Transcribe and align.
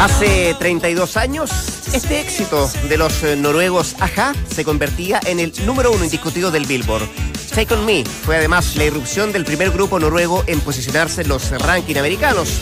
Hace 0.00 0.54
32 0.58 1.16
años, 1.16 1.50
este 1.94 2.20
éxito 2.20 2.68
de 2.88 2.98
los 2.98 3.22
eh, 3.22 3.34
noruegos 3.34 3.96
Aja 3.98 4.34
se 4.46 4.62
convertía 4.62 5.20
en 5.24 5.40
el 5.40 5.54
número 5.64 5.90
uno 5.90 6.04
indiscutido 6.04 6.50
del 6.50 6.66
Billboard. 6.66 7.08
Take 7.54 7.72
On 7.72 7.86
Me 7.86 8.04
fue 8.04 8.36
además 8.36 8.76
la 8.76 8.84
irrupción 8.84 9.32
del 9.32 9.46
primer 9.46 9.70
grupo 9.70 9.98
noruego 9.98 10.44
en 10.46 10.60
posicionarse 10.60 11.22
en 11.22 11.28
los 11.28 11.50
rankings 11.50 11.98
americanos. 11.98 12.60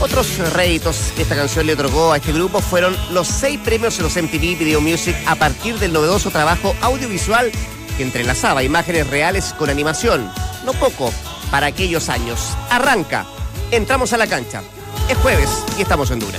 Otros 0.00 0.38
réditos 0.54 1.12
que 1.16 1.22
esta 1.22 1.34
canción 1.34 1.66
le 1.66 1.72
otorgó 1.72 2.12
a 2.12 2.18
este 2.18 2.32
grupo 2.32 2.60
fueron 2.60 2.96
los 3.12 3.26
seis 3.26 3.58
premios 3.58 3.98
en 3.98 4.04
los 4.04 4.16
MTV 4.16 4.56
Video 4.56 4.80
Music 4.80 5.16
a 5.26 5.34
partir 5.34 5.76
del 5.80 5.92
novedoso 5.92 6.30
trabajo 6.30 6.74
audiovisual 6.82 7.50
que 7.96 8.04
entrelazaba 8.04 8.62
imágenes 8.62 9.08
reales 9.08 9.52
con 9.58 9.70
animación. 9.70 10.30
No 10.64 10.72
poco 10.74 11.12
para 11.50 11.66
aquellos 11.66 12.08
años. 12.08 12.56
Arranca. 12.70 13.26
Entramos 13.72 14.12
a 14.12 14.18
la 14.18 14.28
cancha. 14.28 14.62
Es 15.08 15.18
jueves 15.18 15.50
y 15.76 15.82
estamos 15.82 16.12
en 16.12 16.20
Dura. 16.20 16.38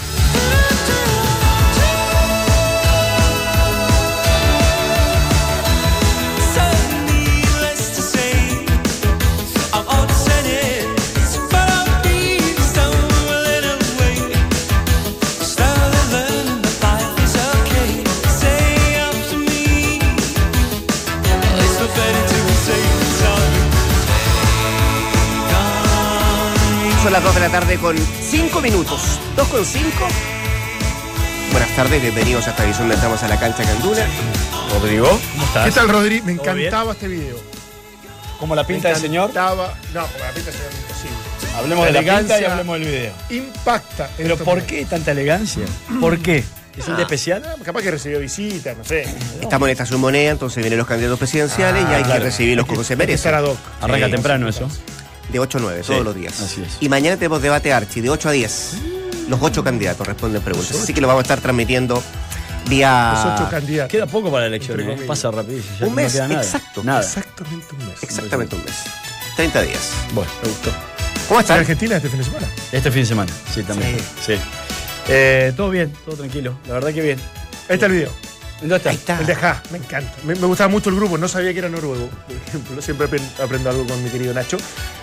Las 27.24 27.24
2 27.24 27.36
de 27.36 27.40
la 27.42 27.50
tarde 27.50 27.78
con 27.78 27.98
5 27.98 28.62
minutos. 28.62 29.20
2 29.36 29.48
con 29.48 29.66
5. 29.66 29.90
Buenas 31.52 31.76
tardes, 31.76 32.02
bienvenidos 32.02 32.48
a 32.48 32.52
esta 32.52 32.64
edición 32.66 32.88
de 32.88 32.94
Entramos 32.96 33.22
a 33.24 33.28
la 33.28 33.40
Cancha 33.40 33.64
Canduna. 33.64 34.06
Rodrigo, 34.74 35.08
¿cómo 35.34 35.44
estás? 35.46 35.66
¿Qué 35.66 35.72
tal, 35.72 35.90
Rodri? 35.90 36.22
Me 36.22 36.36
¿Todo 36.36 36.52
encantaba 36.56 36.92
este 36.94 37.08
video. 37.08 37.36
¿Cómo 38.40 38.56
la 38.56 38.66
pinta 38.66 38.88
del 38.90 38.98
señor? 38.98 39.30
encantaba- 39.30 39.74
No, 39.94 40.08
como 40.08 40.24
la 40.24 40.32
pinta 40.32 40.52
del 40.52 40.60
señor 40.60 40.72
es 40.72 40.80
imposible. 40.80 41.58
Hablemos 41.58 41.86
de 41.86 41.92
La 41.92 42.00
pinta 42.18 42.42
y 42.42 42.46
hablemos 42.46 42.80
del 42.80 42.88
video. 42.88 43.14
Impacta. 43.30 44.06
en 44.06 44.12
Pero 44.24 44.38
¿por 44.38 44.46
momentos. 44.48 44.70
qué 44.72 44.86
tanta 44.86 45.12
elegancia? 45.12 45.64
¿Por 46.00 46.20
qué? 46.20 46.44
¿Es 46.78 46.88
un 46.88 46.96
día 46.96 47.04
especial? 47.04 47.44
Ah, 47.46 47.56
Capaz 47.64 47.82
que 47.82 47.92
recibió 47.92 48.20
visitas, 48.20 48.78
no 48.78 48.86
sé. 48.86 49.06
Estamos 49.42 49.68
en 49.68 49.74
estación 49.74 50.00
moneda, 50.00 50.32
entonces 50.32 50.64
vienen 50.64 50.80
los 50.80 50.88
candidatos 50.88 51.20
presidenciales 51.20 51.84
y 51.84 51.94
hay 51.94 52.04
claro. 52.04 52.20
que 52.22 52.26
recibirlos 52.30 52.66
como 52.66 52.84
se 52.86 52.94
estar 52.94 53.34
ad 53.36 53.44
hoc. 53.44 53.58
Arranca 53.82 54.06
Sí, 54.06 54.12
temprano 54.14 54.48
eso. 54.48 54.70
De 55.32 55.40
8 55.40 55.58
a 55.58 55.62
9, 55.62 55.82
todos 55.86 56.04
los 56.04 56.16
días. 56.16 56.40
así 56.42 56.62
es. 56.62 56.78
Y 56.82 56.90
mañana 56.90 57.16
tenemos 57.16 57.42
debate 57.42 57.72
Archi, 57.72 58.02
de 58.02 58.10
8 58.10 58.30
a 58.30 58.32
10. 58.34 58.74
Los 59.30 59.40
8 59.42 59.64
candidatos 59.64 60.06
responden 60.06 60.42
preguntas. 60.42 60.76
Así 60.76 60.94
que 60.94 61.00
lo 61.02 61.08
vamos 61.08 61.22
a 61.22 61.24
estar 61.24 61.40
transmitiendo 61.40 61.96
Los 61.96 62.70
vía. 62.70 63.34
ocho 63.36 63.50
candidatos. 63.50 63.92
Queda 63.92 64.08
poco 64.08 64.30
para 64.30 64.42
la 64.42 64.48
elección, 64.48 64.80
¿eh? 64.82 64.98
Pasa 65.08 65.32
rapidísimo. 65.32 65.76
ya 65.80 65.86
Un 65.86 65.90
no 65.92 65.96
mes, 65.96 66.12
queda 66.14 66.28
nada. 66.28 66.44
exacto. 66.44 66.84
Nada. 66.84 67.00
Exactamente 67.02 67.66
un 67.80 67.88
mes. 67.88 68.04
Exactamente 68.04 68.56
un 68.56 68.64
mes. 68.66 68.74
30 69.38 69.62
días. 69.62 69.92
Bueno, 70.14 70.30
me 70.44 70.50
gustó. 70.50 70.70
¿Cómo 71.30 71.40
¿En 71.40 71.44
están? 71.46 71.60
Argentina 71.60 71.96
este 71.96 72.10
fin 72.10 72.18
de 72.20 72.26
semana? 72.26 72.48
Este 72.74 72.92
fin 72.92 73.02
de 73.04 73.08
semana, 73.08 73.32
sí, 73.54 73.64
también. 73.64 73.98
Sí. 74.26 74.34
Eh, 75.08 75.54
todo 75.56 75.70
bien, 75.70 75.94
todo 76.06 76.16
tranquilo. 76.18 76.56
La 76.68 76.74
verdad 76.74 76.94
que 76.94 77.02
bien. 77.02 77.20
Ahí 77.70 77.76
está 77.76 77.86
el 77.86 77.94
video. 77.94 78.12
¿Dónde 78.60 78.76
está? 78.76 78.90
Ahí 78.92 78.96
está. 78.98 79.20
El 79.20 79.26
de 79.26 79.36
Ja, 79.36 79.64
me 79.72 79.78
encanta. 79.80 80.12
Me, 80.26 80.36
me 80.36 80.46
gustaba 80.46 80.68
mucho 80.68 80.90
el 80.90 80.96
grupo, 80.98 81.18
no 81.18 81.28
sabía 81.28 81.52
que 81.54 81.60
era 81.60 81.70
noruego, 81.70 82.08
por 82.28 82.36
ejemplo. 82.48 82.82
Siempre 82.82 83.08
apren- 83.10 83.42
aprendo 83.44 83.70
algo 83.70 83.88
con 83.88 84.04
mi 84.04 84.10
querido 84.10 84.34
Nacho. 84.34 84.58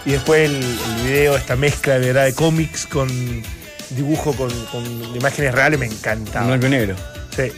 Y 0.06 0.12
después 0.12 0.48
el, 0.48 0.56
el 0.56 1.04
video, 1.04 1.36
esta 1.36 1.56
mezcla 1.56 1.98
de 1.98 2.06
verdad 2.06 2.24
de 2.24 2.34
cómics 2.34 2.86
con 2.86 3.08
dibujo 3.90 4.32
con, 4.34 4.50
con 4.66 4.84
imágenes 5.16 5.54
reales, 5.54 5.78
me 5.78 5.86
En 5.86 5.92
encantaba. 5.92 6.46
blanco 6.46 6.66
y 6.66 6.70
negro. 6.70 6.96
Sí. 7.36 7.52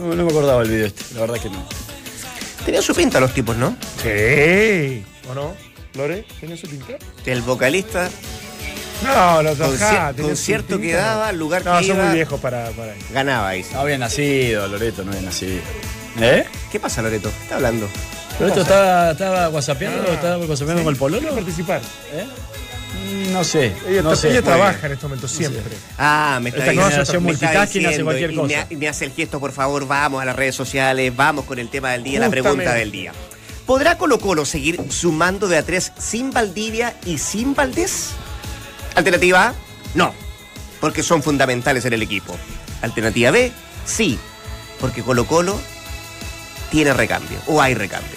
No, 0.00 0.14
no 0.14 0.24
me 0.24 0.30
acordaba 0.30 0.62
el 0.62 0.68
video 0.70 0.86
este, 0.86 1.14
la 1.14 1.20
verdad 1.22 1.36
que 1.40 1.50
no. 1.50 1.66
Tenían 2.64 2.82
su 2.82 2.94
pinta 2.94 3.20
los 3.20 3.32
tipos, 3.32 3.56
¿no? 3.56 3.76
Sí. 4.02 5.04
¿O 5.30 5.34
no? 5.34 5.54
¿Lore? 5.94 6.26
¿Tiene 6.40 6.56
su 6.56 6.66
pinta? 6.68 6.94
El 7.24 7.42
vocalista, 7.42 8.10
No, 9.04 9.42
los 9.42 9.56
dos 9.58 9.78
concierto 10.20 10.80
que 10.80 10.92
daba, 10.94 11.30
no. 11.32 11.38
lugar 11.38 11.64
No, 11.64 11.78
que 11.78 11.86
son 11.86 11.96
iba. 11.96 12.06
muy 12.06 12.14
viejos 12.14 12.40
para, 12.40 12.70
para 12.70 12.94
eso. 12.94 13.06
ganaba 13.12 13.48
ahí. 13.48 13.64
No 13.72 13.80
había 13.80 13.98
nacido, 13.98 14.66
Loreto, 14.66 15.04
no 15.04 15.10
había 15.12 15.22
nacido. 15.22 15.60
¿Eh? 16.20 16.44
¿Qué 16.72 16.80
pasa, 16.80 17.02
Loreto? 17.02 17.30
¿Qué 17.30 17.42
está 17.44 17.56
hablando? 17.56 17.88
¿Loreto 18.40 18.62
estaba, 18.62 19.10
estaba 19.12 19.48
whatsappeando, 19.48 20.04
Ah, 20.08 20.14
estaba 20.14 20.38
whatsappeando 20.38 20.82
con 20.84 20.92
el 20.92 20.98
pololo? 20.98 21.34
Participar. 21.34 21.80
¿Eh? 22.12 22.26
Mm, 23.28 23.32
No 23.32 23.44
sé. 23.44 23.72
Ella, 23.88 24.02
no 24.02 24.16
sé. 24.16 24.30
ella 24.30 24.42
trabaja 24.42 24.86
en 24.86 24.92
este 24.92 25.06
momento 25.06 25.28
siempre. 25.28 25.62
Ah, 25.98 26.38
me 26.42 26.48
está 26.50 26.60
Esta 26.60 26.70
diciendo- 26.72 26.90
generación 26.90 27.24
me 27.24 27.32
está 27.32 27.62
hace 27.62 27.78
diciendo, 27.78 28.04
cualquier 28.04 28.30
y 28.32 28.34
cosa. 28.34 28.46
Me, 28.48 28.56
ha- 28.56 28.66
y 28.70 28.76
me 28.76 28.88
hace 28.88 29.04
el 29.04 29.12
gesto, 29.12 29.38
por 29.40 29.52
favor, 29.52 29.86
vamos 29.86 30.20
a 30.20 30.24
las 30.24 30.34
redes 30.36 30.54
sociales, 30.54 31.14
vamos 31.14 31.44
con 31.44 31.58
el 31.58 31.68
tema 31.68 31.92
del 31.92 32.02
día, 32.02 32.20
la 32.20 32.30
pregunta 32.30 32.74
del 32.74 32.90
día. 32.90 33.12
¿Podrá 33.66 33.96
Colo 33.96 34.18
Colo 34.18 34.44
seguir 34.44 34.78
sumando 34.90 35.48
de 35.48 35.56
a 35.58 35.62
tres 35.62 35.92
sin 35.98 36.32
Valdivia 36.32 36.94
y 37.06 37.18
sin 37.18 37.54
Valdés? 37.54 38.10
Alternativa 38.94 39.48
A, 39.48 39.54
no, 39.94 40.12
porque 40.80 41.02
son 41.02 41.22
fundamentales 41.22 41.84
en 41.86 41.94
el 41.94 42.02
equipo. 42.02 42.36
Alternativa 42.82 43.30
B, 43.30 43.52
sí, 43.86 44.18
porque 44.80 45.02
Colo 45.02 45.26
Colo 45.26 45.58
tiene 46.74 46.92
recambio, 46.92 47.38
o 47.46 47.62
hay 47.62 47.72
recambio. 47.74 48.16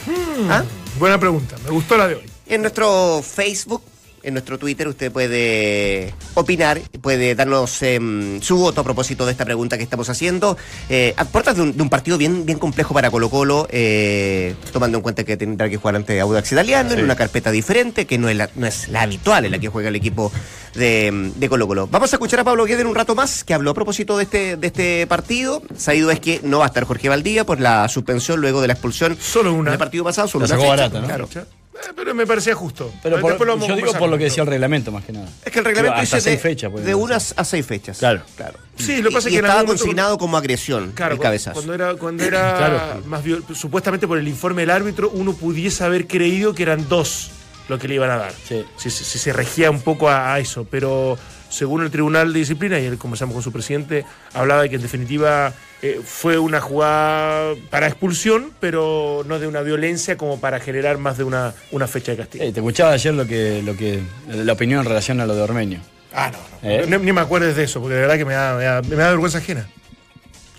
¿Ah? 0.50 0.64
Buena 0.98 1.20
pregunta, 1.20 1.56
me 1.64 1.70
gustó 1.70 1.96
la 1.96 2.08
de 2.08 2.16
hoy. 2.16 2.24
En 2.48 2.62
nuestro 2.62 3.22
Facebook, 3.22 3.84
en 4.24 4.34
nuestro 4.34 4.58
Twitter, 4.58 4.88
usted 4.88 5.12
puede 5.12 6.14
opinar, 6.34 6.80
puede 7.02 7.36
darnos 7.36 7.82
em, 7.82 8.42
su 8.42 8.58
voto 8.58 8.82
a 8.82 8.84
propósito 8.84 9.26
de 9.26 9.32
esta 9.32 9.46
pregunta 9.46 9.78
que 9.78 9.84
estamos 9.84 10.10
haciendo. 10.10 10.58
Eh, 10.90 11.14
a 11.18 11.26
puertas 11.26 11.56
de 11.56 11.62
un, 11.62 11.78
de 11.78 11.82
un 11.84 11.90
partido 11.90 12.18
bien, 12.18 12.46
bien 12.46 12.60
complejo 12.60 12.94
para 12.94 13.10
Colo 13.12 13.30
Colo, 13.30 13.68
eh, 13.70 14.56
tomando 14.74 14.98
en 14.98 15.02
cuenta 15.04 15.24
que 15.24 15.38
tendrá 15.38 15.70
que 15.70 15.78
jugar 15.78 15.96
ante 15.96 16.20
Audax 16.20 16.52
Italiano, 16.52 16.92
en 16.94 17.04
una 17.04 17.16
carpeta 17.16 17.52
diferente, 17.52 18.06
que 18.06 18.18
no 18.18 18.30
es, 18.30 18.36
la, 18.36 18.50
no 18.56 18.68
es 18.68 18.90
la 18.90 19.02
habitual 19.04 19.46
en 19.46 19.52
la 19.52 19.60
que 19.60 19.70
juega 19.70 19.90
el 19.90 19.96
equipo 19.96 20.32
de, 20.76 21.32
de 21.36 21.50
Colo 21.50 21.68
Colo. 21.68 21.88
Vamos 21.88 22.12
a 22.14 22.16
escuchar 22.18 22.40
a 22.40 22.44
Pablo 22.44 22.66
Guedes 22.66 22.82
en 22.82 22.88
un 22.88 22.96
rato 22.96 23.16
más, 23.16 23.44
que 23.44 23.54
habló 23.54 23.72
a 23.72 23.74
propósito 23.74 24.18
de 24.18 24.24
este, 24.24 24.58
de 24.58 24.68
este 24.68 25.08
partido. 25.08 25.62
Sabido 25.78 26.12
es 26.12 26.20
que 26.20 26.42
no 26.44 26.60
va 26.60 26.66
a 26.66 26.68
estar 26.68 26.84
Jorge 26.84 27.10
Valdía 27.10 27.46
por 27.46 27.60
la 27.60 27.88
suspensión 27.90 28.42
luego 28.42 28.62
de 28.62 28.68
la 28.68 28.74
expulsión 28.74 29.18
Solo 29.20 29.54
una. 29.54 29.78
partido 29.78 30.04
pasado. 30.04 30.28
Solo 30.28 30.46
La 30.48 30.56
una 30.56 30.62
sacó 30.62 30.72
fecha, 30.72 30.90
barata, 30.90 31.00
¿no? 31.02 31.28
Claro. 31.28 31.48
Pero 31.98 32.14
me 32.14 32.28
parecía 32.28 32.54
justo. 32.54 32.94
Pero 33.02 33.20
por- 33.20 33.46
lo 33.48 33.58
yo 33.68 33.76
digo 33.76 33.92
por 33.94 34.08
lo 34.08 34.20
que 34.20 34.26
decía 34.26 34.44
el 34.44 34.50
reglamento, 34.50 34.92
más 34.92 35.04
que 35.04 35.14
nada. 35.14 35.28
Es 35.44 35.52
que 35.52 35.58
el 35.60 35.66
reglamento 35.66 36.00
dice 36.00 36.22
seis 36.22 36.40
de, 36.86 36.94
unas 36.94 37.34
a 37.36 37.44
seis 37.44 37.66
fechas. 37.66 37.98
Claro. 37.98 38.22
claro. 38.36 38.60
Sí, 38.78 39.02
lo 39.02 39.10
que 39.10 39.16
pasa 39.16 39.30
y 39.30 39.36
es 39.36 39.42
que 39.42 39.48
estaba 39.48 39.66
consignado 39.66 40.18
como 40.20 40.38
agresión 40.38 40.92
Claro, 40.94 41.16
el 41.16 41.20
cabezazo. 41.20 41.56
cuando 41.56 41.74
era, 41.74 41.96
cuando 41.96 42.24
era 42.28 42.56
Claro. 42.56 43.02
más 43.08 43.24
viol- 43.26 43.44
supuestamente 43.56 44.08
por 44.08 44.20
el 44.20 44.28
informe 44.28 44.62
del 44.62 44.70
árbitro, 44.70 45.10
uno 45.10 45.34
pudiese 45.34 45.84
haber 45.84 46.06
creído 46.06 46.54
que 46.54 46.62
eran 46.62 46.88
dos 46.88 47.32
lo 47.68 47.80
que 47.80 47.88
le 47.88 47.96
iban 47.96 48.12
a 48.12 48.18
dar. 48.18 48.34
Sí. 48.48 48.64
Si, 48.78 48.92
si- 48.92 49.04
si 49.04 49.18
se 49.18 49.34
regía 49.34 49.72
un 49.72 49.82
poco 49.82 50.08
a, 50.08 50.36
a 50.36 50.40
eso, 50.40 50.68
pero 50.70 51.18
según 51.50 51.82
el 51.82 51.90
Tribunal 51.90 52.32
de 52.32 52.40
Disciplina, 52.40 52.80
y 52.80 52.86
él 52.86 53.00
conversamos 53.00 53.34
con 53.34 53.42
su 53.42 53.52
presidente, 53.52 54.06
hablaba 54.36 54.62
de 54.62 54.70
que 54.70 54.76
en 54.76 54.84
definitiva 54.84 55.52
eh, 55.82 56.02
fue 56.04 56.40
una 56.40 56.60
jugada 56.60 57.54
para 57.70 57.88
expulsión, 57.88 58.52
pero 58.60 59.24
no 59.28 59.38
de 59.40 59.48
una 59.48 59.62
violencia 59.62 60.18
como 60.18 60.40
para 60.40 60.60
generar 60.60 60.98
más 60.98 61.18
de 61.18 61.24
una, 61.24 61.54
una 61.72 61.88
fecha 61.88 62.12
de 62.12 62.18
castigo. 62.18 62.44
Eh, 62.44 62.52
te 62.52 62.60
escuchaba 62.60 62.92
ayer 62.92 63.14
lo 63.14 63.28
que, 63.28 63.62
lo 63.64 63.76
que, 63.76 64.02
la 64.28 64.54
opinión 64.54 64.80
en 64.80 64.86
relación 64.86 65.20
a 65.22 65.26
lo 65.26 65.36
de 65.36 65.42
Ormeño. 65.42 65.80
Ah, 66.14 66.32
no, 66.32 66.38
no. 66.38 66.70
¿Eh? 66.70 66.86
Ni, 66.88 66.98
ni 66.98 67.14
me 67.14 67.22
acuerdes 67.22 67.56
de 67.56 67.64
eso, 67.64 67.80
porque 67.80 67.96
de 67.96 68.02
verdad 68.02 68.18
que 68.18 68.26
me 68.26 68.34
da, 68.34 68.56
me 68.56 68.64
da, 68.64 68.82
me 68.82 68.96
da 68.96 69.10
vergüenza 69.10 69.38
ajena. 69.38 69.68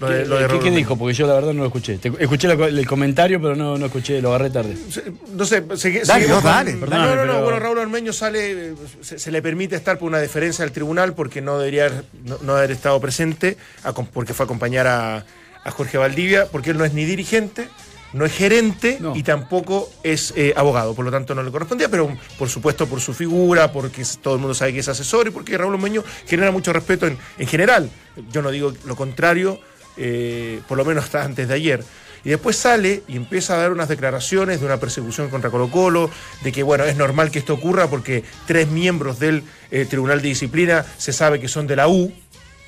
Lo 0.00 0.08
de, 0.08 0.22
¿Qué, 0.22 0.28
lo 0.28 0.34
de 0.36 0.40
qué- 0.42 0.48
Raúl 0.48 0.58
qué 0.60 0.64
Romero. 0.66 0.76
dijo? 0.76 0.96
Porque 0.96 1.14
yo 1.14 1.26
la 1.26 1.34
verdad 1.34 1.52
no 1.52 1.60
lo 1.60 1.66
escuché. 1.66 1.98
Te- 1.98 2.12
escuché 2.20 2.46
la- 2.48 2.66
el 2.66 2.86
comentario, 2.86 3.40
pero 3.42 3.56
no, 3.56 3.76
no 3.76 3.86
escuché, 3.86 4.20
lo 4.22 4.28
agarré 4.28 4.50
tarde. 4.50 4.76
Se- 4.90 5.12
No 5.34 5.44
sé, 5.44 5.60
Dale, 5.62 5.76
seguimos 5.76 6.28
no, 6.28 6.34
con- 6.36 6.44
dale. 6.44 6.72
No, 6.74 6.86
no, 6.86 7.14
no, 7.16 7.22
pero- 7.22 7.42
bueno, 7.42 7.58
Raúl 7.58 7.78
Armeño 7.80 8.12
sale, 8.12 8.68
eh, 8.70 8.74
se, 9.00 9.18
se 9.18 9.30
le 9.32 9.42
permite 9.42 9.74
estar 9.76 9.98
por 9.98 10.08
una 10.08 10.18
deferencia 10.18 10.64
del 10.64 10.72
tribunal 10.72 11.14
porque 11.14 11.40
no 11.40 11.58
debería 11.58 11.86
haber- 11.86 12.04
no, 12.24 12.38
no 12.42 12.56
haber 12.56 12.70
estado 12.70 13.00
presente, 13.00 13.56
a 13.82 13.92
porque 13.92 14.34
fue 14.34 14.44
a 14.44 14.46
acompañar 14.46 14.86
a, 14.86 15.24
a 15.64 15.70
Jorge 15.72 15.98
Valdivia, 15.98 16.46
porque 16.46 16.70
él 16.70 16.78
no 16.78 16.84
es 16.84 16.92
ni 16.94 17.04
dirigente, 17.04 17.68
no 18.14 18.24
es 18.24 18.32
gerente 18.32 18.96
No. 19.00 19.14
y 19.14 19.22
tampoco 19.22 19.90
es 20.02 20.32
eh, 20.34 20.54
abogado, 20.56 20.94
por 20.94 21.04
lo 21.04 21.10
tanto 21.10 21.34
no 21.34 21.42
le 21.42 21.50
correspondía, 21.50 21.90
pero 21.90 22.16
por 22.38 22.48
supuesto 22.48 22.86
por 22.86 23.00
su 23.00 23.12
figura, 23.12 23.70
porque 23.72 24.02
todo 24.22 24.34
el 24.34 24.40
mundo 24.40 24.54
sabe 24.54 24.72
que 24.72 24.78
es 24.78 24.88
asesor 24.88 25.26
y 25.26 25.30
porque 25.30 25.58
Raúl 25.58 25.74
Armeño 25.74 26.02
genera 26.26 26.50
mucho 26.50 26.72
respeto 26.72 27.06
en, 27.06 27.18
en 27.36 27.46
general. 27.46 27.90
Yo 28.32 28.40
no 28.40 28.50
digo 28.50 28.72
lo 28.86 28.96
contrario, 28.96 29.60
eh, 29.98 30.60
por 30.68 30.78
lo 30.78 30.84
menos 30.84 31.04
hasta 31.04 31.24
antes 31.24 31.48
de 31.48 31.54
ayer. 31.54 31.84
Y 32.24 32.30
después 32.30 32.56
sale 32.56 33.02
y 33.06 33.16
empieza 33.16 33.54
a 33.54 33.58
dar 33.58 33.70
unas 33.72 33.88
declaraciones 33.88 34.60
de 34.60 34.66
una 34.66 34.78
persecución 34.78 35.28
contra 35.30 35.50
Colo 35.50 35.70
Colo, 35.70 36.10
de 36.42 36.50
que 36.52 36.62
bueno, 36.62 36.84
es 36.84 36.96
normal 36.96 37.30
que 37.30 37.38
esto 37.38 37.54
ocurra 37.54 37.86
porque 37.88 38.24
tres 38.46 38.68
miembros 38.68 39.18
del 39.20 39.44
eh, 39.70 39.86
Tribunal 39.88 40.20
de 40.20 40.28
Disciplina 40.28 40.84
se 40.98 41.12
sabe 41.12 41.38
que 41.40 41.46
son 41.48 41.66
de 41.68 41.76
la 41.76 41.86
U, 41.88 42.12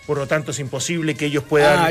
por 0.07 0.19
lo 0.19 0.27
tanto 0.29 0.53
es 0.53 0.59
imposible 0.61 1.15
que 1.17 1.27
ellos 1.27 1.43
puedan 1.45 1.79
Ah, 1.81 1.91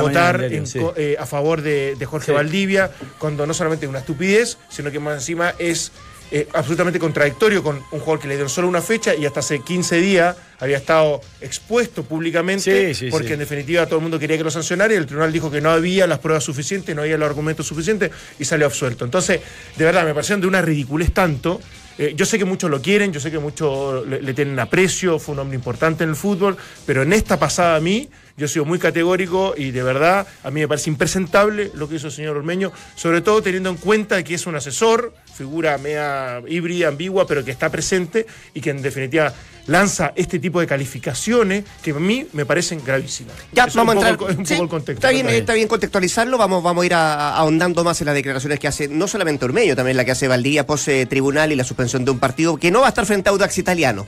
votar 0.00 0.38
mañana 0.38 0.54
en 0.56 0.66
sí. 0.66 0.80
eh, 0.96 1.16
a 1.18 1.26
favor 1.26 1.60
de, 1.62 1.94
de 1.94 2.06
Jorge 2.06 2.26
Sí. 2.26 2.32
Valdivia, 2.32 2.90
cuando 3.18 3.46
no 3.46 3.52
solamente 3.54 3.84
es 3.86 3.90
una 3.90 4.00
estupidez, 4.00 4.56
sino 4.70 4.90
que 4.90 4.98
más 4.98 5.14
encima 5.14 5.54
es 5.58 5.92
eh, 6.30 6.48
absolutamente 6.52 6.98
contradictorio 6.98 7.62
con 7.62 7.76
un 7.76 8.00
jugador 8.00 8.18
que 8.20 8.28
le 8.28 8.34
dieron 8.34 8.48
solo 8.48 8.66
una 8.68 8.80
fecha 8.80 9.14
y 9.14 9.26
hasta 9.26 9.40
hace 9.40 9.60
15 9.60 10.00
días 10.00 10.36
había 10.58 10.78
estado 10.78 11.20
expuesto 11.40 12.04
públicamente 12.04 12.94
Sí, 12.94 13.06
sí, 13.06 13.10
porque 13.10 13.28
sí. 13.28 13.32
en 13.34 13.38
definitiva 13.40 13.86
todo 13.86 13.96
el 13.96 14.02
mundo 14.02 14.18
quería 14.18 14.38
que 14.38 14.44
lo 14.44 14.50
sancionara 14.50 14.94
y 14.94 14.96
el 14.96 15.06
tribunal 15.06 15.32
dijo 15.32 15.50
que 15.50 15.60
no 15.60 15.70
había 15.70 16.06
las 16.06 16.18
pruebas 16.20 16.42
suficientes, 16.44 16.94
no 16.96 17.02
había 17.02 17.18
los 17.18 17.28
argumentos 17.28 17.66
suficientes 17.66 18.10
y 18.38 18.44
salió 18.44 18.66
absuelto. 18.66 19.04
Entonces, 19.04 19.40
de 19.76 19.84
verdad, 19.84 20.04
me 20.04 20.14
parecieron 20.14 20.40
de 20.40 20.46
una 20.46 20.62
ridiculez 20.62 21.12
tanto. 21.12 21.60
Eh, 21.98 22.14
yo 22.16 22.26
sé 22.26 22.38
que 22.38 22.44
muchos 22.44 22.70
lo 22.70 22.82
quieren, 22.82 23.12
yo 23.12 23.20
sé 23.20 23.30
que 23.30 23.38
muchos 23.38 24.06
le, 24.06 24.34
tienen 24.34 24.58
aprecio, 24.58 25.18
fue 25.18 25.34
un 25.34 25.40
hombre 25.40 25.56
importante 25.56 26.04
en 26.04 26.10
el 26.10 26.16
fútbol, 26.16 26.56
pero 26.86 27.02
en 27.02 27.12
esta 27.12 27.38
pasada 27.38 27.76
a 27.76 27.80
mí, 27.80 28.08
yo 28.36 28.46
he 28.46 28.48
sido 28.48 28.64
muy 28.64 28.80
categórico 28.80 29.54
y 29.56 29.70
de 29.70 29.82
verdad 29.82 30.26
a 30.42 30.50
mí 30.50 30.60
me 30.60 30.66
parece 30.66 30.90
impresentable 30.90 31.70
lo 31.74 31.88
que 31.88 31.96
hizo 31.96 32.08
el 32.08 32.12
señor 32.12 32.36
Ormeño, 32.36 32.72
sobre 32.96 33.20
todo 33.20 33.42
teniendo 33.42 33.70
en 33.70 33.76
cuenta 33.76 34.22
que 34.24 34.34
es 34.34 34.46
un 34.46 34.56
asesor, 34.56 35.14
figura 35.34 35.78
media 35.78 36.42
híbrida, 36.48 36.88
ambigua, 36.88 37.28
pero 37.28 37.44
que 37.44 37.52
está 37.52 37.70
presente 37.70 38.26
y 38.54 38.60
que 38.60 38.70
en 38.70 38.82
definitiva 38.82 39.32
lanza 39.66 40.12
este 40.16 40.38
tipo 40.38 40.60
de 40.60 40.66
calificaciones 40.66 41.64
que 41.82 41.92
a 41.92 41.94
mí 41.94 42.26
me 42.32 42.44
parecen 42.44 42.82
gravísimas. 42.84 43.34
Ya, 43.52 43.64
Eso 43.64 43.78
vamos 43.78 44.02
a 44.04 44.08
entrar. 44.10 44.30
el 44.30 44.36
un 44.40 44.46
sí, 44.46 44.54
poco 44.54 44.64
el 44.64 44.68
contexto. 44.70 45.06
Está 45.06 45.10
bien, 45.10 45.28
está 45.28 45.54
bien 45.54 45.68
contextualizarlo. 45.68 46.36
Vamos, 46.38 46.62
vamos 46.62 46.82
a 46.82 46.86
ir 46.86 46.94
a- 46.94 47.14
a- 47.14 47.36
ahondando 47.36 47.82
más 47.84 48.00
en 48.00 48.06
las 48.06 48.14
declaraciones 48.14 48.58
que 48.58 48.68
hace 48.68 48.88
no 48.88 49.08
solamente 49.08 49.44
Ormeño, 49.44 49.74
también 49.76 49.96
la 49.96 50.04
que 50.04 50.10
hace 50.12 50.28
Valdivia, 50.28 50.66
pose 50.66 51.06
tribunal 51.06 51.52
y 51.52 51.56
la 51.56 51.64
suspensión 51.64 52.04
de 52.04 52.10
un 52.10 52.18
partido 52.18 52.56
que 52.56 52.70
no 52.70 52.80
va 52.80 52.86
a 52.86 52.88
estar 52.90 53.06
frente 53.06 53.28
a 53.28 53.32
Audax 53.32 53.56
italiano. 53.58 54.06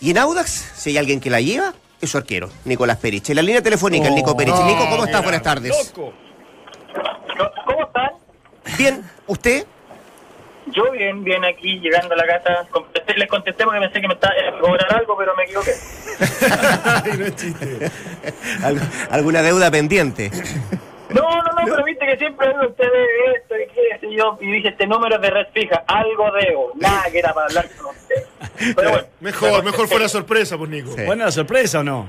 Y 0.00 0.10
en 0.10 0.18
Audax, 0.18 0.50
si 0.76 0.90
hay 0.90 0.98
alguien 0.98 1.20
que 1.20 1.30
la 1.30 1.40
lleva, 1.40 1.74
es 2.00 2.10
su 2.10 2.18
arquero, 2.18 2.50
Nicolás 2.64 2.96
Perich. 2.98 3.30
En 3.30 3.36
la 3.36 3.42
línea 3.42 3.62
telefónica, 3.62 4.08
el 4.08 4.14
Nico 4.16 4.36
Perich. 4.36 4.54
Nico, 4.54 4.80
¿cómo 4.90 5.04
estás? 5.04 5.06
mira, 5.08 5.20
Buenas 5.22 5.42
tardes. 5.42 5.92
¿Cómo 5.94 6.12
están? 7.86 8.10
Bien, 8.78 9.02
¿usted? 9.26 9.64
Yo 10.66 10.90
bien, 10.92 11.24
bien 11.24 11.44
aquí, 11.44 11.80
llegando 11.80 12.14
a 12.14 12.16
la 12.16 12.26
casa. 12.26 12.66
Contesté- 12.70 13.16
les 13.16 13.28
contesté 13.28 13.64
porque 13.64 13.80
pensé 13.80 14.00
que 14.00 14.08
me 14.08 14.14
estaba 14.14 14.32
a 14.34 14.58
cobrar 14.60 14.94
algo, 14.94 15.16
pero 15.18 15.34
me 15.36 15.44
equivoqué. 15.44 15.72
Ay, 17.04 17.12
no 17.18 17.24
es 17.26 17.36
chiste. 17.36 17.90
¿Al- 18.62 18.80
¿Alguna 19.10 19.42
deuda 19.42 19.70
pendiente? 19.70 20.30
No, 21.10 21.20
no, 21.22 21.42
no, 21.42 21.64
pero 21.64 21.84
viste 21.84 22.06
que 22.06 22.16
siempre 22.16 22.48
ustedes 22.66 23.08
esto 23.36 23.54
y 23.56 23.66
qué 23.74 23.98
sé 24.00 24.14
yo. 24.16 24.38
Y 24.40 24.50
dije, 24.52 24.68
este 24.68 24.86
número 24.86 25.16
es 25.16 25.20
de 25.22 25.30
red 25.30 25.46
fija, 25.52 25.82
algo 25.86 26.30
debo. 26.32 26.72
Nada 26.76 27.04
que 27.10 27.18
era 27.18 27.34
para 27.34 27.46
hablar 27.48 27.68
con 27.76 27.94
ustedes. 27.94 28.26
Pero 28.76 28.90
bueno. 28.90 29.06
Mejor, 29.20 29.64
mejor 29.64 29.88
fue 29.88 30.00
la 30.00 30.08
sorpresa, 30.08 30.56
pues 30.56 30.70
Nico. 30.70 30.92
Sí. 30.96 31.02
¿Buena 31.04 31.26
la 31.26 31.32
sorpresa 31.32 31.80
o 31.80 31.82
no? 31.82 32.08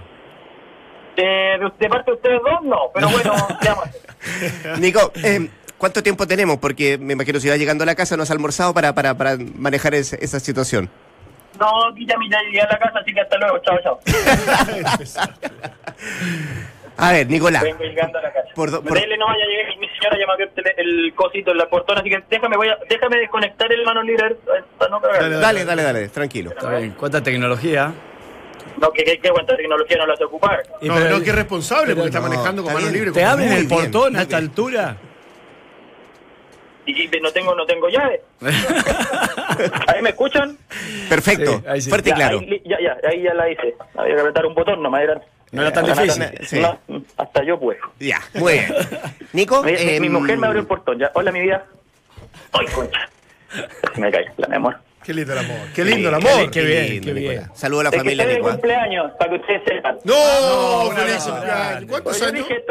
Eh, 1.17 1.57
de, 1.59 1.71
de 1.79 1.89
parte 1.89 2.11
de 2.11 2.15
ustedes 2.17 2.39
dos, 2.43 2.61
no. 2.63 2.91
Pero 2.93 3.09
bueno, 3.09 3.35
ya 3.61 3.75
Nico, 4.77 5.11
eh, 5.21 5.49
¿cuánto 5.83 6.01
tiempo 6.01 6.25
tenemos? 6.25 6.59
Porque 6.59 6.97
me 6.97 7.11
imagino 7.11 7.41
si 7.41 7.49
va 7.49 7.57
llegando 7.57 7.83
a 7.83 7.85
la 7.85 7.93
casa 7.93 8.15
no 8.15 8.23
has 8.23 8.31
almorzado 8.31 8.73
para, 8.73 8.95
para, 8.95 9.15
para 9.17 9.35
manejar 9.57 9.93
ese- 9.95 10.17
esa 10.23 10.39
situación. 10.39 10.89
No, 11.59 11.67
aquí 11.91 12.05
ya 12.07 12.17
me 12.17 12.29
ya 12.29 12.39
llegué 12.41 12.61
a 12.61 12.67
la 12.71 12.79
casa, 12.79 12.99
así 12.99 13.13
que 13.13 13.19
hasta 13.19 13.37
luego. 13.37 13.59
Chao, 13.59 13.77
chao. 13.83 13.99
A 16.95 17.11
ver, 17.11 17.27
Nicolás. 17.27 17.63
Vengo 17.63 17.83
llegando 17.83 18.17
a 18.17 18.21
la 18.21 18.31
casa. 18.31 18.47
Por 18.55 18.71
do- 18.71 18.81
por- 18.81 18.97
Dele, 18.97 19.17
no 19.17 19.25
vaya 19.25 19.43
a 19.43 19.47
llegar. 19.47 19.77
Mi 19.77 19.87
señora 19.89 20.17
ya 20.17 20.25
me 20.25 20.31
abrió 20.33 20.45
el, 20.47 20.53
tele- 20.53 20.73
el 20.77 21.13
cosito 21.15 21.51
en 21.51 21.57
la 21.57 21.67
portona, 21.67 21.99
así 21.99 22.09
que 22.09 22.23
déjame, 22.29 22.55
voy 22.55 22.69
a, 22.69 22.77
déjame 22.89 23.17
desconectar 23.17 23.69
el 23.73 23.83
mano 23.83 24.03
libre 24.03 24.37
para 24.77 24.89
no 24.89 25.01
cagar. 25.01 25.29
Dale, 25.39 25.65
dale, 25.65 25.83
dale, 25.83 26.07
tranquilo. 26.09 26.51
Está 26.51 26.77
bien. 26.77 26.91
¿Cuánta 26.97 27.21
tecnología? 27.21 27.91
No, 28.79 28.89
que, 28.91 29.03
que, 29.03 29.19
que 29.19 29.29
cuánta 29.29 29.57
tecnología 29.57 29.97
no 29.97 30.05
la 30.07 30.13
hace 30.13 30.23
ocupar. 30.23 30.63
No, 30.81 30.93
pero- 30.93 31.09
no, 31.17 31.21
qué 31.23 31.31
responsable, 31.33 31.93
porque 31.93 32.07
está 32.09 32.19
no, 32.21 32.29
manejando 32.29 32.63
con 32.63 32.71
está 32.71 32.81
mano 32.81 32.93
libre. 32.93 33.11
¿Te 33.11 33.25
abren 33.25 33.51
el 33.51 33.67
portón 33.67 34.15
a 34.15 34.21
esta 34.21 34.37
bien. 34.37 34.49
altura? 34.49 34.97
Y, 36.85 37.09
no 37.21 37.31
tengo 37.31 37.55
no 37.55 37.65
tengo 37.65 37.87
llave. 37.89 38.21
¿Ahí 39.87 40.01
me 40.01 40.09
escuchan? 40.09 40.57
Perfecto, 41.09 41.59
Sí, 41.59 41.63
ahí 41.67 41.81
sí. 41.81 41.89
fuerte 41.89 42.09
y 42.09 42.11
Ya, 42.11 42.15
claro. 42.15 42.39
ahí, 42.39 42.61
ya, 42.65 42.77
ya, 42.81 42.97
ahí 43.09 43.21
ya 43.23 43.33
la 43.33 43.49
hice. 43.49 43.75
Había 43.95 44.15
que 44.15 44.21
apretar 44.21 44.45
un 44.45 44.55
botón, 44.55 44.81
no 44.81 44.89
me 44.89 45.03
era... 45.03 45.21
No 45.51 45.61
era 45.61 45.71
tan 45.71 45.85
difícil. 45.85 46.23
Sí. 46.47 46.59
no, 46.59 46.79
hasta 47.15 47.43
yo 47.43 47.59
puedo. 47.59 47.79
Ya, 47.99 48.19
muy 48.33 48.53
bien. 48.53 48.73
Nico, 49.33 49.61
Mi, 49.63 49.73
em, 49.73 50.01
mi 50.01 50.09
mujer 50.09 50.35
me 50.37 50.47
abrió 50.47 50.61
el 50.61 50.67
portón. 50.67 50.97
Ya. 50.97 51.11
Hola, 51.13 51.31
mi 51.31 51.41
vida. 51.41 51.63
Ay, 52.53 52.65
concha. 52.73 53.07
Me 53.97 54.11
cae 54.11 54.25
la 54.37 54.47
memoria. 54.47 54.79
Qué 55.03 55.13
lindo 55.13 55.33
el 55.33 55.39
amor. 55.39 55.57
Qué 55.75 55.83
lindo 55.85 56.09
el 56.09 56.19
qué 56.19 56.29
amor. 56.29 56.51
Qué 56.51 56.61
bien, 56.63 56.87
lindo, 56.89 57.05
qué 57.07 57.13
bien. 57.13 57.31
Nicolás. 57.33 57.59
Saludo 57.59 57.79
a 57.81 57.83
la 57.85 57.91
familia, 57.91 58.25
de. 58.25 58.33
¿eh? 58.33 58.39
cumpleaños, 58.39 59.11
para 59.19 59.29
que 59.31 59.35
ustedes 59.37 59.61
sepan. 59.67 59.97
No, 60.03 60.85
no, 60.85 60.91
feliz 60.91 61.25
no, 61.27 61.33
cumpleaños. 61.33 61.81
no. 61.81 61.87
¿Cuántos 61.87 62.21
años? 62.21 62.47
dije, 62.47 62.63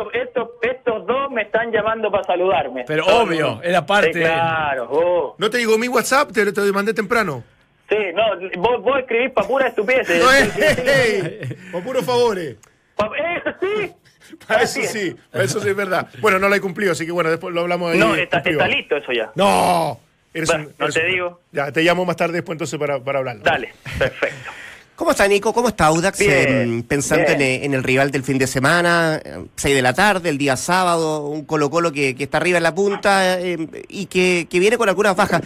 estos, 0.62 1.06
dos 1.06 1.31
me 1.31 1.43
están 1.43 1.70
llamando 1.70 2.11
para 2.11 2.25
saludarme. 2.25 2.84
Pero 2.87 3.06
obvio, 3.06 3.61
era 3.62 3.84
parte 3.84 4.12
Sí, 4.12 4.19
de- 4.19 4.25
claro. 4.25 4.88
oh. 4.90 5.34
No 5.38 5.50
te 5.50 5.58
digo 5.58 5.76
mi 5.79 5.88
WhatsApp, 5.88 6.32
te 6.32 6.44
lo 6.44 6.52
te 6.52 6.61
lo 6.61 6.73
mandé 6.73 6.94
temprano. 6.94 7.44
Sí, 7.88 7.96
no, 8.14 8.23
vos, 8.61 8.82
vos 8.82 8.99
escribís 9.00 9.32
para 9.32 9.46
pura 9.46 9.69
estupidez. 9.69 10.08
No, 10.08 10.32
ey, 10.32 11.56
Por 11.70 11.82
puros 11.82 12.05
favores. 12.05 12.56
Eso 12.99 13.55
sí. 13.61 13.93
Para 14.49 14.62
eso 14.62 14.81
sí, 14.85 15.14
para 15.31 15.44
eso 15.44 15.61
sí 15.61 15.69
es 15.69 15.76
verdad. 15.76 16.06
Bueno, 16.20 16.38
no 16.38 16.49
lo 16.49 16.55
he 16.55 16.61
cumplido, 16.61 16.93
así 16.93 17.05
que 17.05 17.12
bueno, 17.12 17.28
después 17.28 17.52
lo 17.55 17.61
hablamos 17.62 17.93
ahí. 17.93 17.99
No, 17.99 18.14
está, 18.14 18.38
está 18.38 18.67
listo 18.67 18.96
eso 18.96 19.12
ya. 19.12 19.31
No. 19.35 20.00
Eres 20.34 20.49
Bueno, 20.49 20.64
un- 20.64 20.75
no 20.79 20.84
eres 20.87 20.94
te 20.94 21.00
un- 21.06 21.12
digo. 21.12 21.40
Ya, 21.52 21.73
te 21.73 21.82
llamo 21.82 22.05
más 22.05 22.17
tarde 22.17 22.34
después 22.34 22.55
entonces 22.55 22.79
para, 22.79 22.99
para 23.00 23.19
hablar. 23.20 23.40
Dale, 23.43 23.73
perfecto. 23.99 24.50
¿Cómo 24.94 25.11
está 25.12 25.26
Nico? 25.26 25.52
¿Cómo 25.52 25.69
está 25.69 25.87
Audax? 25.87 26.19
Bien, 26.20 26.49
Em, 26.49 26.82
pensando 26.84 27.32
en, 27.32 27.38
bien. 27.38 27.50
eh, 27.62 27.64
en 27.64 27.75
el 27.75 27.82
rival 27.82 28.11
del 28.12 28.23
fin 28.23 28.38
de 28.38 28.46
semana, 28.46 29.20
6 29.56 29.75
de 29.75 29.82
la 29.82 29.94
tarde, 29.94 30.29
el 30.29 30.38
día 30.38 30.55
sábado, 30.55 31.26
un 31.26 31.44
Colo 31.44 31.70
Colo 31.70 31.90
que, 31.90 32.14
que 32.14 32.25
está 32.25 32.37
arriba 32.37 32.58
en 32.58 32.62
la 32.62 32.75
punta 32.75 33.40
em, 33.40 33.67
y 33.88 34.06
que, 34.06 34.46
que 34.49 34.61
viene 34.61 34.76
con 34.79 34.88
algunas 34.88 35.17
bajas. 35.17 35.40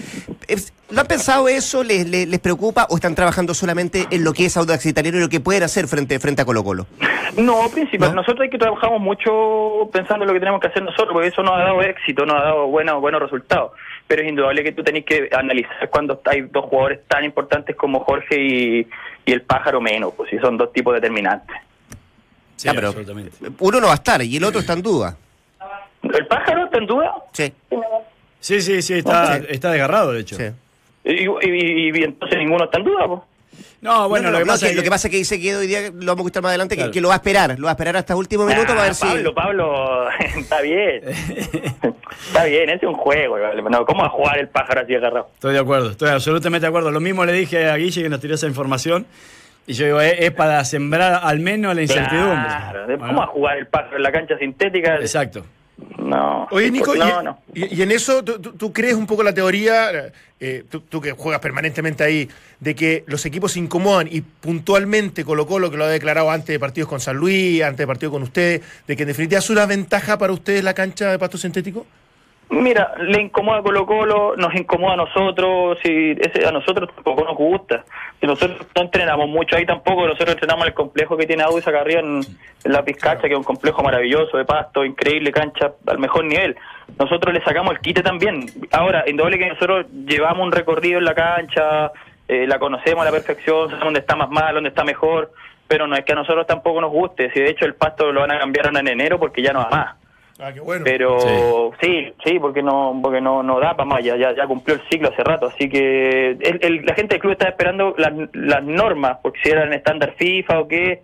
¿Lo 0.91 1.01
han 1.01 1.07
pensado 1.07 1.49
eso? 1.49 1.83
¿Les, 1.85 2.07
les, 2.07 2.29
les 2.29 2.41
preocupa 2.41 2.87
o 2.91 2.97
están 2.97 3.15
trabajando 3.15 3.55
solamente 3.55 4.07
en 4.11 4.25
lo 4.25 4.33
que 4.35 4.47
es 4.47 4.57
Audax 4.57 4.85
Italiano 4.85 5.17
y 5.19 5.21
lo 5.21 5.29
que 5.29 5.41
pueden 5.41 5.63
hacer 5.63 5.87
frente, 5.87 6.19
frente 6.19 6.43
a 6.43 6.45
Colo 6.45 6.63
Colo? 6.63 6.87
No, 7.37 7.69
principal. 7.71 8.11
¿No? 8.11 8.17
Nosotros 8.17 8.43
hay 8.43 8.51
que 8.51 8.59
trabajamos 8.59 9.01
mucho 9.01 9.89
pensando 9.93 10.25
en 10.25 10.29
lo 10.29 10.35
que 10.35 10.41
tenemos 10.41 10.61
que 10.61 10.67
hacer 10.69 10.83
nosotros, 10.83 11.11
porque 11.13 11.29
eso 11.29 11.43
nos 11.43 11.55
ha 11.55 11.59
dado 11.65 11.81
éxito, 11.83 12.27
nos 12.27 12.37
ha 12.41 12.45
dado 12.45 12.67
buenos 12.67 13.01
buenos 13.01 13.23
resultados. 13.23 13.73
Pero 14.07 14.23
es 14.23 14.29
indudable 14.29 14.63
que 14.63 14.73
tú 14.73 14.85
tenés 14.85 15.05
que 15.05 15.29
analizar 15.33 15.91
cuando 15.91 16.21
hay 16.27 16.43
dos 16.43 16.65
jugadores 16.67 17.01
tan 17.09 17.25
importantes 17.25 17.75
como 17.75 18.01
Jorge 18.01 18.41
y, 18.41 18.87
y 19.25 19.33
el 19.33 19.43
pájaro 19.43 19.81
menos, 19.81 20.13
pues 20.17 20.31
si 20.31 20.39
son 20.39 20.57
dos 20.57 20.73
tipos 20.73 20.95
determinantes. 20.95 21.57
Sí, 22.57 22.69
Ya, 22.69 22.75
pero 22.75 22.89
absolutamente. 22.89 23.33
uno 23.59 23.81
no 23.81 23.87
va 23.89 23.93
a 23.93 23.97
estar 23.97 24.23
y 24.23 24.37
el 24.37 24.45
otro 24.45 24.61
está 24.61 24.73
en 24.75 24.83
duda. 24.83 25.17
¿El 26.03 26.27
pájaro 26.27 26.65
está 26.67 26.79
en 26.79 26.87
duda? 26.87 27.15
Sí, 27.33 27.53
Sí, 28.39 28.61
sí, 28.61 28.81
sí, 28.81 28.95
está, 28.95 29.39
Sí. 29.39 29.47
está 29.49 29.73
desgarrado, 29.73 30.13
de 30.13 30.21
hecho. 30.21 30.37
sí. 30.37 30.45
Y, 31.05 31.25
y- 31.25 31.31
y- 31.51 31.99
y 31.99 32.03
entonces 32.05 32.39
ninguno 32.39 32.65
está 32.67 32.79
en 32.79 32.85
duda, 32.85 33.07
pues. 33.09 33.21
No, 33.83 34.09
bueno, 34.09 34.25
No, 34.27 34.33
no, 34.33 34.39
lo, 34.39 34.39
que 34.39 34.45
no, 34.47 34.53
pasa 34.53 34.67
que- 34.67 34.71
es 34.73 34.77
lo 34.77 34.83
que 34.83 34.91
pasa 34.91 35.09
es 35.09 35.13
que 35.13 35.17
dice 35.19 35.41
que 35.41 35.55
hoy 35.57 35.67
día 35.67 35.81
lo 35.93 36.07
vamos 36.07 36.09
a 36.09 36.23
escuchar 36.23 36.43
más 36.43 36.51
adelante, 36.51 36.75
que- 36.75 36.81
Claro. 36.81 36.93
que, 36.93 37.01
lo 37.01 37.09
va 37.09 37.15
a 37.15 37.17
esperar, 37.19 37.59
lo 37.59 37.65
va 37.67 37.71
a 37.71 37.75
esperar 37.75 37.97
hasta 37.97 38.13
el 38.15 38.19
último 38.19 38.45
minuto 38.47 38.69
para 38.69 38.83
ver 38.83 38.95
si. 38.95 39.07
Pablo, 39.07 39.35
Pablo, 39.35 40.09
está 40.37 40.61
bien. 40.63 41.03
está 42.27 42.45
bien, 42.45 42.69
ese 42.71 42.77
es 42.77 42.83
un 42.85 42.95
juego. 42.95 43.37
No, 43.71 43.85
¿Cómo 43.85 44.01
va 44.01 44.07
a 44.07 44.11
jugar 44.11 44.39
el 44.39 44.49
pájaro 44.49 44.81
así 44.83 44.95
agarrado? 44.95 45.29
Estoy 45.35 45.53
de 45.55 45.61
acuerdo, 45.61 45.91
estoy 45.91 46.09
absolutamente 46.11 46.63
de 46.65 46.69
acuerdo. 46.69 46.91
Lo 46.91 47.01
mismo 47.01 47.25
le 47.25 47.33
dije 47.33 47.69
a 47.69 47.77
Guille 47.77 48.03
que 48.03 48.09
nos 48.09 48.21
tiró 48.21 48.35
esa 48.35 48.47
información. 48.47 49.07
Y 49.69 49.73
yo 49.75 49.85
digo, 49.85 50.01
es, 50.01 50.15
es 50.21 50.31
para 50.31 50.65
sembrar 50.65 51.21
al 51.25 51.41
menos 51.41 51.75
la 51.75 51.83
incertidumbre. 51.83 52.37
Claro, 52.47 52.87
Bueno, 52.87 52.99
¿Cómo 53.07 53.19
va 53.19 53.25
a 53.25 53.29
jugar 53.29 53.59
el 53.59 53.67
pájaro 53.67 53.97
en 53.97 54.03
la 54.05 54.13
cancha 54.13 54.39
sintética? 54.39 54.97
Exacto. 54.97 55.45
No. 55.99 56.49
Oye, 56.51 56.71
Nico, 56.71 56.95
y, 56.97 56.99
no, 56.99 57.23
no. 57.23 57.39
y- 57.53 57.75
y 57.75 57.83
en 57.83 57.91
eso 57.93 58.25
¿tú, 58.25 58.73
crees 58.73 58.95
un 58.95 59.07
poco 59.07 59.23
la 59.23 59.35
teoría, 59.35 60.11
eh, 60.41 60.65
tú, 60.71 60.81
tú 60.81 61.01
que 61.03 61.13
juegas 61.13 61.41
permanentemente 61.41 62.03
ahí, 62.03 62.29
de 62.61 62.75
que 62.75 63.05
los 63.07 63.27
equipos 63.27 63.53
se 63.53 63.59
incomodan 63.59 64.09
y 64.11 64.23
puntualmente 64.23 65.25
Colo 65.25 65.47
Colo, 65.47 65.71
que 65.71 65.77
lo 65.77 65.85
ha 65.85 65.89
declarado 65.89 66.31
antes 66.31 66.49
de 66.49 66.59
partidos 66.59 66.89
con 66.89 67.01
San 67.01 67.17
Luis, 67.17 67.63
antes 67.63 67.79
de 67.79 67.87
partidos 67.87 68.13
con 68.13 68.23
ustedes, 68.23 68.63
de 68.87 68.97
que 68.97 69.03
en 69.03 69.09
definitiva 69.09 69.39
es 69.41 69.51
una 69.51 69.67
ventaja 69.67 70.17
para 70.17 70.33
ustedes 70.33 70.65
la 70.65 70.73
cancha 70.73 71.11
de 71.11 71.19
pasto 71.19 71.37
sintético? 71.37 71.87
Mira, 72.49 72.95
le 72.99 73.23
incomoda 73.23 73.59
a 73.59 73.63
Colo 73.63 73.85
Colo, 73.87 74.37
nos 74.37 74.55
incomoda 74.55 74.95
a 74.95 74.97
nosotros, 74.97 75.79
si 75.83 76.13
ese, 76.13 76.47
a 76.47 76.53
nosotros 76.53 76.89
tampoco 76.95 77.25
nos 77.25 77.37
gusta. 77.37 77.85
Si 78.21 78.27
nosotros 78.27 78.69
no 78.75 78.83
entrenamos 78.83 79.29
mucho 79.29 79.57
ahí 79.57 79.67
tampoco, 79.67 80.07
nosotros 80.07 80.35
entrenamos 80.35 80.65
en 80.65 80.69
el 80.69 80.75
complejo 80.75 81.17
que 81.17 81.27
tiene 81.27 81.43
Audax 81.43 81.67
acá 81.67 81.81
arriba 81.81 82.01
en, 82.03 82.21
en 82.65 82.73
la 82.73 82.85
Pizcacha, 82.85 83.23
que 83.23 83.33
es 83.33 83.37
un 83.37 83.43
complejo 83.43 83.83
maravilloso 83.83 84.37
de 84.37 84.45
pasto, 84.45 84.85
increíble 84.85 85.33
cancha, 85.33 85.73
al 85.87 85.99
mejor 85.99 86.25
nivel. 86.25 86.57
Nosotros 86.97 87.35
le 87.35 87.43
sacamos 87.43 87.73
el 87.73 87.81
quite 87.81 88.03
también. 88.03 88.47
Ahora, 88.71 89.03
indudable 89.09 89.39
que 89.39 89.49
nosotros 89.49 89.87
llevamos 90.07 90.47
un 90.47 90.53
recorrido 90.53 90.99
en 90.99 91.05
la 91.05 91.15
cancha, 91.15 91.91
eh, 92.29 92.47
la 92.47 92.61
conocemos 92.61 93.03
a 93.03 93.07
la 93.07 93.11
perfección, 93.11 93.71
sabemos 93.71 93.87
dónde 93.87 94.01
está 94.01 94.15
más 94.15 94.31
mal, 94.31 94.55
dónde 94.55 94.69
está 94.69 94.85
mejor, 94.85 95.33
pero 95.67 95.89
no 95.89 95.97
es 95.97 96.05
que 96.05 96.13
a 96.13 96.17
nosotros 96.17 96.47
tampoco 96.47 96.81
nos 96.81 96.93
guste. 96.93 97.33
Si 97.33 97.41
de 97.41 97.51
hecho 97.51 97.65
el 97.65 97.75
pasto 97.75 98.13
lo 98.13 98.21
van 98.21 98.31
a 98.31 98.39
cambiar 98.39 98.67
ahora 98.67 98.79
en 98.79 98.89
enero 98.89 99.19
porque 99.19 99.43
ya 99.43 99.53
no 99.53 99.59
va 99.59 99.69
más. 99.71 100.06
Ah, 100.39 100.53
qué 100.53 100.61
bueno. 100.61 100.85
Pero 100.85 101.73
sí, 101.81 102.13
sí, 102.25 102.39
porque 102.39 102.63
no 102.63 102.99
porque 103.03 103.21
no, 103.23 103.43
no 103.43 103.59
da 103.59 103.75
para 103.75 103.89
más, 103.89 104.05
ya, 104.05 104.17
ya, 104.17 104.35
ya 104.37 104.47
cumplió 104.47 104.77
el 104.77 104.83
ciclo 104.91 105.09
hace 105.09 105.25
rato, 105.25 105.47
así 105.47 105.69
que 105.69 106.33
el- 106.33 106.59
el- 106.63 106.85
la 106.85 106.95
gente 106.95 107.15
del 107.15 107.21
club 107.21 107.33
está 107.33 107.49
esperando 107.49 107.95
las, 107.97 108.13
las 108.35 108.63
normas, 108.63 109.17
porque 109.23 109.39
si 109.43 109.49
eran 109.49 109.73
estándar 109.73 110.15
FIFA 110.19 110.61
o 110.61 110.69
qué, 110.69 111.03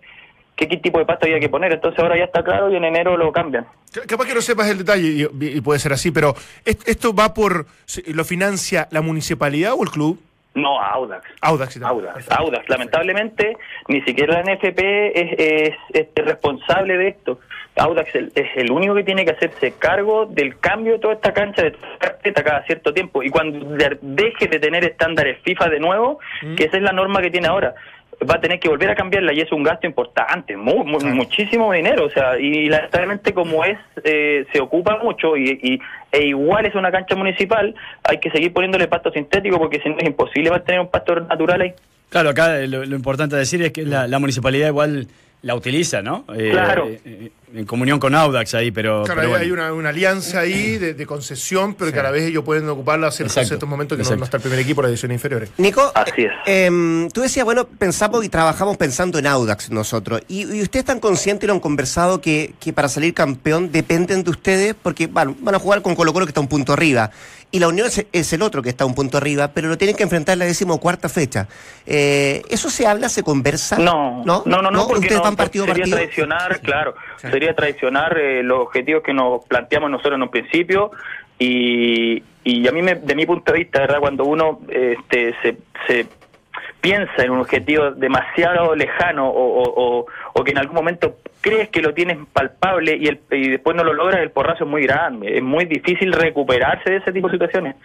qué, 0.55 0.67
qué 0.67 0.77
tipo 0.77 0.99
de 0.99 1.05
pasto 1.05 1.25
había 1.25 1.39
que 1.39 1.49
poner. 1.49 1.73
Entonces 1.73 1.99
ahora 1.99 2.15
ya 2.15 2.25
está 2.25 2.43
claro 2.43 2.71
y 2.71 2.75
en 2.75 2.83
enero 2.85 3.17
lo 3.17 3.31
cambian. 3.31 3.65
Capaz 4.07 4.27
que 4.27 4.35
no 4.35 4.41
sepas 4.41 4.69
el 4.69 4.77
detalle 4.79 5.07
y, 5.07 5.57
y 5.57 5.61
puede 5.61 5.79
ser 5.79 5.93
así, 5.93 6.11
pero 6.11 6.35
¿est- 6.65 6.87
¿esto 6.87 7.13
va 7.15 7.33
por. 7.33 7.65
¿Lo 8.07 8.23
financia 8.25 8.87
la 8.91 9.01
municipalidad 9.01 9.73
o 9.75 9.83
el 9.83 9.89
club? 9.89 10.19
No, 10.55 10.79
Audax. 10.79 11.25
Audax. 11.41 11.77
Audax, 11.81 12.13
Perfecto. 12.13 12.35
Audax. 12.43 12.69
Lamentablemente, 12.69 13.57
ni 13.87 14.01
siquiera 14.01 14.35
la 14.35 14.53
NFP 14.53 14.79
es, 15.19 15.73
es- 15.93 16.07
es 16.15 16.25
responsable 16.25 16.97
de 16.97 17.07
esto. 17.07 17.39
Audax 17.75 18.13
el- 18.15 18.31
es 18.35 18.49
el 18.55 18.71
único 18.71 18.93
que 18.93 19.03
tiene 19.03 19.25
que 19.25 19.31
hacerse 19.31 19.73
cargo 19.79 20.27
del 20.27 20.59
cambio 20.59 20.93
de 20.93 20.99
toda 20.99 21.15
esta 21.15 21.33
cancha 21.33 21.63
de 21.63 21.75
carpeta 21.97 22.43
cada 22.43 22.63
cierto 22.65 22.93
tiempo. 22.93 23.23
Y 23.23 23.29
cuando 23.31 23.65
de- 23.75 23.97
deje 24.01 24.47
de 24.47 24.59
tener 24.59 24.83
estándares 24.85 25.39
FIFA 25.43 25.69
de 25.69 25.79
nuevo, 25.79 26.19
que 26.55 26.65
esa 26.65 26.77
es 26.77 26.83
la 26.83 26.91
norma 26.91 27.19
que 27.21 27.31
tiene 27.31 27.47
ahora, 27.47 27.73
va 28.29 28.35
a 28.35 28.39
tener 28.39 28.59
que 28.59 28.69
volver 28.69 28.91
a 28.91 28.95
cambiarla 28.95 29.33
y 29.33 29.41
es 29.41 29.51
un 29.51 29.63
gasto 29.63 29.87
importante, 29.87 30.55
mu- 30.55 30.85
mu- 30.85 30.99
Claro. 30.99 31.15
muchísimo 31.15 31.73
dinero. 31.73 32.05
O 32.05 32.09
sea, 32.11 32.37
y 32.39 32.69
lamentablemente 32.69 33.33
como 33.33 33.65
es, 33.65 33.79
eh, 34.03 34.45
se 34.53 34.61
ocupa 34.61 34.99
mucho 35.01 35.35
y, 35.35 35.59
y- 35.63 35.79
e 36.13 36.27
igual 36.27 36.65
es 36.65 36.75
una 36.75 36.91
cancha 36.91 37.15
municipal, 37.15 37.73
hay 38.03 38.19
que 38.19 38.29
seguir 38.29 38.53
poniéndole 38.53 38.87
pasto 38.87 39.11
sintético 39.11 39.57
porque 39.57 39.81
si 39.81 39.89
no 39.89 39.97
es 39.97 40.05
imposible 40.05 40.51
mantener 40.51 40.79
un 40.79 40.89
pasto 40.89 41.15
natural 41.15 41.61
ahí. 41.61 41.73
Claro, 42.09 42.29
acá 42.29 42.59
lo, 42.59 42.85
lo 42.85 42.95
importante 42.95 43.35
decir 43.35 43.63
es 43.63 43.71
que 43.73 43.83
la 43.83 44.19
municipalidad 44.19 44.67
igual 44.67 45.07
la 45.43 45.55
utiliza, 45.55 46.01
¿no? 46.01 46.25
Eh, 46.35 46.49
Claro. 46.51 46.87
eh, 46.89 47.31
en 47.55 47.65
comunión 47.65 47.99
con 47.99 48.15
Audax 48.15 48.55
ahí, 48.55 48.71
pero. 48.71 49.03
Claro, 49.03 49.21
pero 49.21 49.21
hay- 49.21 49.27
bueno. 49.47 49.61
hay 49.61 49.67
una, 49.67 49.73
una 49.73 49.89
alianza 49.89 50.39
ahí 50.39 50.77
de, 50.79 50.95
de 50.95 51.05
concesión, 51.05 51.75
pero 51.75 51.91
que 51.91 51.99
a 51.99 52.03
la 52.03 52.09
vez 52.09 52.23
ellos 52.23 52.43
pueden 52.43 52.67
ocuparla 52.67 53.07
a 53.07 53.11
ciertos, 53.11 53.69
momentos 53.69 53.95
que 53.97 54.03
no, 54.03 54.15
no 54.15 54.23
está 54.23 54.37
el 54.37 54.41
primer 54.41 54.57
equipo 54.59 54.81
de 54.81 54.87
las 54.87 54.93
ediciones 54.93 55.17
inferiores. 55.17 55.51
Nico, 55.57 55.91
Así 55.93 56.23
es. 56.23 56.31
eh, 56.47 56.65
em, 56.65 57.09
tú 57.11 57.21
decías, 57.21 57.45
bueno, 57.45 57.67
pensamos 57.67 58.25
y 58.25 58.29
trabajamos 58.29 58.77
pensando 58.77 59.19
en 59.19 59.27
Audax 59.27 59.69
nosotros. 59.69 60.21
Y, 60.27 60.41
y 60.51 60.61
ustedes 60.63 60.81
están 60.83 60.99
conscientes 60.99 61.43
y 61.43 61.47
lo 61.47 61.53
han 61.53 61.59
conversado 61.59 62.21
que, 62.21 62.53
que 62.59 62.73
para 62.73 62.87
salir 62.87 63.13
campeón 63.13 63.71
dependen 63.71 64.23
de 64.23 64.31
ustedes 64.31 64.73
porque 64.81 65.05
bueno, 65.05 65.35
van 65.41 65.53
a 65.53 65.59
jugar 65.59 65.81
con 65.83 65.93
Colo 65.93 66.11
Colo 66.13 66.25
que 66.25 66.31
está 66.31 66.41
un 66.41 66.47
punto 66.47 66.73
arriba. 66.73 67.11
Y 67.53 67.59
la 67.59 67.67
Unión 67.67 67.85
es, 67.85 68.03
es 68.11 68.33
el 68.33 68.41
otro 68.41 68.63
que 68.63 68.69
está 68.69 68.83
un 68.83 68.95
punto 68.95 69.17
arriba, 69.17 69.49
pero 69.53 69.67
lo 69.67 69.77
tienen 69.77 69.95
que 69.95 70.01
enfrentar 70.01 70.33
en 70.33 70.39
la 70.39 70.45
decimocuarta 70.45 71.07
fecha. 71.07 71.47
Eh, 71.85 72.41
¿Eso 72.49 72.71
se 72.71 72.87
habla, 72.87 73.09
se 73.09 73.21
conversa? 73.21 73.77
No, 73.77 74.23
no, 74.25 74.41
no, 74.47 74.61
no, 74.63 74.71
no, 74.71 74.87
porque 74.87 75.01
ustedes 75.01 75.17
no, 75.19 75.23
van 75.23 75.35
partido 75.35 75.65
sería 75.65 75.83
partido. 75.83 75.97
traicionar, 75.97 76.59
claro, 76.61 76.95
sería 77.17 77.53
traicionar 77.55 78.17
eh, 78.17 78.41
los 78.41 78.59
objetivos 78.59 79.03
que 79.03 79.13
nos 79.13 79.45
planteamos 79.45 79.91
nosotros 79.91 80.15
en 80.15 80.23
un 80.23 80.29
principio 80.31 80.89
y, 81.37 82.23
y 82.43 82.67
a 82.67 82.71
mí, 82.71 82.81
me, 82.81 82.95
de 82.95 83.13
mi 83.15 83.27
punto 83.27 83.51
de 83.51 83.59
vista, 83.59 83.81
¿verdad? 83.81 83.99
Cuando 83.99 84.25
uno 84.25 84.59
este, 84.69 85.35
se, 85.43 85.57
se 85.85 86.07
piensa 86.81 87.23
en 87.23 87.29
un 87.31 87.39
objetivo 87.41 87.91
demasiado 87.91 88.75
lejano 88.75 89.29
o, 89.29 89.61
o- 89.63 89.99
o- 89.99 90.05
o 90.33 90.43
que 90.43 90.51
en 90.51 90.57
algún 90.57 90.75
momento 90.75 91.17
crees 91.43 91.69
que 91.69 91.81
lo 91.81 91.93
tienes 91.93 92.17
palpable 92.31 92.95
y, 92.95 93.07
el, 93.07 93.19
y 93.29 93.49
después 93.49 93.75
no 93.75 93.83
lo 93.83 93.93
logras, 93.93 94.21
el 94.21 94.31
porrazo 94.31 94.63
es 94.63 94.69
muy 94.69 94.83
grande. 94.83 95.37
Es 95.37 95.43
muy 95.43 95.65
difícil 95.65 96.13
recuperarse 96.13 96.89
de 96.89 96.97
ese 96.97 97.11
tipo 97.11 97.27
de 97.27 97.33
situaciones. 97.33 97.75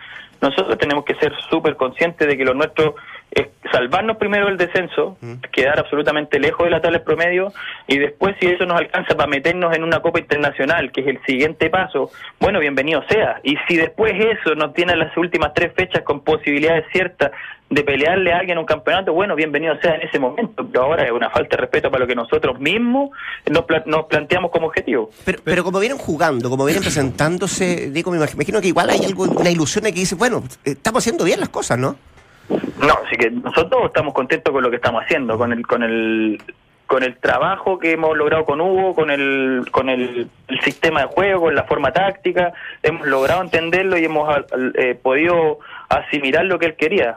Nosotros 0.41 0.79
tenemos 0.79 1.05
que 1.05 1.17
ser 1.17 1.33
súper 1.51 1.77
conscientes 1.77 2.27
de 2.27 2.37
que 2.39 2.45
lo 2.45 2.55
nuestro 2.55 2.95
es 3.31 3.47
salvarnos 3.71 4.17
primero 4.17 4.47
del 4.47 4.57
descenso, 4.57 5.19
quedar 5.53 5.79
absolutamente 5.79 6.39
lejos 6.41 6.65
de 6.65 6.71
la 6.71 6.81
tabla 6.81 7.05
promedio 7.05 7.53
y 7.87 7.99
después 7.99 8.35
si 8.41 8.47
eso 8.47 8.65
nos 8.65 8.79
alcanza 8.79 9.15
para 9.15 9.29
meternos 9.29 9.77
en 9.77 9.85
una 9.85 10.01
Copa 10.01 10.19
Internacional, 10.19 10.91
que 10.91 11.03
es 11.03 11.07
el 11.09 11.21
siguiente 11.27 11.69
paso, 11.69 12.11
bueno, 12.41 12.59
bienvenido 12.61 13.03
sea. 13.09 13.41
Y 13.43 13.57
si 13.69 13.77
después 13.77 14.15
eso 14.17 14.55
nos 14.55 14.73
tiene 14.73 14.97
las 14.97 15.15
últimas 15.17 15.53
tres 15.55 15.73
fechas 15.77 16.03
con 16.03 16.21
posibilidades 16.21 16.87
ciertas 16.93 17.31
de 17.69 17.83
pelearle 17.85 18.33
a 18.33 18.39
alguien 18.39 18.57
un 18.57 18.65
campeonato, 18.65 19.13
bueno, 19.13 19.37
bienvenido 19.37 19.79
sea 19.83 19.97
en 19.97 20.01
ese 20.09 20.19
momento, 20.19 20.67
pero 20.73 20.85
ahora 20.85 21.05
es 21.05 21.13
una 21.13 21.29
falta 21.29 21.55
de 21.57 21.61
respeto 21.61 21.91
para 21.91 22.01
lo 22.01 22.07
que 22.07 22.15
nosotros 22.15 22.59
mismos 22.59 23.11
nos, 23.51 23.65
pla- 23.67 23.83
nos 23.85 24.07
planteamos 24.07 24.51
como 24.51 24.69
objetivo. 24.69 25.11
Pero, 25.27 25.41
pero 25.45 25.63
como 25.63 25.79
vienen 25.79 25.99
jugando, 25.99 26.49
como 26.49 26.65
vienen 26.65 26.83
presentándose, 26.83 27.91
digo, 27.91 28.11
me 28.11 28.17
imagino 28.17 28.63
que 28.63 28.69
igual 28.69 28.89
hay 28.89 29.05
algo, 29.05 29.25
una 29.25 29.51
ilusión 29.51 29.85
de 29.85 29.93
que 29.93 30.01
dice, 30.01 30.15
bueno, 30.15 30.43
estamos 30.65 31.03
haciendo 31.03 31.25
bien 31.25 31.41
las 31.41 31.51
cosas, 31.51 31.79
¿no? 31.79 31.97
No, 32.49 32.95
así 33.05 33.17
que 33.17 33.31
nosotros 33.31 33.87
estamos 33.87 34.15
contentos 34.15 34.53
con 34.53 34.63
lo 34.63 34.71
que 34.71 34.77
estamos 34.77 35.03
haciendo, 35.03 35.37
con 35.37 35.53
el 35.53 35.67
con 35.67 35.83
el 35.83 36.41
con 36.87 37.03
el 37.03 37.17
trabajo 37.19 37.79
que 37.79 37.93
hemos 37.93 38.17
logrado 38.17 38.47
con 38.47 38.61
Hugo, 38.63 38.95
con 38.95 39.11
el 39.11 39.67
con 39.71 39.91
el, 39.91 40.29
sistema 40.65 41.03
de 41.03 41.07
juego, 41.09 41.43
con 41.43 41.55
la 41.55 41.65
forma 41.65 41.93
táctica, 41.93 42.53
hemos 42.83 43.07
logrado 43.07 43.43
entenderlo 43.43 43.99
y 43.99 44.07
hemos 44.07 44.35
eh, 44.77 44.95
podido 44.95 45.59
asimilar 45.91 46.45
lo 46.47 46.59
que 46.59 46.67
él 46.67 46.77
quería. 46.77 47.17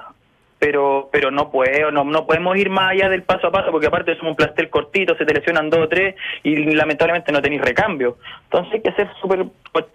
Pero 0.60 1.10
pero 1.12 1.32
no 1.32 1.50
puedo, 1.50 1.90
no, 1.90 2.04
no 2.04 2.28
podemos 2.28 2.56
ir 2.58 2.70
más 2.70 2.92
allá 2.92 3.10
del 3.10 3.24
paso 3.24 3.48
a 3.48 3.52
paso 3.52 3.72
porque 3.72 3.88
aparte 3.88 4.16
somos 4.18 4.32
un 4.32 4.36
plantel 4.36 4.70
cortito, 4.70 5.16
se 5.16 5.26
te 5.26 5.34
lesionan 5.34 5.70
dos 5.70 5.80
o 5.80 5.88
tres 5.88 6.16
y 6.44 6.56
lamentablemente 6.76 7.32
no 7.32 7.42
tenéis 7.42 7.62
recambio. 7.62 8.18
Entonces 8.44 8.74
hay 8.74 8.82
que 8.82 8.92
ser 8.92 9.10
súper 9.22 9.46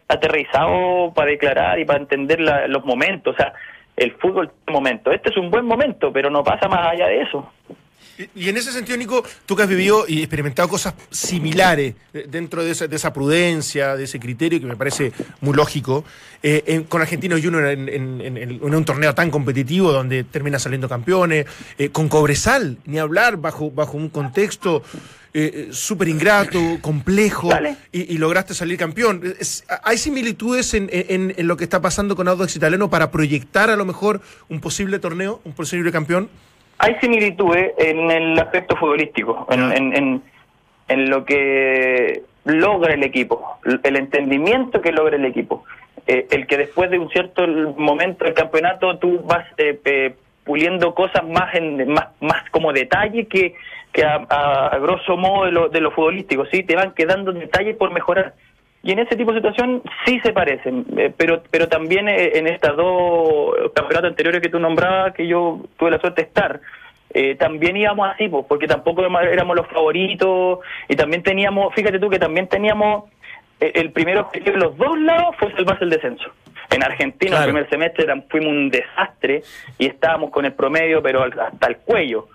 aterrizado 0.08 1.12
para 1.14 1.30
declarar 1.30 1.78
y 1.78 1.84
para 1.84 2.00
entender 2.00 2.40
la- 2.40 2.66
los 2.66 2.84
momentos. 2.84 3.34
O 3.34 3.36
sea, 3.36 3.52
el 3.96 4.12
fútbol 4.12 4.50
momento. 4.70 5.10
Este 5.10 5.30
es 5.30 5.36
un 5.36 5.50
buen 5.50 5.64
momento, 5.64 6.12
pero 6.12 6.30
no 6.30 6.44
pasa 6.44 6.68
más 6.68 6.86
allá 6.86 7.06
de 7.06 7.22
eso. 7.22 7.50
Y, 8.34 8.48
en 8.48 8.56
ese 8.56 8.72
sentido, 8.72 8.96
Nico, 8.96 9.22
tú 9.44 9.54
que 9.56 9.62
has 9.62 9.68
vivido 9.68 10.04
y 10.08 10.18
experimentado 10.20 10.68
cosas 10.68 10.94
similares 11.10 11.94
eh, 12.14 12.26
dentro 12.28 12.64
de 12.64 12.70
esa, 12.70 12.86
de 12.86 12.96
esa 12.96 13.12
prudencia, 13.12 13.96
de 13.96 14.04
ese 14.04 14.18
criterio 14.20 14.60
que 14.60 14.66
me 14.66 14.76
parece 14.76 15.12
muy 15.40 15.54
lógico, 15.54 16.04
eh, 16.42 16.62
en- 16.66 16.84
con 16.84 17.02
Argentinos 17.02 17.40
Juniors 17.42 17.70
en, 17.72 17.88
en- 17.88 18.74
un 18.74 18.84
torneo 18.84 19.14
tan 19.14 19.30
competitivo 19.30 19.92
donde 19.92 20.24
termina 20.24 20.58
saliendo 20.58 20.88
campeones, 20.88 21.46
eh, 21.78 21.90
con 21.90 22.08
Cobresal, 22.08 22.78
ni 22.86 22.98
hablar, 22.98 23.36
bajo, 23.38 23.70
bajo 23.70 23.96
un 23.96 24.08
contexto 24.08 24.82
eh, 25.38 25.68
súper 25.72 26.08
ingrato, 26.08 26.58
complejo, 26.80 27.50
y, 27.92 28.14
y 28.14 28.16
lograste 28.16 28.54
salir 28.54 28.78
campeón. 28.78 29.34
Es- 29.38 29.64
¿Hay 29.82 29.98
similitudes 29.98 30.72
en, 30.72 30.88
en- 30.90 31.34
en 31.36 31.46
lo 31.46 31.58
que 31.58 31.64
está 31.64 31.82
pasando 31.82 32.16
con 32.16 32.26
Audax 32.28 32.56
Italiano 32.56 32.88
para 32.88 33.10
proyectar 33.10 33.68
a 33.68 33.76
lo 33.76 33.84
mejor 33.84 34.22
un 34.48 34.60
posible 34.62 34.98
torneo, 34.98 35.42
un 35.44 35.52
posible 35.52 35.92
campeón? 35.92 36.30
Hay 36.78 36.96
similitudes 37.00 37.72
en 37.78 38.10
el 38.10 38.38
aspecto 38.38 38.76
futbolístico, 38.76 39.46
en, 39.50 39.72
en, 39.72 39.96
en, 39.96 40.22
en 40.88 41.10
lo 41.10 41.24
que 41.24 42.22
logra 42.44 42.94
el 42.94 43.02
equipo, 43.02 43.58
el 43.82 43.96
entendimiento 43.96 44.80
que 44.80 44.92
logra 44.92 45.16
el 45.16 45.24
equipo. 45.24 45.64
Eh, 46.06 46.26
el 46.30 46.46
que 46.46 46.56
después 46.58 46.90
de 46.90 46.98
un 46.98 47.08
cierto 47.10 47.46
momento 47.76 48.24
del 48.24 48.34
campeonato 48.34 48.96
tú 48.98 49.20
vas 49.24 49.44
eh, 49.56 49.80
eh, 49.84 50.14
puliendo 50.44 50.94
cosas 50.94 51.26
más 51.26 51.52
en 51.56 51.88
más, 51.92 52.08
más 52.20 52.48
como 52.50 52.72
detalle 52.72 53.26
que, 53.26 53.54
que 53.92 54.04
a, 54.04 54.24
a- 54.28 54.68
a 54.68 54.78
grosso 54.78 55.16
modo 55.16 55.46
de 55.46 55.52
lo, 55.52 55.68
de 55.68 55.80
lo 55.80 55.90
futbolístico, 55.90 56.46
¿sí? 56.46 56.62
Te 56.62 56.76
van 56.76 56.92
quedando 56.92 57.32
detalles 57.32 57.74
por 57.76 57.90
mejorar. 57.92 58.34
Y 58.86 58.92
en 58.92 59.00
ese 59.00 59.16
tipo 59.16 59.32
de 59.32 59.40
situación 59.40 59.82
sí 60.04 60.20
se 60.20 60.32
parecen, 60.32 60.86
eh, 60.96 61.12
pero 61.16 61.42
pero 61.50 61.66
también 61.68 62.08
eh, 62.08 62.32
en 62.38 62.46
estas 62.46 62.76
dos 62.76 63.52
campeonatos 63.74 64.10
anteriores 64.10 64.40
que 64.40 64.48
tú 64.48 64.60
nombrabas, 64.60 65.12
que 65.12 65.26
yo 65.26 65.60
tuve 65.76 65.90
la 65.90 65.98
suerte 65.98 66.22
de 66.22 66.28
estar, 66.28 66.60
eh, 67.12 67.34
también 67.34 67.76
íbamos 67.76 68.08
así, 68.08 68.28
pues, 68.28 68.46
porque 68.48 68.66
tampoco 68.68 69.02
éramos 69.04 69.56
los 69.56 69.66
favoritos 69.68 70.60
y 70.88 70.94
también 70.94 71.22
teníamos, 71.24 71.74
fíjate 71.74 71.98
tú 71.98 72.08
que 72.08 72.18
también 72.20 72.46
teníamos 72.46 73.10
eh, 73.58 73.72
el 73.74 73.90
primer 73.90 74.18
objetivo 74.18 74.52
de 74.56 74.62
los 74.64 74.76
dos 74.76 74.96
lados 75.00 75.34
fue 75.38 75.50
salvarse 75.52 75.82
el 75.84 75.90
descenso. 75.90 76.30
En 76.70 76.82
Argentina 76.84 77.30
Claro. 77.38 77.44
el 77.46 77.50
primer 77.52 77.70
semestre 77.70 78.06
fuimos 78.28 78.48
un 78.50 78.70
desastre 78.70 79.42
y 79.78 79.86
estábamos 79.86 80.30
con 80.30 80.44
el 80.44 80.52
promedio 80.52 81.02
pero 81.02 81.22
al- 81.22 81.38
hasta 81.40 81.66
el 81.68 81.76
cuello. 81.78 82.28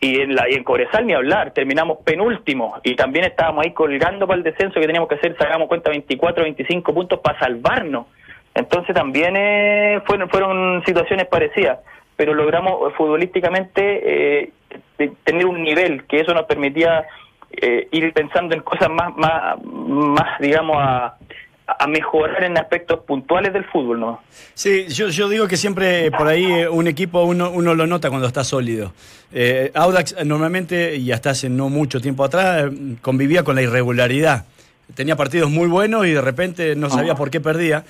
Y 0.00 0.20
en, 0.20 0.34
la, 0.36 0.48
y 0.48 0.54
en 0.54 0.62
Cobresal 0.62 1.06
ni 1.06 1.12
hablar, 1.12 1.50
terminamos 1.52 1.98
penúltimo 2.04 2.76
y 2.84 2.94
también 2.94 3.24
estábamos 3.24 3.64
ahí 3.64 3.72
colgando 3.72 4.28
para 4.28 4.38
el 4.38 4.44
descenso 4.44 4.78
que 4.80 4.86
teníamos 4.86 5.08
que 5.08 5.16
hacer, 5.16 5.36
sacamos 5.36 5.66
cuenta 5.66 5.90
24, 5.90 6.44
25 6.44 6.94
puntos 6.94 7.18
para 7.18 7.38
salvarnos. 7.40 8.06
Entonces 8.54 8.94
también 8.94 9.34
eh, 9.36 10.00
fueron, 10.06 10.28
fueron 10.30 10.82
situaciones 10.84 11.26
parecidas, 11.26 11.80
pero 12.16 12.32
logramos 12.32 12.90
eh, 12.90 12.94
futbolísticamente 12.96 14.42
eh, 14.42 14.52
de- 14.98 15.12
tener 15.24 15.46
un 15.46 15.62
nivel 15.62 16.04
que 16.06 16.20
eso 16.20 16.32
nos 16.32 16.44
permitía 16.44 17.04
eh, 17.50 17.88
ir 17.90 18.12
pensando 18.12 18.54
en 18.54 18.62
cosas 18.62 18.88
más, 18.90 19.16
más, 19.16 19.56
más 19.64 20.38
digamos, 20.38 20.76
a, 20.78 21.16
a 21.68 21.86
mejorar 21.86 22.44
en 22.44 22.56
aspectos 22.56 23.00
puntuales 23.00 23.52
del 23.52 23.64
fútbol, 23.64 24.00
¿no? 24.00 24.22
Sí, 24.54 24.86
yo, 24.88 25.08
yo 25.08 25.28
digo 25.28 25.46
que 25.46 25.58
siempre 25.58 26.10
por 26.10 26.26
ahí 26.26 26.44
eh, 26.44 26.68
un 26.68 26.86
equipo 26.88 27.22
uno, 27.24 27.50
uno 27.50 27.74
lo 27.74 27.86
nota 27.86 28.08
cuando 28.08 28.26
está 28.26 28.42
sólido. 28.42 28.92
Eh, 29.32 29.70
Audax 29.74 30.14
eh, 30.18 30.24
normalmente, 30.24 30.96
y 30.96 31.12
hasta 31.12 31.30
hace 31.30 31.50
no 31.50 31.68
mucho 31.68 32.00
tiempo 32.00 32.24
atrás, 32.24 32.64
eh, 32.64 32.96
convivía 33.02 33.42
con 33.42 33.54
la 33.54 33.62
irregularidad. 33.62 34.46
Tenía 34.94 35.16
partidos 35.16 35.50
muy 35.50 35.68
buenos 35.68 36.06
y 36.06 36.12
de 36.12 36.22
repente 36.22 36.74
no 36.74 36.88
sabía 36.88 37.14
por 37.14 37.30
qué 37.30 37.40
perdía. 37.40 37.84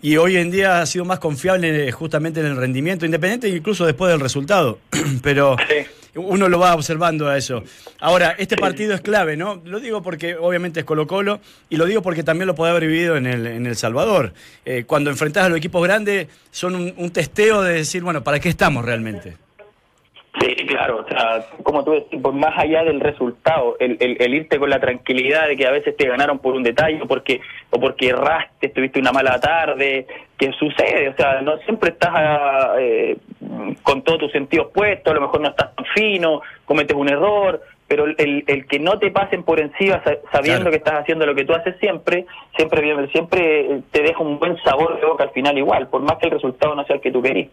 Y 0.00 0.16
hoy 0.18 0.36
en 0.36 0.52
día 0.52 0.80
ha 0.80 0.86
sido 0.86 1.04
más 1.04 1.18
confiable 1.18 1.90
justamente 1.90 2.38
en 2.38 2.46
el 2.46 2.56
rendimiento, 2.56 3.04
independiente 3.04 3.48
incluso 3.48 3.84
después 3.84 4.12
del 4.12 4.20
resultado. 4.20 4.78
Pero 5.22 5.56
Sí. 5.68 5.86
Uno 6.14 6.48
lo 6.48 6.58
va 6.58 6.74
observando 6.74 7.28
a 7.28 7.36
eso. 7.36 7.62
Ahora, 8.00 8.34
este 8.38 8.56
partido 8.56 8.94
es 8.94 9.00
clave, 9.00 9.36
¿no? 9.36 9.60
Lo 9.64 9.80
digo 9.80 10.02
porque 10.02 10.36
obviamente 10.36 10.80
es 10.80 10.86
Colo 10.86 11.06
Colo 11.06 11.40
y 11.70 11.76
lo 11.76 11.86
digo 11.86 12.02
porque 12.02 12.22
también 12.22 12.46
lo 12.46 12.54
puede 12.54 12.70
haber 12.70 12.86
vivido 12.86 13.16
en 13.16 13.26
el, 13.26 13.46
en 13.46 13.66
el 13.66 13.76
Salvador. 13.76 14.32
Eh, 14.64 14.84
cuando 14.86 15.10
enfrentás 15.10 15.44
a 15.44 15.48
los 15.48 15.58
equipos 15.58 15.82
grandes 15.82 16.28
son 16.50 16.74
un, 16.74 16.94
un 16.96 17.10
testeo 17.10 17.62
de 17.62 17.74
decir, 17.74 18.02
bueno, 18.02 18.22
¿para 18.22 18.40
qué 18.40 18.48
estamos 18.48 18.84
realmente? 18.84 19.36
Sí, 20.40 20.54
claro, 20.66 21.04
o 21.04 21.08
sea, 21.08 21.46
como 21.62 21.84
tú 21.84 21.92
decís, 21.92 22.20
por 22.20 22.32
más 22.32 22.58
allá 22.58 22.82
del 22.82 22.98
resultado, 22.98 23.76
el, 23.78 23.96
el, 24.00 24.16
el, 24.18 24.34
irte 24.34 24.58
con 24.58 24.68
la 24.68 24.80
tranquilidad 24.80 25.46
de 25.46 25.56
que 25.56 25.64
a 25.64 25.70
veces 25.70 25.96
te 25.96 26.08
ganaron 26.08 26.40
por 26.40 26.54
un 26.54 26.64
detalle 26.64 27.00
o 27.00 27.06
porque, 27.06 27.40
o 27.70 27.78
porque 27.78 28.08
erraste, 28.08 28.68
tuviste 28.70 28.98
una 28.98 29.12
mala 29.12 29.38
tarde, 29.38 30.06
que 30.36 30.50
sucede, 30.52 31.10
o 31.10 31.16
sea, 31.16 31.40
no 31.40 31.56
siempre 31.58 31.90
estás 31.90 32.12
eh, 32.80 33.16
con 33.84 34.02
todos 34.02 34.18
tus 34.18 34.32
sentidos 34.32 34.72
puestos, 34.74 35.12
a 35.12 35.14
lo 35.14 35.20
mejor 35.20 35.40
no 35.40 35.50
estás 35.50 35.72
tan 35.76 35.84
fino, 35.94 36.42
cometes 36.64 36.96
un 36.96 37.08
error, 37.08 37.62
pero 37.86 38.06
el, 38.06 38.44
el 38.48 38.66
que 38.66 38.80
no 38.80 38.98
te 38.98 39.12
pasen 39.12 39.44
por 39.44 39.60
encima 39.60 40.02
sabiendo 40.32 40.70
que 40.70 40.78
estás 40.78 40.94
haciendo 40.94 41.26
lo 41.26 41.34
que 41.36 41.44
tú 41.44 41.54
haces 41.54 41.76
siempre, 41.78 42.26
siempre, 42.56 43.08
siempre 43.12 43.82
te 43.92 44.02
deja 44.02 44.20
un 44.20 44.40
buen 44.40 44.56
sabor 44.64 44.98
de 44.98 45.06
boca 45.06 45.22
al 45.22 45.30
final 45.30 45.56
igual, 45.56 45.86
por 45.88 46.02
más 46.02 46.18
que 46.18 46.26
el 46.26 46.32
resultado 46.32 46.74
no 46.74 46.84
sea 46.86 46.96
el 46.96 47.02
que 47.02 47.12
tú 47.12 47.22
querís. 47.22 47.48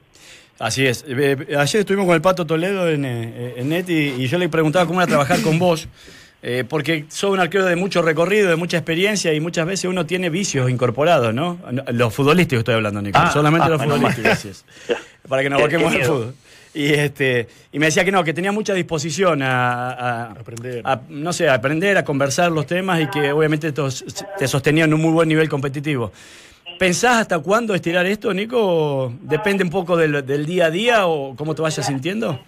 Así 0.62 0.86
es. 0.86 1.04
Eh, 1.08 1.36
eh, 1.50 1.56
ayer 1.58 1.80
estuvimos 1.80 2.06
con 2.06 2.14
el 2.14 2.22
Pato 2.22 2.46
Toledo 2.46 2.88
en, 2.88 3.04
eh, 3.04 3.56
en 3.58 3.70
NET 3.70 3.90
y, 3.90 4.28
yo 4.28 4.38
le 4.38 4.48
preguntaba 4.48 4.86
cómo 4.86 5.02
era 5.02 5.08
trabajar 5.08 5.42
con 5.42 5.58
vos. 5.58 5.88
porque 6.70 7.06
sos 7.10 7.32
un 7.32 7.40
arquero 7.40 7.66
de 7.66 7.76
mucho 7.76 8.02
recorrido, 8.02 8.50
de 8.50 8.56
mucha 8.56 8.78
experiencia 8.78 9.34
y 9.34 9.40
muchas 9.40 9.66
veces 9.66 9.86
uno 9.86 10.06
tiene 10.06 10.30
vicios 10.30 10.70
incorporados, 10.70 11.34
¿no? 11.34 11.60
Los 11.92 12.14
futbolísticos 12.14 12.62
estoy 12.62 12.76
hablando, 12.76 13.02
Nico. 13.02 13.20
Ah, 13.22 13.32
Solamente 13.32 13.68
ah, 13.68 13.70
los 13.70 13.82
futbolísticos. 13.82 14.66
Para 15.28 15.44
que 15.44 15.50
nos 15.50 15.62
vaquemos 15.62 15.94
al 15.94 16.04
fútbol. 16.04 16.36
Y, 16.74 16.86
este, 16.94 17.48
y 17.72 17.80
me 17.80 17.88
decía 17.88 18.06
que 18.06 18.12
no, 18.12 18.24
que 18.24 18.34
tenía 18.34 18.52
mucha 18.52 18.74
disposición 18.74 19.42
a, 19.44 20.32
aprender. 20.32 20.84
no 21.10 21.34
sé, 21.34 21.50
a 21.50 21.56
aprender, 21.56 21.98
a 21.98 22.06
conversar 22.06 22.52
los 22.52 22.66
temas 22.66 23.02
y 23.02 23.08
que 23.08 23.32
obviamente 23.32 23.72
te 23.72 24.48
sostenía 24.48 24.86
en 24.86 24.94
un 24.94 25.02
muy 25.02 25.12
buen 25.12 25.28
nivel 25.28 25.50
competitivo. 25.50 26.12
¿Pensás 26.82 27.18
hasta 27.18 27.38
cuándo 27.38 27.76
estirar 27.76 28.08
esto, 28.08 28.34
Nico? 28.34 29.14
¿Depende 29.22 29.64
un 29.64 29.70
poco 29.70 29.96
del, 29.96 30.26
día 30.48 30.66
a 30.66 30.72
día 30.72 31.06
o 31.06 31.36
cómo 31.36 31.54
te 31.54 31.62
vayas 31.62 31.86
sintiendo? 31.86 32.40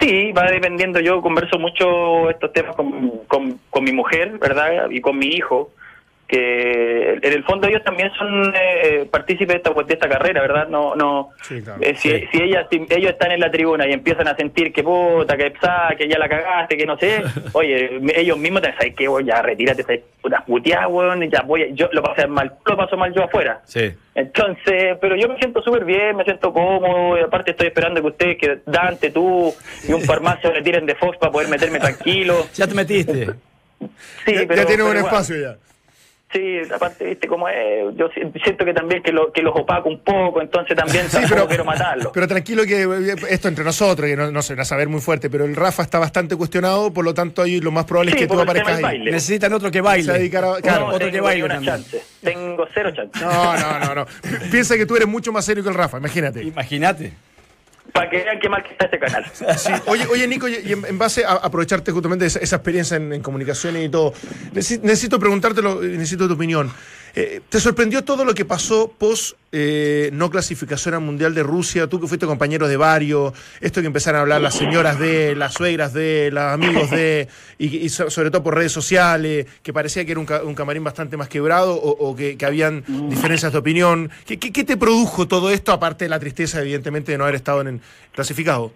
Sí, 0.00 0.32
va 0.32 0.50
dependiendo. 0.50 0.98
Yo 0.98 1.22
converso 1.22 1.60
mucho 1.60 2.28
estos 2.28 2.52
temas 2.52 2.74
con, 2.74 3.60
con, 3.70 3.84
mi 3.84 3.92
mujer, 3.92 4.36
¿verdad? 4.40 4.90
Y 4.90 5.00
con 5.00 5.16
mi 5.16 5.26
hijo 5.26 5.70
que 6.26 7.12
en 7.22 7.32
el 7.32 7.44
fondo 7.44 7.68
ellos 7.68 7.84
también 7.84 8.10
son 8.18 8.52
eh, 8.54 9.06
partícipes 9.10 9.48
de 9.48 9.56
esta, 9.56 9.70
de 9.70 9.94
esta 9.94 10.08
carrera, 10.08 10.40
¿verdad? 10.42 10.68
No, 10.68 10.94
no. 10.96 11.30
Eh, 11.80 11.94
si, 11.96 12.10
si, 12.32 12.42
ellas, 12.42 12.66
ellos 12.70 13.12
están 13.12 13.30
en 13.32 13.40
la 13.40 13.50
tribuna 13.50 13.86
y 13.86 13.92
empiezan 13.92 14.26
a 14.26 14.36
sentir 14.36 14.72
que 14.72 14.82
puta, 14.82 15.36
que 15.36 15.52
psa, 15.60 15.94
que 15.96 16.08
ya 16.08 16.18
la 16.18 16.28
cagaste, 16.28 16.76
que 16.76 16.86
no 16.86 16.98
sé, 16.98 17.22
oye, 17.52 18.00
ellos 18.14 18.38
mismos 18.38 18.62
te 18.62 18.72
dicen, 18.72 18.94
que 18.94 19.08
ya 19.24 19.40
retírate, 19.42 19.84
puta 20.20 20.44
puteada, 20.44 20.88
weón, 20.88 21.30
ya 21.30 21.42
voy, 21.42 21.70
yo 21.74 21.88
lo 21.92 22.02
paso 22.02 22.26
mal, 22.28 22.52
lo 22.64 22.76
paso 22.76 22.96
mal 22.96 23.14
yo 23.14 23.24
afuera. 23.24 23.60
Sí. 23.64 23.92
Entonces, 24.14 24.96
pero 25.00 25.14
yo 25.14 25.28
me 25.28 25.36
siento 25.38 25.62
súper 25.62 25.84
bien, 25.84 26.16
me 26.16 26.24
siento 26.24 26.52
cómodo, 26.52 27.18
y 27.18 27.22
aparte 27.22 27.52
estoy 27.52 27.68
esperando 27.68 28.00
que 28.00 28.08
ustedes, 28.08 28.38
que 28.38 28.58
Dante, 28.66 29.10
tú 29.10 29.54
y 29.88 29.92
un 29.92 30.02
farmacio 30.02 30.50
se 30.50 30.56
retiren 30.56 30.86
de 30.86 30.94
Fox 30.96 31.18
para 31.18 31.30
poder 31.30 31.48
meterme 31.48 31.78
tranquilo. 31.78 32.46
ya 32.54 32.66
te 32.66 32.74
metiste. 32.74 33.26
Sí, 34.24 34.34
ya, 34.34 34.44
pero, 34.48 34.62
ya 34.62 34.66
tiene 34.66 34.82
un 34.82 34.96
espacio 34.96 35.36
ya. 35.36 35.56
Sí, 36.32 36.58
aparte, 36.74 37.04
viste 37.04 37.28
cómo 37.28 37.48
es, 37.48 37.94
yo 37.94 38.08
siento 38.10 38.64
que 38.64 38.74
también 38.74 39.00
que, 39.00 39.12
lo, 39.12 39.32
que 39.32 39.42
los 39.42 39.54
opaco 39.54 39.88
un 39.88 40.00
poco, 40.00 40.42
entonces 40.42 40.76
también 40.76 41.08
sí, 41.08 41.18
pero, 41.28 41.46
quiero 41.46 41.64
matarlo. 41.64 42.10
Pero 42.12 42.26
tranquilo 42.26 42.64
que 42.64 42.82
eh, 42.82 43.14
esto 43.30 43.46
entre 43.46 43.62
nosotros, 43.62 44.08
que 44.08 44.16
no, 44.16 44.32
no 44.32 44.42
se 44.42 44.56
va 44.56 44.62
a 44.62 44.64
saber 44.64 44.88
muy 44.88 45.00
fuerte, 45.00 45.30
pero 45.30 45.44
el 45.44 45.54
Rafa 45.54 45.84
está 45.84 46.00
bastante 46.00 46.34
cuestionado, 46.34 46.92
por 46.92 47.04
lo 47.04 47.14
tanto 47.14 47.42
ahí 47.42 47.60
lo 47.60 47.70
más 47.70 47.84
probable 47.84 48.10
es 48.10 48.16
que 48.16 48.26
tú 48.26 48.40
aparezcas 48.40 48.82
ahí. 48.82 48.98
Necesitan 49.04 49.52
otro 49.52 49.70
que 49.70 49.80
baile. 49.80 50.28
claro, 50.28 50.86
otro 50.88 51.10
que 51.12 51.20
baile 51.20 51.48
también. 51.48 51.84
Tengo 52.22 52.66
cero 52.74 52.90
chance. 52.92 53.20
No, 53.20 53.56
no, 53.56 53.78
no, 53.78 53.94
no. 53.94 54.06
Piensa 54.50 54.76
que 54.76 54.84
tú 54.84 54.96
eres 54.96 55.06
mucho 55.06 55.32
más 55.32 55.44
serio 55.44 55.62
que 55.62 55.68
el 55.68 55.76
Rafa, 55.76 55.98
imagínate. 55.98 56.42
Imagínate 56.42 57.12
para 57.92 58.10
que 58.10 58.24
vean 58.24 58.38
qué 58.40 58.48
mal 58.48 58.62
que 58.62 58.72
está 58.72 58.84
este 58.86 58.98
canal. 58.98 59.24
Oye, 59.86 60.06
oye, 60.10 60.28
Nico, 60.28 60.48
y 60.48 60.72
en, 60.72 60.98
base 60.98 61.24
a 61.24 61.32
aprovecharte 61.32 61.92
justamente 61.92 62.26
esa, 62.26 62.38
experiencia 62.38 62.96
en, 62.96 63.12
en, 63.12 63.22
comunicación 63.22 63.76
y 63.76 63.88
todo, 63.88 64.12
necesito 64.52 65.18
preguntártelo, 65.18 65.80
necesito 65.80 66.26
tu 66.28 66.34
opinión. 66.34 66.70
Eh, 67.18 67.40
¿Te 67.48 67.60
sorprendió 67.60 68.04
todo 68.04 68.26
lo 68.26 68.34
que 68.34 68.44
pasó 68.44 68.92
post 68.92 69.38
eh, 69.50 70.10
no 70.12 70.28
clasificación 70.28 70.92
al 70.92 71.00
Mundial 71.00 71.34
de 71.34 71.42
Rusia? 71.42 71.86
Tú 71.86 71.98
que 71.98 72.06
fuiste 72.06 72.26
compañero 72.26 72.68
de 72.68 72.76
varios, 72.76 73.32
esto 73.62 73.80
que 73.80 73.86
empezaron 73.86 74.18
a 74.18 74.22
hablar 74.22 74.42
las 74.42 74.54
señoras 74.54 74.98
de, 74.98 75.34
las 75.34 75.54
suegras 75.54 75.94
de, 75.94 76.28
los 76.30 76.44
amigos 76.44 76.90
de, 76.90 77.26
y, 77.58 77.88
sobre 77.88 78.30
todo 78.30 78.42
por 78.42 78.54
redes 78.54 78.72
sociales, 78.72 79.46
que 79.62 79.72
parecía 79.72 80.04
que 80.04 80.12
era 80.12 80.20
un, 80.20 80.54
camarín 80.54 80.84
bastante 80.84 81.16
más 81.16 81.30
quebrado 81.30 81.74
o, 81.74 82.14
que, 82.14 82.36
habían 82.44 82.84
diferencias 83.08 83.50
de 83.50 83.58
opinión. 83.58 84.10
¿Qué, 84.26 84.38
¿Qué, 84.38 84.64
te 84.64 84.76
produjo 84.76 85.26
todo 85.26 85.48
esto, 85.48 85.72
aparte 85.72 86.04
de 86.04 86.10
la 86.10 86.20
tristeza, 86.20 86.60
evidentemente, 86.60 87.12
de 87.12 87.18
no 87.18 87.24
haber 87.24 87.36
estado 87.36 87.62
en 87.62 87.66
el 87.68 87.80
clasificado? 88.12 88.72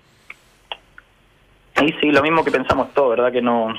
Sí, 1.78 1.94
sí, 2.00 2.10
lo 2.10 2.22
mismo 2.22 2.42
que 2.42 2.52
pensamos 2.52 2.88
todos, 2.94 3.10
¿verdad? 3.10 3.32
Que 3.32 3.42
no, 3.42 3.74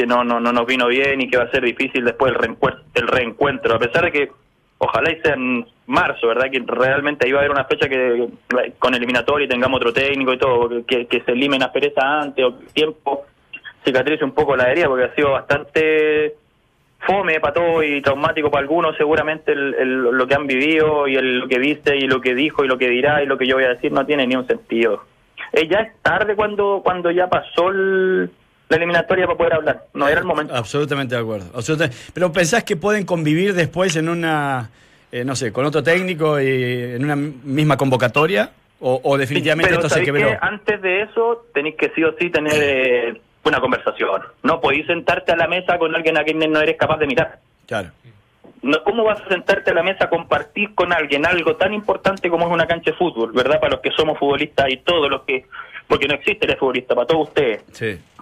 que 0.00 0.06
no, 0.06 0.24
no, 0.24 0.40
no 0.40 0.50
nos 0.50 0.66
vino 0.66 0.86
bien 0.86 1.20
y 1.20 1.28
que 1.28 1.36
va 1.36 1.44
a 1.44 1.50
ser 1.50 1.62
difícil 1.62 2.04
después 2.06 2.32
el 2.32 2.38
reencuentro, 2.38 2.82
el 2.94 3.06
reencuentro, 3.06 3.74
a 3.74 3.78
pesar 3.78 4.04
de 4.04 4.12
que 4.12 4.30
ojalá 4.78 5.12
y 5.12 5.20
sea 5.20 5.34
en 5.34 5.66
marzo, 5.86 6.28
¿verdad? 6.28 6.50
Que 6.50 6.62
realmente 6.66 7.26
ahí 7.26 7.32
va 7.32 7.38
a 7.38 7.40
haber 7.42 7.50
una 7.50 7.64
fecha 7.64 7.86
que 7.86 8.28
con 8.78 8.94
eliminatorio 8.94 9.44
y 9.44 9.48
tengamos 9.48 9.76
otro 9.76 9.92
técnico 9.92 10.32
y 10.32 10.38
todo, 10.38 10.86
que, 10.86 11.06
que 11.06 11.20
se 11.20 11.32
elimine 11.32 11.68
pereza 11.68 12.20
antes 12.22 12.42
o 12.42 12.54
tiempo 12.72 13.26
cicatrice 13.84 14.24
un 14.24 14.32
poco 14.32 14.56
la 14.56 14.70
herida 14.70 14.86
porque 14.86 15.04
ha 15.04 15.14
sido 15.14 15.32
bastante 15.32 16.34
fome 17.00 17.40
para 17.40 17.54
todos 17.54 17.84
y 17.84 18.00
traumático 18.00 18.50
para 18.50 18.62
algunos 18.62 18.96
seguramente 18.96 19.52
el, 19.52 20.00
lo 20.00 20.26
que 20.26 20.34
han 20.34 20.46
vivido 20.46 21.08
y 21.08 21.16
el, 21.16 21.40
lo 21.40 21.48
que 21.48 21.58
viste 21.58 21.96
y 21.98 22.06
lo 22.06 22.22
que 22.22 22.34
dijo 22.34 22.64
y 22.64 22.68
lo 22.68 22.78
que 22.78 22.88
dirá 22.88 23.22
y 23.22 23.26
lo 23.26 23.36
que 23.36 23.46
yo 23.46 23.56
voy 23.56 23.64
a 23.64 23.74
decir 23.74 23.92
no 23.92 24.06
tiene 24.06 24.26
ni 24.26 24.34
un 24.34 24.46
sentido. 24.46 25.04
Eh, 25.52 25.68
ya 25.68 25.80
es 25.80 26.02
tarde 26.02 26.36
cuando 26.36 26.80
cuando 26.82 27.10
ya 27.10 27.28
pasó 27.28 27.68
el, 27.68 28.30
la 28.70 28.76
eliminatoria 28.76 29.26
para 29.26 29.36
poder 29.36 29.54
hablar. 29.54 29.84
No 29.92 30.08
era 30.08 30.20
el 30.20 30.26
momento. 30.26 30.54
Absolutamente 30.54 31.14
de 31.14 31.20
acuerdo. 31.20 31.50
Pero 32.14 32.32
pensás 32.32 32.64
que 32.64 32.76
pueden 32.76 33.04
convivir 33.04 33.52
después 33.52 33.96
en 33.96 34.08
una, 34.08 34.70
eh, 35.10 35.24
no 35.24 35.34
sé, 35.34 35.52
con 35.52 35.66
otro 35.66 35.82
técnico 35.82 36.40
y 36.40 36.94
en 36.94 37.04
una 37.04 37.16
misma 37.16 37.76
convocatoria? 37.76 38.52
¿O, 38.82 39.18
definitivamente 39.18 39.74
esto 39.74 39.90
se 39.90 40.02
quebró? 40.02 40.30
antes 40.40 40.80
de 40.80 41.02
eso 41.02 41.44
tenéis 41.52 41.76
que 41.76 41.92
sí 41.94 42.02
o 42.02 42.14
sí 42.18 42.30
tener 42.30 42.54
eh, 42.56 43.20
una 43.44 43.60
conversación. 43.60 44.22
No 44.42 44.58
podéis 44.58 44.86
sentarte 44.86 45.32
a 45.32 45.36
la 45.36 45.46
mesa 45.48 45.76
con 45.76 45.94
alguien 45.94 46.16
a 46.16 46.24
quien 46.24 46.38
no 46.38 46.60
eres 46.60 46.78
capaz 46.78 46.96
de 46.96 47.06
mirar. 47.06 47.40
Claro. 47.66 47.90
No, 48.62 48.82
¿Cómo 48.84 49.04
vas 49.04 49.20
a 49.20 49.28
sentarte 49.28 49.72
a 49.72 49.74
la 49.74 49.82
mesa 49.82 50.04
a 50.04 50.08
compartir 50.08 50.74
con 50.74 50.94
alguien 50.94 51.26
algo 51.26 51.56
tan 51.56 51.74
importante 51.74 52.30
como 52.30 52.46
es 52.46 52.52
una 52.52 52.66
cancha 52.66 52.92
de 52.92 52.96
fútbol, 52.96 53.32
verdad? 53.32 53.60
Para 53.60 53.72
los 53.72 53.80
que 53.80 53.90
somos 53.90 54.18
futbolistas 54.18 54.66
y 54.70 54.78
todos 54.78 55.10
los 55.10 55.22
que 55.24 55.44
porque 55.90 56.06
no 56.06 56.14
existe 56.14 56.46
el 56.46 56.56
futbolista, 56.56 56.94
para 56.94 57.04
todos 57.08 57.26
ustedes. 57.28 57.64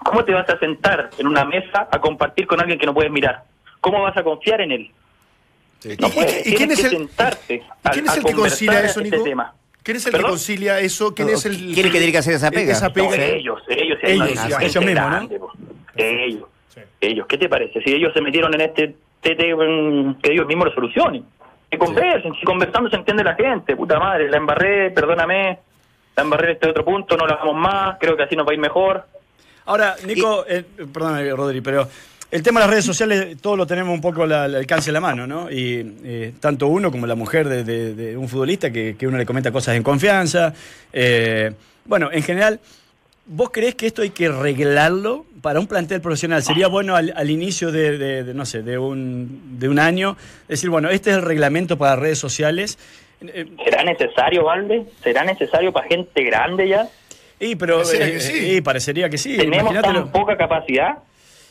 ¿Cómo 0.02 0.24
te 0.24 0.32
vas 0.32 0.48
a 0.48 0.58
sentar 0.58 1.10
en 1.18 1.26
una 1.26 1.44
mesa 1.44 1.86
a 1.90 2.00
compartir 2.00 2.46
con 2.46 2.58
alguien 2.58 2.78
que 2.78 2.86
no 2.86 2.94
puedes 2.94 3.12
mirar? 3.12 3.42
¿Cómo 3.82 4.00
vas 4.00 4.16
a 4.16 4.22
confiar 4.22 4.62
en 4.62 4.72
él? 4.72 4.90
No 6.00 6.08
puedes, 6.08 6.46
¿Y, 6.46 6.54
quién 6.54 6.70
es 6.70 6.82
el, 6.82 6.90
sentarte 6.90 7.62
¿quién 7.92 8.06
es 8.06 8.16
el 8.16 8.24
que 8.24 8.32
concilia 8.32 8.80
eso, 8.80 9.02
Nico? 9.02 9.22
tema. 9.22 9.52
¿Quién 9.82 9.98
es 9.98 10.06
el 10.06 10.14
que 10.14 10.22
concilia 10.22 10.80
eso? 10.80 11.14
¿Quién 11.14 11.28
es 11.28 11.44
el 11.44 11.56
¿Quién 11.74 11.86
es 11.86 11.92
que 11.92 11.98
tiene 11.98 12.10
que 12.10 12.18
hacer 12.18 12.34
esa 12.34 12.50
pega? 12.50 12.72
Esa 12.72 12.90
pega. 12.90 13.14
ellos, 13.14 13.60
ellos, 13.68 13.98
ellos, 14.02 14.30
ellos, 14.60 14.84
mismos, 14.84 15.10
¿no? 15.10 15.28
Ellos, 15.94 16.48
ellos. 17.02 17.26
¿Qué 17.26 17.36
te 17.36 17.50
parece? 17.50 17.82
Si 17.82 17.92
ellos 17.92 18.14
se 18.14 18.22
metieron 18.22 18.54
en 18.54 18.62
este 18.62 18.96
tete, 19.20 19.54
que 20.22 20.32
ellos 20.32 20.46
mismos 20.46 20.68
lo 20.68 20.74
solucionen. 20.74 21.22
Que 21.70 21.76
conversen, 21.76 22.32
si 22.32 22.46
conversando 22.46 22.88
se 22.88 22.96
entiende 22.96 23.22
la 23.22 23.34
gente, 23.34 23.76
puta 23.76 23.98
madre, 23.98 24.30
la 24.30 24.38
embarré, 24.38 24.90
perdóname, 24.90 25.58
en 26.22 26.30
barrer 26.30 26.50
este 26.50 26.68
otro 26.68 26.84
punto, 26.84 27.16
no 27.16 27.26
lo 27.26 27.34
hagamos 27.34 27.56
más, 27.56 27.96
creo 27.98 28.16
que 28.16 28.22
así 28.22 28.36
nos 28.36 28.46
va 28.46 28.50
a 28.52 28.54
ir 28.54 28.60
mejor. 28.60 29.04
Ahora, 29.66 29.96
Nico, 30.06 30.44
eh, 30.48 30.64
perdón, 30.92 31.36
Rodri, 31.36 31.60
pero 31.60 31.88
el 32.30 32.42
tema 32.42 32.60
de 32.60 32.66
las 32.66 32.70
redes 32.70 32.84
sociales, 32.84 33.38
todos 33.40 33.56
lo 33.56 33.66
tenemos 33.66 33.94
un 33.94 34.02
poco 34.02 34.24
al 34.24 34.54
alcance 34.54 34.86
de 34.86 34.92
la 34.92 35.00
mano, 35.00 35.26
¿no? 35.26 35.50
Y 35.50 35.96
eh, 36.04 36.34
tanto 36.38 36.66
uno 36.66 36.90
como 36.90 37.06
la 37.06 37.14
mujer 37.14 37.48
de, 37.48 38.16
un 38.18 38.28
futbolista 38.28 38.70
que, 38.70 38.96
uno 39.02 39.16
le 39.16 39.24
comenta 39.24 39.50
cosas 39.50 39.76
en 39.76 39.82
confianza. 39.82 40.52
Eh, 40.92 41.52
bueno, 41.86 42.10
en 42.12 42.22
general, 42.22 42.60
¿vos 43.24 43.48
creés 43.50 43.76
que 43.76 43.86
esto 43.86 44.02
hay 44.02 44.10
que 44.10 44.26
arreglarlo 44.26 45.24
para 45.40 45.58
un 45.58 45.66
plantel 45.66 46.02
profesional? 46.02 46.42
¿Sería 46.42 46.68
bueno 46.68 46.96
al, 46.96 47.30
inicio 47.30 47.72
de, 47.72 48.30
no 48.34 48.44
sé, 48.44 48.62
de 48.62 48.76
un, 48.76 49.58
de 49.58 49.70
un 49.70 49.78
año 49.78 50.18
decir, 50.48 50.68
bueno, 50.68 50.90
este 50.90 51.10
es 51.10 51.16
el 51.16 51.22
reglamento 51.22 51.78
para 51.78 51.96
redes 51.96 52.18
sociales? 52.18 52.78
¿Será 53.64 53.84
necesario, 53.84 54.44
Valde? 54.44 54.84
¿Será 55.02 55.24
necesario 55.24 55.72
para 55.72 55.88
gente 55.88 56.22
grande 56.22 56.68
ya? 56.68 56.88
Y, 57.40 57.56
pero, 57.56 57.78
parecería, 57.78 58.12
que 58.12 58.20
sí. 58.20 58.60
parecería 58.60 59.10
que 59.10 59.18
sí. 59.18 59.36
¿Tenemos 59.36 59.74
tan 59.80 60.10
poca 60.10 60.36
capacidad? 60.36 60.98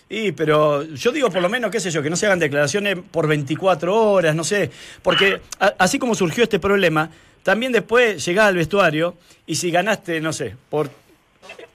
Y, 0.09 0.31
pero 0.31 0.83
yo 0.83 1.11
digo 1.11 1.29
por 1.29 1.41
lo 1.41 1.49
menos, 1.49 1.69
qué 1.69 1.79
sé 1.79 1.91
yo, 1.91 2.01
que 2.01 2.09
no 2.09 2.15
se 2.15 2.25
hagan 2.25 2.39
declaraciones 2.39 2.97
por 3.11 3.27
24 3.27 3.93
horas, 3.93 4.33
no 4.35 4.43
sé, 4.45 4.71
porque 5.01 5.41
así 5.77 5.99
como 5.99 6.15
surgió 6.15 6.43
este 6.43 6.59
problema, 6.59 7.09
también 7.43 7.73
después 7.73 8.23
llegás 8.25 8.47
al 8.47 8.55
vestuario 8.55 9.15
y 9.45 9.55
si 9.55 9.69
ganaste, 9.69 10.21
no 10.21 10.31
sé, 10.31 10.55
por 10.69 10.89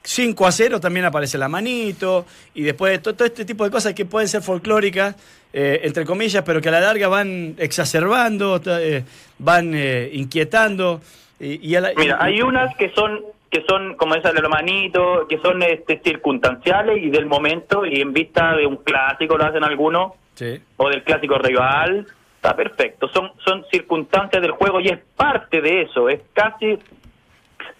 5 0.02 0.46
a 0.46 0.52
0 0.52 0.80
también 0.80 1.04
aparece 1.04 1.36
la 1.36 1.48
manito 1.48 2.26
y 2.54 2.62
después 2.62 3.02
todo, 3.02 3.24
este 3.24 3.44
tipo 3.44 3.64
de 3.64 3.70
cosas 3.70 3.92
que 3.92 4.06
pueden 4.06 4.28
ser 4.28 4.42
folclóricas, 4.42 5.14
eh, 5.52 5.80
entre 5.84 6.04
comillas, 6.04 6.42
pero 6.44 6.60
que 6.60 6.68
a 6.68 6.72
la 6.72 6.80
larga 6.80 7.08
van 7.08 7.54
exacerbando, 7.58 8.60
eh, 8.66 9.04
van 9.38 9.72
eh, 9.74 10.10
inquietando. 10.12 11.00
Y, 11.40 11.68
y 11.70 11.76
a 11.76 11.80
la- 11.80 11.92
Mira, 11.96 12.18
hay 12.20 12.40
unas 12.42 12.74
que 12.76 12.90
son 12.90 13.20
que 13.50 13.62
son 13.68 13.96
como 13.96 14.14
esa 14.14 14.32
de 14.32 14.40
los 14.40 14.50
manitos, 14.50 15.26
que 15.28 15.36
son 15.38 15.62
este, 15.62 16.00
circunstanciales 16.02 17.02
y 17.02 17.10
del 17.10 17.26
momento 17.26 17.84
y 17.84 18.00
en 18.00 18.14
vista 18.14 18.56
de 18.56 18.66
un 18.66 18.76
clásico 18.78 19.36
lo 19.36 19.44
hacen 19.44 19.62
algunos 19.62 20.12
Sí. 20.34 20.58
o 20.78 20.88
del 20.88 21.02
clásico 21.02 21.36
rival, 21.36 22.06
está 22.36 22.56
perfecto. 22.56 23.08
Son 23.08 23.30
son 23.44 23.66
circunstancias 23.70 24.40
del 24.40 24.52
juego 24.52 24.80
y 24.80 24.88
es 24.88 24.98
parte 25.14 25.60
de 25.60 25.82
eso, 25.82 26.08
es 26.08 26.20
casi 26.32 26.78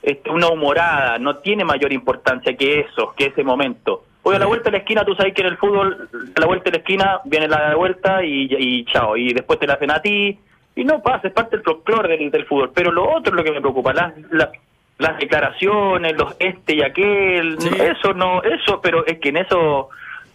este, 0.02 0.28
una 0.30 0.48
humorada, 0.48 1.18
no 1.18 1.37
tiene 1.38 1.64
mayor 1.64 1.90
importancia 1.92 2.54
que 2.54 2.80
eso, 2.80 3.14
que 3.16 3.26
ese 3.26 3.42
momento. 3.42 4.04
Hoy 4.24 4.37
a 4.37 4.38
la 4.38 4.46
vuelta 4.46 4.66
de 4.66 4.72
la 4.72 4.78
esquina, 4.78 5.04
tú 5.04 5.14
sabes 5.14 5.35
que 5.35 5.40
en 5.42 5.48
el 5.48 5.56
fútbol, 5.56 6.08
a 6.37 6.40
la 6.40 6.46
vuelta 6.46 6.64
de 6.66 6.70
la 6.72 6.78
esquina 6.78 7.20
viene 7.24 7.48
la 7.48 7.74
vuelta 7.74 8.24
y, 8.24 8.48
y 8.56 8.85
chao, 8.85 9.16
y 9.16 9.32
después 9.32 9.58
te 9.58 9.66
la 9.66 9.74
hacen 9.74 9.90
a 9.90 10.00
ti, 10.00 10.38
y 10.76 10.85
no 10.85 11.02
pasa, 11.02 11.26
es 11.28 11.35
parte 11.35 11.56
del 11.56 11.64
folclore 11.64 12.16
del, 12.16 12.30
del 12.30 12.46
fútbol. 12.46 12.70
Pero 12.72 12.92
lo 12.92 13.04
otro 13.11 13.32
es 13.32 13.37
lo 13.37 13.42
que 13.44 13.50
me 13.50 13.61
preocupa, 13.61 13.92
las, 13.92 14.12
las, 14.30 14.50
las 14.98 15.18
declaraciones, 15.18 16.16
los 16.16 16.37
este 16.38 16.76
y 16.76 16.82
aquel, 16.82 17.56
Sí. 17.61 17.68
eso 17.80 18.14
no, 18.14 18.42
eso, 18.44 18.80
pero 18.80 19.04
es 19.04 19.18
que 19.18 19.30
en 19.30 19.38
eso, 19.38 19.88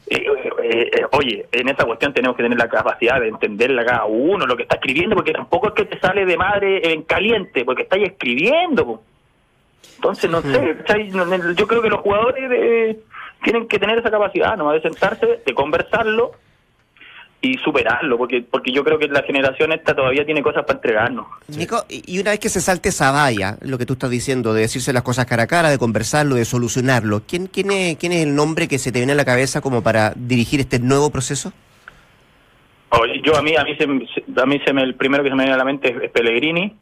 eh, 0.08 0.26
eh, 0.63 0.91
eh, 0.93 1.06
oye, 1.13 1.45
en 1.54 1.69
esa 1.69 1.86
cuestión 1.86 2.13
tenemos 2.13 2.36
que 2.36 2.43
tener 2.43 2.58
la 2.58 2.67
capacidad 2.67 3.21
de 3.21 3.30
entenderla 3.30 3.86
cada 3.86 4.04
uno, 4.06 4.45
lo 4.45 4.58
que 4.58 4.63
está 4.63 4.76
escribiendo, 4.76 5.15
porque 5.15 5.32
tampoco 5.32 5.69
es 5.69 5.73
que 5.76 5.86
te 5.86 6.00
sale 6.00 6.26
de 6.26 6.36
madre 6.36 6.91
en 6.91 7.04
caliente, 7.04 7.63
porque 7.63 7.84
estáis 7.84 8.10
escribiendo. 8.10 8.86
po. 8.86 9.02
Entonces, 9.95 10.30
no 10.30 10.41
sé, 10.41 10.76
yo 11.56 11.67
creo 11.67 11.82
que 11.82 11.89
los 11.89 12.02
jugadores 12.02 12.97
tienen 13.43 13.67
que 13.67 13.80
tener 13.80 13.97
esa 13.97 14.12
capacidad, 14.12 14.58
¿no? 14.58 14.71
De 14.71 14.82
sentarse, 14.82 15.41
de 15.45 15.54
conversarlo 15.54 16.32
y 17.39 17.54
superarlo, 17.60 18.17
porque 18.17 18.43
porque 18.50 18.71
yo 18.71 18.84
creo 18.84 18.97
que 18.97 19.08
la 19.08 19.21
generación 19.21 19.71
esta 19.71 19.95
todavía 19.95 20.26
tiene 20.26 20.41
cosas 20.41 20.65
para 20.65 20.78
entregarnos. 20.78 21.28
Nico, 21.47 21.86
y 21.88 22.19
una 22.19 22.32
vez 22.32 22.39
que 22.39 22.50
se 22.50 22.62
salte 22.62 22.89
esa 22.89 23.12
valla, 23.12 23.58
lo 23.62 23.78
que 23.78 23.86
tú 23.86 23.93
estás 23.93 24.10
diciendo, 24.10 24.54
de 24.54 24.62
decirse 24.62 24.91
las 24.91 25.04
cosas 25.04 25.28
cara 25.28 25.43
a 25.43 25.47
cara, 25.47 25.69
de 25.69 25.78
conversarlo, 25.78 26.36
de 26.36 26.45
solucionarlo, 26.45 27.21
¿quién, 27.28 27.47
quién, 27.47 27.71
es, 27.71 27.97
quién 27.97 28.12
es 28.12 28.23
el 28.23 28.34
nombre 28.34 28.67
que 28.67 28.80
se 28.80 28.91
te 28.91 29.00
viene 29.00 29.13
a 29.13 29.15
la 29.15 29.26
cabeza 29.26 29.62
como 29.62 29.84
para 29.84 30.13
dirigir 30.15 30.60
este 30.60 30.80
nuevo 30.80 31.12
proceso? 31.12 31.54
Yo 33.23 33.38
a 33.38 33.41
mí 33.41 33.56
a 33.56 33.63
mí 33.63 33.76
se, 33.76 33.84
a 33.84 34.45
mí 34.45 34.60
se 34.65 34.73
me 34.73 34.82
el 34.82 34.95
primero 34.95 35.23
que 35.23 35.30
se 35.30 35.36
me 35.36 35.43
viene 35.43 35.54
a 35.54 35.58
la 35.58 35.65
mente 35.65 35.91
es, 35.91 36.04
es 36.04 36.12
Pellegrini 36.12 36.73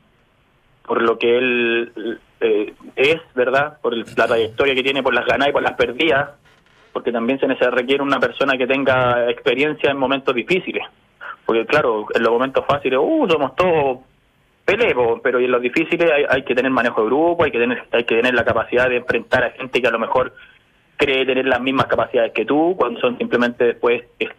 por 0.85 1.01
lo 1.01 1.17
que 1.17 1.37
él 1.37 2.19
eh, 2.41 2.73
es, 2.95 3.21
¿verdad? 3.33 3.77
Por 3.81 3.93
el- 3.93 4.05
la 4.15 4.27
trayectoria 4.27 4.75
que 4.75 4.83
tiene, 4.83 5.03
por 5.03 5.13
las 5.13 5.25
ganas 5.25 5.49
y 5.49 5.51
por 5.51 5.63
las 5.63 5.73
perdidas, 5.73 6.31
porque 6.93 7.11
también 7.11 7.39
se 7.39 7.47
necesita 7.47 7.71
requiere 7.71 8.03
una 8.03 8.19
persona 8.19 8.57
que 8.57 8.67
tenga 8.67 9.29
experiencia 9.29 9.91
en 9.91 9.97
momentos 9.97 10.33
difíciles. 10.33 10.83
Porque 11.45 11.65
claro, 11.65 12.05
en 12.13 12.23
los 12.23 12.31
momentos 12.31 12.65
fáciles, 12.65 12.99
uh, 13.01 13.27
somos 13.29 13.55
todos 13.55 13.99
pelevos, 14.63 15.19
pero 15.23 15.39
en 15.39 15.51
los 15.51 15.61
difíciles 15.61 16.09
hay, 16.11 16.25
hay 16.27 16.43
que 16.43 16.55
tener 16.55 16.71
manejo 16.71 17.01
de 17.01 17.07
grupo, 17.07 17.43
hay 17.43 17.51
que 17.51 17.59
tener 17.59 17.83
hay 17.91 18.03
que 18.03 18.15
tener 18.15 18.33
la 18.33 18.43
capacidad 18.43 18.89
de 18.89 18.97
enfrentar 18.97 19.43
a 19.43 19.51
gente 19.51 19.79
que 19.81 19.87
a 19.87 19.91
lo 19.91 19.99
mejor 19.99 20.33
cree 20.97 21.25
tener 21.25 21.45
las 21.45 21.61
mismas 21.61 21.85
capacidades 21.87 22.31
que 22.33 22.45
tú, 22.45 22.73
cuando 22.77 22.99
son 22.99 23.17
simplemente 23.17 23.63
después 23.65 24.03
eh, 24.19 24.29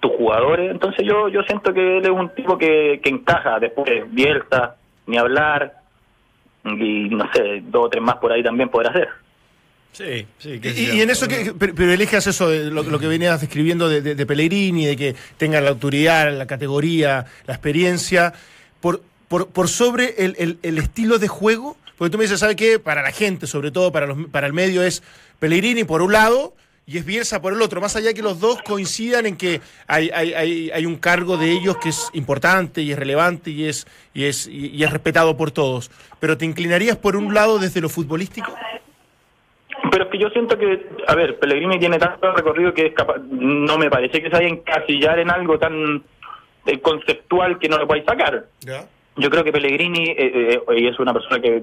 tus 0.00 0.12
jugadores. 0.12 0.70
Entonces 0.70 1.06
yo 1.06 1.28
yo 1.28 1.42
siento 1.44 1.72
que 1.72 1.98
él 1.98 2.04
es 2.04 2.10
un 2.10 2.28
tipo 2.34 2.58
que, 2.58 3.00
encaja 3.04 3.58
después 3.58 3.88
Bielsa, 4.12 4.76
ni 5.06 5.16
hablar, 5.16 5.72
y 6.64 7.08
no 7.10 7.30
sé, 7.32 7.62
dos 7.66 7.86
o 7.86 7.88
tres 7.88 8.02
más 8.02 8.16
por 8.16 8.32
ahí 8.32 8.42
también 8.42 8.68
podrá 8.68 8.90
hacer. 8.90 9.08
Sí, 9.92 10.26
sí. 10.38 10.60
Y, 10.62 11.00
en 11.02 11.10
eso, 11.10 11.28
que, 11.28 11.52
pero, 11.56 11.72
eso, 12.26 12.48
de 12.48 12.64
lo, 12.70 12.82
lo 12.82 12.98
que 12.98 13.06
venías 13.06 13.40
describiendo 13.40 13.88
de, 13.88 14.00
de- 14.02 14.16
de 14.16 14.26
Pellegrini, 14.26 14.86
de 14.86 14.96
que 14.96 15.14
tenga 15.36 15.60
la 15.60 15.70
autoridad, 15.70 16.36
la 16.36 16.46
categoría, 16.46 17.26
la 17.46 17.54
experiencia, 17.54 18.32
por, 18.80 19.02
por, 19.28 19.48
por 19.50 19.68
sobre 19.68 20.24
el, 20.24 20.34
el- 20.38 20.58
el 20.62 20.78
estilo 20.78 21.18
de 21.20 21.28
juego, 21.28 21.76
porque 21.96 22.10
tú 22.10 22.18
me 22.18 22.24
dices, 22.24 22.40
¿sabe 22.40 22.56
qué? 22.56 22.80
Para 22.80 23.02
la 23.02 23.12
gente, 23.12 23.46
sobre 23.46 23.70
todo 23.70 23.92
para, 23.92 24.06
los, 24.06 24.18
para 24.32 24.48
el 24.48 24.52
medio, 24.52 24.82
es 24.82 25.00
Pellegrini 25.38 25.84
por 25.84 26.02
un 26.02 26.12
lado 26.12 26.54
y 26.86 26.98
es 26.98 27.04
Bielsa 27.04 27.40
por 27.40 27.52
el 27.52 27.62
otro, 27.62 27.80
más 27.80 27.96
allá 27.96 28.12
que 28.12 28.22
los 28.22 28.40
dos 28.40 28.60
coincidan 28.62 29.26
en 29.26 29.36
que 29.36 29.60
hay, 29.86 30.10
hay, 30.12 30.34
hay, 30.34 30.70
hay 30.70 30.86
un 30.86 30.96
cargo 30.96 31.36
de 31.36 31.50
ellos 31.50 31.76
que 31.78 31.88
es 31.88 32.10
importante 32.12 32.82
y 32.82 32.92
es 32.92 32.98
relevante 32.98 33.50
y 33.50 33.66
es, 33.66 33.86
y, 34.12 34.24
es, 34.24 34.46
y, 34.46 34.68
y 34.68 34.84
es 34.84 34.92
respetado 34.92 35.36
por 35.36 35.50
todos. 35.50 35.90
Pero 36.20 36.36
¿te 36.36 36.44
inclinarías 36.44 36.96
por 36.96 37.16
un 37.16 37.32
lado 37.32 37.58
desde 37.58 37.80
lo 37.80 37.88
futbolístico? 37.88 38.54
Pero 39.90 40.04
es 40.04 40.10
que 40.10 40.18
yo 40.18 40.28
siento 40.30 40.58
que, 40.58 40.86
a 41.06 41.14
ver, 41.14 41.38
Pellegrini 41.38 41.78
tiene 41.78 41.98
tanto 41.98 42.32
recorrido 42.32 42.74
que 42.74 42.86
es 42.86 42.94
capaz, 42.94 43.18
no 43.30 43.78
me 43.78 43.90
parece 43.90 44.22
que 44.22 44.28
se 44.28 44.34
vaya 44.36 44.46
a 44.46 44.50
encasillar 44.50 45.18
en 45.18 45.30
algo 45.30 45.58
tan 45.58 46.02
eh, 46.66 46.80
conceptual 46.80 47.58
que 47.58 47.68
no 47.68 47.78
lo 47.78 47.86
podáis 47.86 48.04
sacar. 48.04 48.46
¿Ya? 48.60 48.86
Yo 49.16 49.30
creo 49.30 49.44
que 49.44 49.52
Pellegrini 49.52 50.10
eh, 50.10 50.16
eh, 50.18 50.60
y 50.76 50.86
es 50.88 50.98
una 50.98 51.12
persona 51.12 51.40
que, 51.40 51.62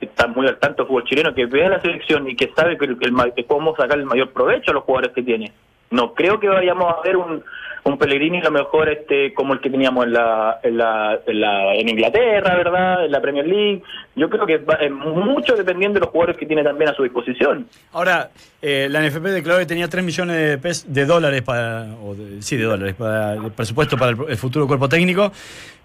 está 0.00 0.26
muy 0.26 0.46
al 0.48 0.58
tanto 0.58 0.82
del 0.82 0.88
fútbol 0.88 1.04
chileno, 1.04 1.32
que 1.32 1.46
ve 1.46 1.64
a 1.64 1.68
la 1.68 1.80
selección 1.80 2.28
y 2.28 2.34
que 2.34 2.50
sabe 2.56 2.76
que, 2.76 2.86
el- 2.86 2.98
el 3.36 3.46
cómo 3.46 3.76
sacar 3.76 3.98
el 3.98 4.04
mayor 4.06 4.30
provecho 4.32 4.72
a 4.72 4.74
los 4.74 4.82
jugadores 4.84 5.14
que 5.14 5.22
tiene. 5.22 5.52
No 5.90 6.14
creo 6.14 6.38
que 6.38 6.48
vayamos 6.48 6.92
a 6.92 7.00
ver 7.02 7.16
un, 7.16 7.42
un 7.84 7.98
Pellegrini 7.98 8.38
a 8.40 8.44
lo 8.44 8.50
mejor 8.50 8.88
este 8.90 9.32
como 9.32 9.54
el 9.54 9.60
que 9.60 9.70
teníamos 9.70 10.04
en 10.04 10.12
la, 10.12 10.60
en 10.62 10.76
la, 10.76 11.18
en 11.26 11.40
la 11.40 11.74
en 11.74 11.88
Inglaterra, 11.88 12.56
¿verdad? 12.56 13.04
En 13.06 13.10
la 13.12 13.20
Premier 13.20 13.46
League. 13.46 13.82
Yo 14.14 14.28
creo 14.28 14.44
que 14.44 14.58
va, 14.58 14.74
es 14.74 14.90
mucho 14.90 15.54
dependiendo 15.54 15.94
de 15.94 16.00
los 16.00 16.10
jugadores 16.10 16.36
que 16.36 16.44
tiene 16.46 16.62
también 16.62 16.90
a 16.90 16.94
su 16.94 17.02
disposición. 17.04 17.66
Ahora, 17.92 18.28
eh, 18.60 18.88
la 18.90 19.00
NFP 19.00 19.22
declaró 19.28 19.60
que 19.60 19.66
tenía 19.66 19.88
3 19.88 20.04
millones 20.04 20.36
de, 20.36 20.58
pes- 20.58 20.92
de 20.92 21.06
dólares 21.06 21.40
para, 21.42 21.86
o 22.04 22.14
de- 22.14 22.42
sí, 22.42 22.56
de 22.56 22.64
dólares, 22.64 22.94
para 22.98 23.34
el 23.34 23.50
presupuesto 23.52 23.96
para 23.96 24.10
el, 24.10 24.18
el 24.28 24.36
futuro 24.36 24.66
cuerpo 24.66 24.88
técnico. 24.88 25.32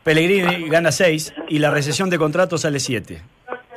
Pellegrini 0.04 0.68
gana 0.68 0.92
6 0.92 1.34
y 1.48 1.60
la 1.60 1.72
recesión 1.72 2.10
de 2.10 2.18
contrato 2.18 2.58
sale 2.58 2.80
7. 2.80 3.22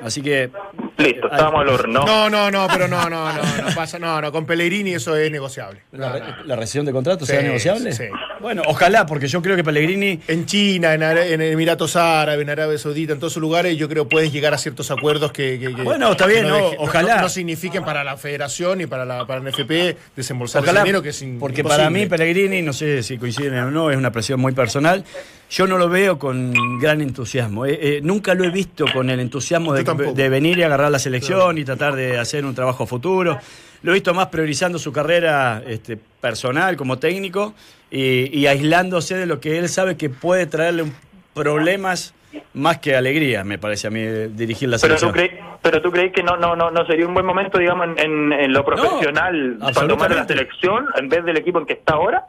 Así 0.03 0.23
que. 0.23 0.51
Listo, 0.99 1.27
eh, 1.27 1.31
estamos 1.33 1.61
al 1.61 1.69
horno. 1.69 2.05
No, 2.05 2.31
no, 2.31 2.51
no, 2.51 2.67
pero 2.73 2.87
no, 2.89 3.09
no, 3.09 3.33
no, 3.33 3.43
no 3.43 3.75
pasa, 3.75 3.99
no, 3.99 4.21
no, 4.21 4.33
con 4.33 4.47
Pellegrini 4.47 4.95
eso 4.95 5.15
es 5.17 5.31
negociable. 5.31 5.81
¿La, 5.93 6.09
No, 6.09 6.13
re- 6.15 6.21
no. 6.21 6.45
la 6.45 6.57
recesión 6.57 6.87
de 6.87 6.93
contrato 6.93 7.25
Sí, 7.27 7.33
será 7.33 7.43
negociable? 7.43 7.93
sí. 7.93 8.05
Bueno, 8.41 8.63
ojalá, 8.67 9.07
porque 9.07 9.27
yo 9.29 9.41
creo 9.43 9.57
que 9.57 9.65
Pellegrini. 9.65 10.21
En 10.29 10.47
China, 10.47 10.95
en, 10.95 11.03
Ara- 11.03 11.27
en 11.27 11.41
Emiratos 11.43 11.97
Árabes, 11.97 12.43
en 12.43 12.51
Arabia 12.51 12.79
Saudita, 12.79 13.13
en 13.15 13.19
todos 13.19 13.33
esos 13.33 13.41
lugares, 13.41 13.77
yo 13.77 13.89
creo 13.89 14.09
pueden 14.09 14.31
llegar 14.31 14.55
a 14.55 14.59
ciertos 14.59 14.91
acuerdos 14.91 15.33
que, 15.33 15.59
que- 15.59 15.75
que- 15.75 15.83
Bueno, 15.83 16.13
está 16.13 16.27
bien, 16.27 16.45
que 16.45 16.49
no, 16.51 16.57
deje- 16.57 16.77
ojalá. 16.79 17.17
no, 17.17 17.23
no 17.23 17.29
signifiquen 17.29 17.85
para 17.85 18.05
la 18.05 18.17
federación 18.17 18.81
y 18.83 18.87
para 18.87 19.05
la, 19.05 19.27
para 19.27 19.41
la 19.41 19.51
NFP 19.51 19.97
desembolsar 20.15 20.63
Ojalá, 20.63 20.81
ese 20.81 20.85
dinero 20.87 21.03
que 21.03 21.09
es 21.11 21.19
porque 21.41 21.61
imposible. 21.63 21.63
para 21.65 21.91
mí 21.91 22.07
Pellegrini, 22.07 22.63
no 22.63 22.73
sé 22.73 23.03
si 23.03 23.19
coinciden 23.19 23.59
o 23.59 23.71
no, 23.71 23.91
es 23.91 23.97
una 23.97 24.13
presión 24.13 24.39
muy 24.41 24.53
personal. 24.53 25.05
Yo 25.49 25.67
no 25.67 25.79
lo 25.79 25.89
veo 25.89 26.19
con 26.19 26.79
gran 26.81 27.01
entusiasmo. 27.01 27.67
Eh, 27.67 27.79
eh, 27.81 28.01
nunca 28.03 28.35
lo 28.35 28.45
he 28.45 28.51
visto 28.51 28.85
con 28.93 29.11
el 29.11 29.21
entusiasmo 29.21 29.73
de, 29.75 29.85
de 29.85 30.29
venir 30.29 30.59
y 30.59 30.63
agarrar 30.65 30.91
la 30.91 30.99
selección 30.99 31.57
y 31.59 31.65
tratar 31.65 31.95
de 31.95 32.19
hacer 32.19 32.45
un 32.45 32.55
trabajo 32.55 32.85
a 32.85 32.87
futuro. 32.87 33.39
Lo 33.83 33.93
he 33.93 33.95
visto 33.95 34.13
más 34.13 34.27
priorizando 34.27 34.79
su 34.79 34.93
carrera 34.93 35.63
este, 35.67 35.97
personal 35.97 36.77
como 36.77 36.99
técnico 36.99 37.55
y, 37.91 38.37
y 38.37 38.47
aislándose 38.49 39.17
de 39.17 39.27
lo 39.27 39.39
que 39.41 39.59
él 39.59 39.69
sabe 39.69 39.97
que 39.97 40.11
puede 40.11 40.47
traerle 40.47 40.83
un- 40.83 40.95
problemas 41.33 42.13
más 42.55 42.79
que 42.79 42.97
alegría, 42.97 43.45
me 43.45 43.59
parece 43.59 43.87
a 43.87 43.91
mí, 43.91 44.01
eh, 44.01 44.29
dirigir 44.33 44.69
la 44.69 44.79
Pero 44.79 44.99
selección. 44.99 45.11
tú 45.13 45.15
crees, 45.17 45.45
pero 45.63 45.81
tú 45.83 45.91
crees 45.93 46.13
que 46.13 46.23
no, 46.23 46.37
no, 46.37 46.57
no, 46.57 46.71
no 46.71 46.85
sería 46.87 47.07
un 47.07 47.15
buen 47.15 47.25
momento, 47.27 47.59
digamos, 47.59 47.87
en, 47.87 47.99
en, 47.99 48.33
en 48.33 48.53
lo 48.53 48.65
profesional 48.65 49.59
para 49.61 49.87
tomar 49.87 50.11
la 50.15 50.27
selección 50.27 50.87
en 50.99 51.09
vez 51.09 51.25
del 51.25 51.37
equipo 51.37 51.61
en 51.61 51.67
que 51.67 51.75
está 51.75 51.95
ahora. 51.95 52.25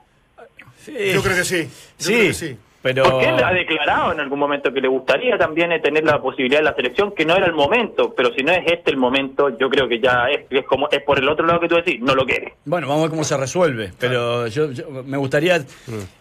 Sí. 0.84 0.93
Yo 1.13 1.23
creo 1.23 1.36
que 1.36 1.43
sí. 1.43 1.63
Yo 1.63 1.69
Sí, 1.97 2.13
creo 2.13 2.27
que 2.27 2.34
sí. 2.34 2.58
Pero... 2.88 3.04
Porque 3.04 3.28
él 3.28 3.43
ha 3.43 3.52
declarado 3.52 4.13
en 4.13 4.19
algún 4.21 4.39
momento 4.39 4.71
que 4.73 4.80
le 4.80 4.88
gustaría 4.88 5.38
también 5.38 5.71
eh, 5.73 5.80
tener 5.80 6.04
la 6.06 6.21
posibilidad 6.21 6.60
de 6.60 6.65
la 6.65 6.73
selección, 6.76 7.12
que 7.13 7.26
no 7.26 7.36
era 7.36 7.45
el 7.45 7.54
momento, 7.54 8.13
pero 8.15 8.34
si 8.34 8.43
no 8.43 8.52
es 8.54 8.62
este 8.65 8.91
el 8.91 8.97
momento, 8.97 9.50
yo 9.58 9.69
creo 9.69 9.88
que 9.89 10.00
ya 10.00 10.28
es, 10.30 10.45
es 10.50 10.65
como 10.65 10.88
es 10.89 11.02
por 11.04 11.19
el 11.19 11.28
otro 11.28 11.45
lado 11.45 11.60
que 11.60 11.67
tú 11.67 11.76
decís, 11.76 12.00
no 12.00 12.15
lo 12.15 12.26
quiere. 12.26 12.54
Bueno, 12.65 12.88
vamos 12.88 13.02
a 13.02 13.04
ver 13.06 13.10
cómo 13.12 13.23
se 13.26 13.36
resuelve, 13.36 13.91
pero 14.00 14.47
yo, 14.47 14.71
yo- 14.71 14.89
me 15.06 15.17
gustaría 15.17 15.62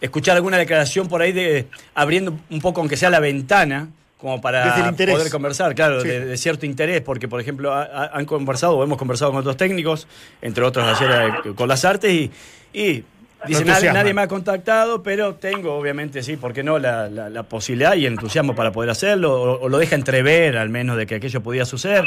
escuchar 0.00 0.36
alguna 0.36 0.58
declaración 0.58 1.08
por 1.08 1.22
ahí 1.22 1.32
de 1.32 1.66
abriendo 1.94 2.34
un 2.50 2.60
poco, 2.60 2.80
aunque 2.80 2.96
sea 2.96 3.10
la 3.10 3.20
ventana, 3.20 3.88
como 4.18 4.40
para 4.40 4.92
poder 4.96 5.30
conversar, 5.30 5.74
claro, 5.74 6.00
Sí. 6.00 6.08
de, 6.08 6.24
de 6.24 6.36
cierto 6.36 6.66
interés, 6.66 7.00
porque 7.02 7.28
por 7.28 7.40
ejemplo 7.40 7.72
ha- 7.72 7.82
ha- 7.84 8.10
han 8.12 8.24
conversado 8.24 8.76
o 8.78 8.82
hemos 8.82 8.98
conversado 8.98 9.30
con 9.30 9.40
otros 9.40 9.56
técnicos, 9.56 10.08
entre 10.42 10.64
otros 10.64 10.84
ayer 11.00 11.32
eh, 11.44 11.52
con 11.54 11.68
las 11.68 11.84
artes, 11.84 12.10
y, 12.12 12.30
y 12.72 13.04
dicen, 13.46 13.66
nadie, 13.66 14.14
me 14.14 14.22
ha 14.22 14.28
contactado, 14.28 15.02
pero 15.02 15.34
tengo 15.34 15.74
obviamente, 15.74 16.22
sí, 16.22 16.36
¿por 16.36 16.52
qué 16.52 16.62
no? 16.62 16.78
La, 16.78 17.08
la- 17.08 17.28
la 17.28 17.42
posibilidad 17.42 17.94
y 17.94 18.06
el 18.06 18.14
entusiasmo 18.14 18.54
para 18.54 18.72
poder 18.72 18.90
hacerlo, 18.90 19.32
o, 19.34 19.60
o 19.62 19.68
lo 19.68 19.78
deja 19.78 19.94
entrever 19.94 20.56
al 20.56 20.68
menos 20.70 20.96
de 20.96 21.06
que 21.06 21.16
aquello 21.16 21.42
podía 21.42 21.64
suceder. 21.64 22.06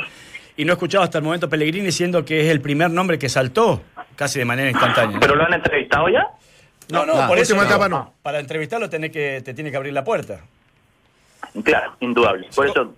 Y 0.58 0.66
no 0.66 0.74
he 0.74 0.76
escuchado 0.76 1.04
hasta 1.04 1.20
el 1.20 1.24
momento 1.24 1.46
a 1.46 1.50
Pellegrini 1.50 1.92
siendo 1.92 2.26
que 2.26 2.42
es 2.42 2.48
el 2.48 2.60
primer 2.60 2.92
nombre 2.92 3.18
que 3.18 3.30
saltó, 3.30 3.82
casi 4.16 4.40
de 4.40 4.46
manera 4.46 4.70
instantánea. 4.70 5.18
¿Pero 5.20 5.36
lo 5.36 5.44
han 5.46 5.54
entrevistado 5.54 6.10
ya? 6.10 6.28
No, 6.92 7.06
no, 7.06 7.14
Ah, 7.22 7.28
por 7.28 7.38
eso 7.38 7.56
etapa 7.62 7.88
no. 7.88 8.14
Para 8.22 8.40
entrevistarlo 8.40 8.90
tenés 8.90 9.12
que, 9.12 9.42
te 9.46 9.54
tiene 9.54 9.72
que 9.72 9.78
abrir 9.78 9.94
la 9.94 10.04
puerta. 10.04 10.40
Claro, 11.64 11.96
indudable. 12.00 12.48
Por 12.56 12.68
eso, 12.68 12.94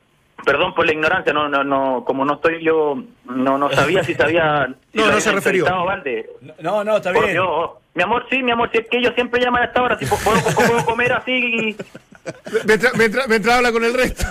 perdón 0.46 0.74
por 0.74 0.86
la 0.86 0.94
ignorancia, 0.94 1.34
no, 1.34 1.48
no, 1.50 1.64
no, 1.64 2.04
como 2.06 2.26
no 2.26 2.36
estoy 2.36 2.64
yo, 2.64 2.96
no, 3.26 3.58
no 3.58 3.72
sabía 3.72 4.04
si 4.04 4.14
sabía. 4.16 4.68
si 4.92 4.98
No, 4.98 5.12
no 5.12 5.20
se 5.20 5.32
refirió. 5.32 5.66
Valde. 5.86 6.30
No, 6.62 6.84
no, 6.84 6.98
está 6.98 7.12
Por 7.14 7.24
bien. 7.24 7.34
Dios. 7.36 7.72
Mi 7.94 8.04
amor, 8.04 8.26
sí, 8.30 8.42
mi 8.42 8.52
amor, 8.52 8.70
si 8.72 8.78
es 8.78 8.88
que 8.90 8.98
ellos 9.00 9.14
siempre 9.16 9.42
llaman 9.42 9.64
a 9.64 9.66
esta 9.66 9.82
hora, 9.82 10.00
si 10.00 10.06
puedo, 10.06 10.22
puedo 10.56 10.86
comer 10.86 11.12
así 11.12 11.76
Mientras, 12.66 12.96
mientras- 12.96 13.28
mientras 13.28 13.56
habla 13.58 13.72
con 13.72 13.84
el 13.84 13.94
resto. 13.94 14.26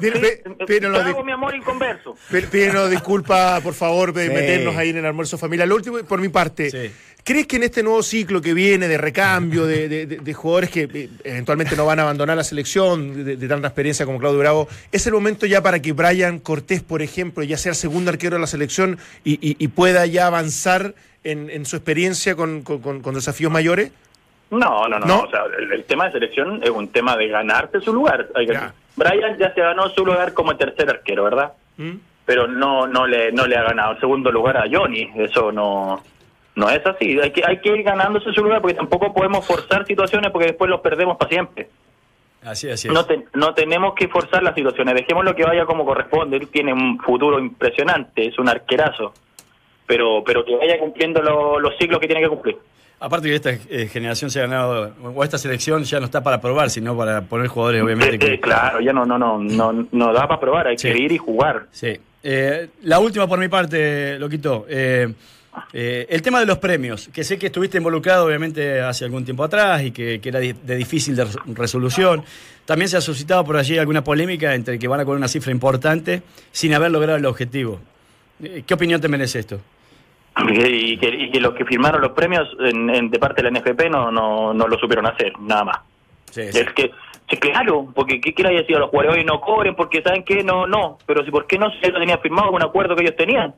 Dile, 0.00 0.18
pe- 0.18 0.66
pídenos 0.66 1.02
Te 1.02 1.10
hago 1.10 1.22
mi 1.24 1.32
amor 1.32 1.54
inconverso. 1.54 2.16
pí- 2.30 2.42
pídenos 2.42 2.90
disculpas, 2.90 3.60
por 3.62 3.72
favor, 3.72 4.12
de 4.12 4.26
Sí. 4.26 4.32
meternos 4.34 4.76
ahí 4.76 4.90
en 4.90 4.98
el 4.98 5.06
almuerzo 5.06 5.38
familiar. 5.38 5.66
Lo 5.68 5.76
último, 5.76 5.98
por 6.00 6.20
mi 6.20 6.28
parte, 6.28 6.70
Sí. 6.70 6.92
¿Crees 7.26 7.46
que 7.48 7.56
en 7.56 7.64
este 7.64 7.82
nuevo 7.82 8.02
ciclo 8.04 8.40
que 8.40 8.54
viene 8.54 8.86
de 8.86 8.96
recambio, 8.98 9.66
de, 9.66 9.88
de- 9.88 10.06
de- 10.06 10.32
jugadores 10.34 10.70
que 10.70 10.88
eh, 10.94 11.08
eventualmente 11.24 11.74
no 11.74 11.84
van 11.84 11.98
a 11.98 12.02
abandonar 12.02 12.36
la 12.36 12.44
selección, 12.44 13.24
de, 13.24 13.36
de 13.36 13.48
tanta 13.48 13.66
experiencia 13.66 14.06
como 14.06 14.20
Claudio 14.20 14.38
Bravo, 14.38 14.68
es 14.92 15.06
el 15.08 15.12
momento 15.12 15.44
ya 15.44 15.60
para 15.60 15.82
que 15.82 15.92
Brian 15.92 16.38
Cortés, 16.38 16.82
por 16.82 17.02
ejemplo, 17.02 17.42
ya 17.42 17.56
sea 17.58 17.70
el 17.72 17.76
segundo 17.76 18.10
arquero 18.12 18.36
de 18.36 18.40
la 18.40 18.46
selección 18.46 18.98
y, 19.24 19.32
y- 19.34 19.56
y 19.58 19.68
pueda 19.68 20.06
ya 20.06 20.28
avanzar 20.28 20.94
en, 21.24 21.50
en 21.50 21.66
su 21.66 21.74
experiencia 21.74 22.36
con, 22.36 22.62
con- 22.62 22.80
con- 22.80 23.02
con 23.02 23.14
desafíos 23.16 23.50
mayores? 23.50 23.90
No, 24.50 24.86
no, 24.86 25.00
no, 25.00 25.06
¿No? 25.06 25.20
O 25.22 25.30
sea, 25.30 25.40
el, 25.58 25.72
el 25.72 25.82
tema 25.84 26.06
de 26.06 26.12
selección 26.12 26.62
es 26.62 26.70
un 26.70 26.86
tema 26.88 27.16
de 27.16 27.26
ganarse 27.26 27.80
su 27.80 27.92
lugar. 27.92 28.28
Ya. 28.46 28.72
Brian 28.94 29.36
ya 29.36 29.52
se 29.52 29.60
ganó 29.60 29.88
su 29.90 30.06
lugar 30.06 30.32
como 30.34 30.56
tercer 30.56 30.88
arquero, 30.88 31.24
¿verdad? 31.24 31.52
¿Mm? 31.76 31.94
Pero 32.24 32.46
no, 32.46 32.86
no 32.86 33.06
le, 33.08 33.32
no 33.32 33.46
le 33.48 33.56
ha 33.56 33.64
ganado 33.64 33.92
el 33.94 34.00
segundo 34.00 34.30
lugar 34.30 34.56
a 34.56 34.64
Johnny. 34.70 35.10
Eso 35.16 35.50
no, 35.50 36.00
no 36.56 36.68
es 36.70 36.84
así. 36.84 37.18
Hay 37.20 37.30
que, 37.30 37.42
hay 37.46 37.60
que 37.60 37.68
ir 37.76 37.82
ganándose 37.84 38.32
su 38.32 38.42
lugar 38.42 38.60
porque 38.60 38.74
tampoco 38.76 39.14
podemos 39.14 39.46
forzar 39.46 39.86
situaciones 39.86 40.30
porque 40.32 40.48
después 40.48 40.68
los 40.68 40.80
perdemos 40.80 41.16
para 41.16 41.28
siempre. 41.30 41.68
Así, 42.44 42.68
así 42.70 42.88
es. 42.88 42.94
No, 42.94 43.04
te- 43.06 43.24
no 43.34 43.54
tenemos 43.54 43.94
que 43.94 44.08
forzar 44.08 44.42
las 44.42 44.54
situaciones, 44.54 44.94
dejémoslo 44.94 45.34
que 45.34 45.44
vaya 45.44 45.64
como 45.66 45.84
corresponde. 45.84 46.36
Él 46.36 46.48
tiene 46.48 46.72
un 46.72 46.98
futuro 46.98 47.38
impresionante, 47.38 48.26
es 48.26 48.38
un 48.38 48.48
arquerazo, 48.48 49.12
pero 49.86 50.22
pero 50.24 50.44
que 50.44 50.56
vaya 50.56 50.78
cumpliendo 50.78 51.22
lo- 51.22 51.58
los 51.60 51.76
ciclos 51.78 52.00
que 52.00 52.06
tiene 52.06 52.22
que 52.22 52.28
cumplir. 52.28 52.56
Aparte 52.98 53.28
que 53.28 53.34
esta 53.34 53.50
eh, 53.50 53.88
generación 53.92 54.30
se 54.30 54.38
ha 54.38 54.42
ganado, 54.46 54.92
o 55.14 55.22
esta 55.24 55.36
selección 55.38 55.84
ya 55.84 55.98
no 55.98 56.06
está 56.06 56.22
para 56.22 56.40
probar, 56.40 56.70
sino 56.70 56.96
para 56.96 57.20
poner 57.22 57.48
jugadores, 57.48 57.82
obviamente. 57.82 58.14
Eh, 58.14 58.18
que- 58.18 58.34
eh, 58.34 58.40
claro, 58.40 58.80
ya 58.80 58.92
no 58.92 59.04
no 59.04 59.18
no 59.18 59.38
no, 59.38 59.86
no 59.92 60.12
da 60.12 60.26
para 60.28 60.40
probar, 60.40 60.68
hay 60.68 60.78
Sí. 60.78 60.90
que 60.90 60.98
ir 60.98 61.12
y 61.12 61.18
jugar. 61.18 61.66
Sí. 61.72 61.98
La 62.82 62.98
última 62.98 63.26
por 63.26 63.38
mi 63.38 63.48
parte, 63.48 64.18
Loquito. 64.18 64.66
Eh, 64.68 65.12
eh, 65.72 66.06
el 66.10 66.22
tema 66.22 66.40
de 66.40 66.46
los 66.46 66.58
premios, 66.58 67.08
que 67.12 67.24
sé 67.24 67.38
que 67.38 67.46
estuviste 67.46 67.78
involucrado 67.78 68.26
obviamente 68.26 68.80
hace 68.80 69.04
algún 69.04 69.24
tiempo 69.24 69.44
atrás 69.44 69.82
y 69.82 69.90
que, 69.90 70.20
que 70.20 70.28
era 70.28 70.40
de 70.40 70.76
difícil 70.76 71.16
de 71.16 71.26
resolución. 71.54 72.22
También 72.64 72.88
se 72.88 72.96
ha 72.96 73.00
suscitado 73.00 73.44
por 73.44 73.56
allí 73.56 73.78
alguna 73.78 74.02
polémica 74.02 74.54
entre 74.54 74.78
que 74.78 74.88
van 74.88 75.00
a 75.00 75.04
cobrar 75.04 75.18
una 75.18 75.28
cifra 75.28 75.52
importante 75.52 76.22
sin 76.52 76.74
haber 76.74 76.90
logrado 76.90 77.16
el 77.18 77.26
objetivo. 77.26 77.80
Eh, 78.42 78.64
¿Qué 78.66 78.74
opinión 78.74 79.00
te 79.00 79.08
merece 79.08 79.38
esto? 79.38 79.60
Y 80.48 80.98
que, 80.98 81.08
y 81.08 81.30
que 81.30 81.40
los 81.40 81.54
que 81.54 81.64
firmaron 81.64 82.00
los 82.02 82.12
premios 82.12 82.46
en, 82.60 82.90
en- 82.90 83.10
de 83.10 83.18
parte 83.18 83.42
de 83.42 83.50
la 83.50 83.58
NFP 83.58 83.88
no, 83.90 84.10
no, 84.10 84.52
no 84.52 84.68
lo 84.68 84.78
supieron 84.78 85.06
hacer, 85.06 85.32
nada 85.40 85.64
más. 85.64 85.78
Sí, 86.30 86.42
sí. 86.52 86.58
Es 86.58 86.72
que, 86.74 86.90
claro, 87.40 87.90
porque 87.94 88.20
¿qué 88.20 88.34
quiere 88.34 88.54
decir 88.54 88.76
a 88.76 88.80
los 88.80 88.90
jugadores 88.90 89.18
hoy 89.18 89.24
no 89.24 89.40
cobren? 89.40 89.74
Porque 89.74 90.02
¿saben 90.02 90.22
qué? 90.24 90.44
No, 90.44 90.66
no. 90.66 90.98
Pero 91.06 91.24
si 91.24 91.30
¿por 91.30 91.46
qué 91.46 91.58
no? 91.58 91.70
Si 91.70 91.80
ya 91.82 91.88
lo 91.88 91.98
tenían 92.00 92.20
firmado 92.20 92.48
con 92.48 92.56
un 92.56 92.68
acuerdo 92.68 92.94
que 92.94 93.02
ellos 93.04 93.16
tenían. 93.16 93.54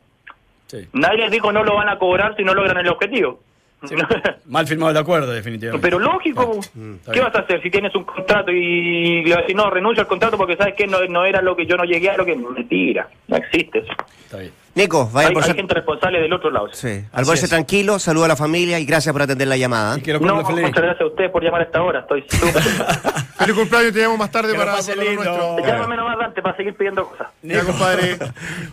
Nadie 0.92 1.18
les 1.18 1.30
dijo 1.30 1.52
no 1.52 1.64
lo 1.64 1.74
van 1.74 1.88
a 1.88 1.98
cobrar 1.98 2.36
si 2.36 2.44
no 2.44 2.54
logran 2.54 2.78
el 2.78 2.88
objetivo. 2.88 3.40
Mal 4.46 4.66
firmado 4.66 4.90
el 4.90 4.96
acuerdo, 4.96 5.32
definitivamente. 5.32 5.84
Pero 5.84 5.98
lógico, 5.98 6.58
está 6.60 7.12
¿qué 7.12 7.20
bien. 7.20 7.24
vas 7.24 7.34
a 7.34 7.38
hacer 7.40 7.62
si 7.62 7.70
tienes 7.70 7.94
un 7.94 8.04
contrato 8.04 8.50
y 8.50 9.22
le 9.22 9.30
vas 9.30 9.38
a 9.38 9.40
decir 9.42 9.56
no, 9.56 9.70
renuncio 9.70 10.02
al 10.02 10.08
contrato 10.08 10.36
porque 10.36 10.56
sabes 10.56 10.74
que 10.74 10.86
no, 10.86 10.98
no 11.08 11.24
era 11.24 11.40
lo 11.42 11.54
que 11.54 11.66
yo 11.66 11.76
no 11.76 11.84
llegué 11.84 12.10
a 12.10 12.16
lo 12.16 12.24
que... 12.24 12.34
Mentira, 12.34 13.08
no 13.28 13.36
existe 13.36 13.78
eso. 13.80 13.92
Está 14.24 14.38
bien. 14.38 14.52
Nico, 14.74 15.10
vaya 15.12 15.28
Hay, 15.28 15.34
por 15.34 15.42
hay 15.42 15.48
ser... 15.48 15.56
gente 15.56 15.74
responsable 15.74 16.20
del 16.20 16.32
otro 16.32 16.50
lado. 16.50 16.68
Sí. 16.72 16.88
Es. 16.88 17.48
tranquilo, 17.48 17.98
saluda 17.98 18.26
a 18.26 18.28
la 18.28 18.36
familia 18.36 18.78
y 18.78 18.84
gracias 18.84 19.12
por 19.12 19.22
atender 19.22 19.48
la 19.48 19.56
llamada. 19.56 19.98
Y 19.98 20.02
que 20.02 20.12
lo 20.12 20.20
No, 20.20 20.36
muchas 20.36 20.54
gracias 20.56 21.00
a 21.00 21.06
ustedes 21.06 21.30
por 21.30 21.42
llamar 21.42 21.62
a 21.62 21.64
esta 21.64 21.82
hora. 21.82 22.00
Estoy 22.00 22.24
súper. 22.28 22.62
Feliz 23.38 23.56
cumpleaños, 23.56 23.92
te 23.92 24.00
llamo 24.00 24.16
más 24.16 24.30
tarde 24.30 24.52
Que 24.52 24.58
para 24.58 24.72
para 24.72 24.94
lo 24.94 25.12
nuestro. 25.14 25.58
Llámame 25.66 25.96
nomás 25.96 26.18
Dante 26.18 26.42
para 26.42 26.56
seguir 26.56 26.74
pidiendo 26.74 27.08
cosas. 27.08 27.28
Ya, 27.42 27.64
compadre. 27.64 28.18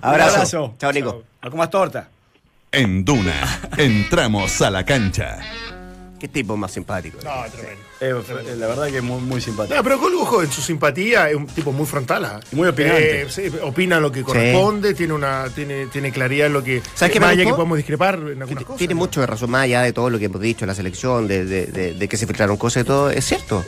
Abrazo. 0.02 0.76
Chao, 0.78 0.91
Nico. 0.91 1.24
No 1.41 1.52
comas 1.52 1.70
torta. 1.70 2.10
En 2.75 3.05
Duna, 3.05 3.61
entramos 3.77 4.61
a 4.61 4.69
la 4.69 4.83
cancha. 4.85 5.38
Qué 6.19 6.27
tipo 6.27 6.55
más 6.57 6.71
simpático. 6.71 7.17
No, 7.23 7.31
tremendo. 7.51 7.81
Eh, 8.01 8.13
fue- 8.25 8.55
la 8.55 8.67
verdad 8.67 8.88
que 8.88 9.01
muy, 9.01 9.21
muy 9.21 9.39
simpático. 9.41 9.75
No, 9.75 9.83
pero 9.83 9.99
Colgo, 9.99 10.21
ojo, 10.23 10.41
en 10.43 10.51
su 10.51 10.61
simpatía 10.61 11.29
es 11.29 11.35
un 11.35 11.45
tipo 11.47 11.71
muy 11.71 11.85
frontal. 11.85 12.25
¿ah? 12.25 12.39
Muy 12.51 12.67
opinante. 12.67 13.21
Eh, 13.23 13.27
sí, 13.29 13.43
opina 13.61 13.99
lo 13.99 14.11
que 14.11 14.23
corresponde, 14.23 14.93
tiene 14.93 15.13
una 15.13 15.45
tiene, 15.53 15.88
tiene 15.88 16.11
claridad 16.11 16.47
en 16.47 16.53
lo 16.53 16.63
que. 16.63 16.81
¿Sabes 16.95 17.13
qué 17.13 17.19
más 17.19 17.29
allá 17.31 17.43
que 17.45 17.51
podemos 17.53 17.77
discrepar 17.77 18.15
en 18.15 18.41
algunas 18.41 18.63
cosas. 18.63 18.77
Tiene 18.77 18.95
mucho 18.95 19.21
de 19.21 19.27
razón, 19.27 19.51
más 19.51 19.63
allá 19.63 19.81
de 19.81 19.93
todo 19.93 20.09
lo 20.09 20.17
que 20.19 20.25
hemos 20.25 20.41
dicho, 20.41 20.65
la 20.65 20.75
selección, 20.75 21.27
de, 21.27 21.45
de- 21.45 21.65
de- 21.67 21.93
de 21.93 22.07
que 22.07 22.17
se 22.17 22.25
filtraron 22.27 22.57
cosas 22.57 22.83
y 22.83 22.85
todo, 22.85 23.09
es 23.09 23.23
cierto. 23.25 23.63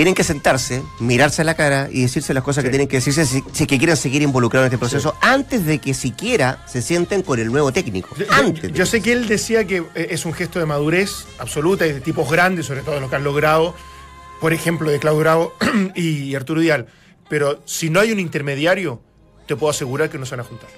Tienen 0.00 0.14
que 0.14 0.24
sentarse, 0.24 0.82
mirarse 0.98 1.42
a 1.42 1.44
la 1.44 1.54
cara 1.54 1.90
y 1.92 2.00
decirse 2.00 2.32
las 2.32 2.42
cosas 2.42 2.64
que 2.64 2.70
tienen 2.70 2.88
que 2.88 2.96
decirse 2.96 3.26
si, 3.26 3.44
si 3.52 3.66
que 3.66 3.76
quieren 3.76 3.98
seguir 3.98 4.22
involucrados 4.22 4.64
en 4.64 4.72
este 4.72 4.78
proceso 4.78 5.14
antes 5.20 5.66
de 5.66 5.76
que 5.76 5.92
siquiera 5.92 6.64
se 6.66 6.80
sienten 6.80 7.20
con 7.20 7.38
el 7.38 7.48
nuevo 7.52 7.70
técnico. 7.70 8.16
Yo, 8.16 8.24
Antes. 8.30 8.62
de 8.62 8.72
yo 8.72 8.86
sé 8.86 9.02
que 9.02 9.12
él 9.12 9.28
decía 9.28 9.66
que 9.66 9.84
eh, 9.94 10.06
es 10.08 10.24
un 10.24 10.32
gesto 10.32 10.58
de 10.58 10.64
madurez 10.64 11.26
absoluta 11.38 11.86
y 11.86 11.92
de 11.92 12.00
tipos 12.00 12.30
grandes, 12.30 12.64
sobre 12.64 12.80
todo 12.80 12.98
los 12.98 13.10
que 13.10 13.16
han 13.16 13.24
logrado, 13.24 13.74
por 14.40 14.54
ejemplo, 14.54 14.90
de 14.90 14.98
Claudio 15.00 15.20
Bravo 15.20 15.54
y 15.94 16.34
Arturo 16.34 16.62
Vidal. 16.62 16.86
Pero 17.28 17.60
si 17.66 17.90
no 17.90 18.00
hay 18.00 18.10
un 18.10 18.20
intermediario, 18.20 19.02
te 19.46 19.54
puedo 19.54 19.70
asegurar 19.70 20.08
que 20.08 20.16
no 20.16 20.24
se 20.24 20.30
van 20.30 20.46
a 20.46 20.48
juntar. 20.48 20.70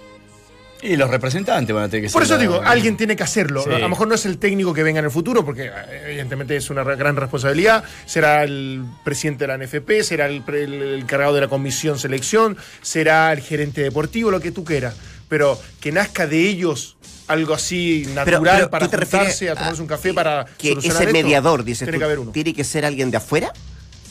Y 0.83 0.97
los 0.97 1.09
representantes 1.11 1.73
van 1.75 1.85
a 1.85 1.89
tener 1.89 2.07
que 2.09 2.13
Por 2.13 2.25
eso 2.25 2.35
la- 2.35 2.41
digo, 2.41 2.61
alguien 2.65 2.97
tiene 2.97 3.15
que 3.15 3.23
hacerlo. 3.23 3.63
Sí. 3.63 3.71
A 3.71 3.79
lo 3.79 3.89
mejor 3.89 4.09
no 4.09 4.17
es 4.17 4.27
el 4.27 4.39
técnico 4.39 4.75
que 4.75 4.83
venga 4.83 4.99
en 4.99 5.05
el 5.05 5.11
futuro, 5.13 5.45
porque 5.45 5.67
eh, 5.67 6.03
evidentemente 6.07 6.57
es 6.57 6.71
una 6.71 6.83
gran 6.83 7.15
responsabilidad. 7.15 7.85
Será 8.05 8.43
el 8.43 8.83
presidente 9.05 9.47
de 9.47 9.49
la 9.49 9.65
NFP, 9.65 10.03
será 10.03 10.27
el, 10.27 10.43
pre- 10.43 10.65
el- 10.65 10.75
el 10.75 11.01
encargado 11.03 11.35
de 11.35 11.41
la 11.43 11.49
comisión 11.49 11.99
selección, 12.01 12.57
será 12.81 13.33
el 13.33 13.41
gerente 13.43 13.81
deportivo, 13.81 14.31
lo 14.33 14.41
que 14.41 14.51
tú 14.51 14.65
quieras. 14.65 14.95
Pero 15.29 15.59
que 15.81 15.93
nazca 15.93 16.27
de 16.27 16.41
ellos 16.49 16.97
algo 17.29 17.55
así 17.55 18.05
natural 18.15 18.57
pero, 18.57 18.71
para 18.71 18.85
¿tú 18.87 18.91
te 18.91 18.97
refieres 18.97 19.29
juntarse 19.29 19.51
a 19.51 19.55
tomarse 19.55 19.81
un 19.83 19.89
café 19.89 20.13
para 20.13 20.45
que 20.59 20.71
solucionar 20.71 21.03
ese 21.03 21.11
esto? 21.11 21.23
mediador, 21.23 21.65
dices 21.65 21.87
Tiene 21.87 21.93
tú, 21.93 21.99
que 22.01 22.05
haber 22.05 22.19
uno. 22.19 22.33
tiene 22.33 22.53
que 22.53 22.65
ser 22.65 22.85
alguien 22.85 23.11
de 23.13 23.17
afuera, 23.19 23.53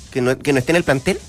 que 0.09 0.21
no, 0.21 0.39
que 0.39 0.53
no 0.53 0.59
esté 0.59 0.71
en 0.71 0.77
el 0.77 0.83
plantel. 0.85 1.19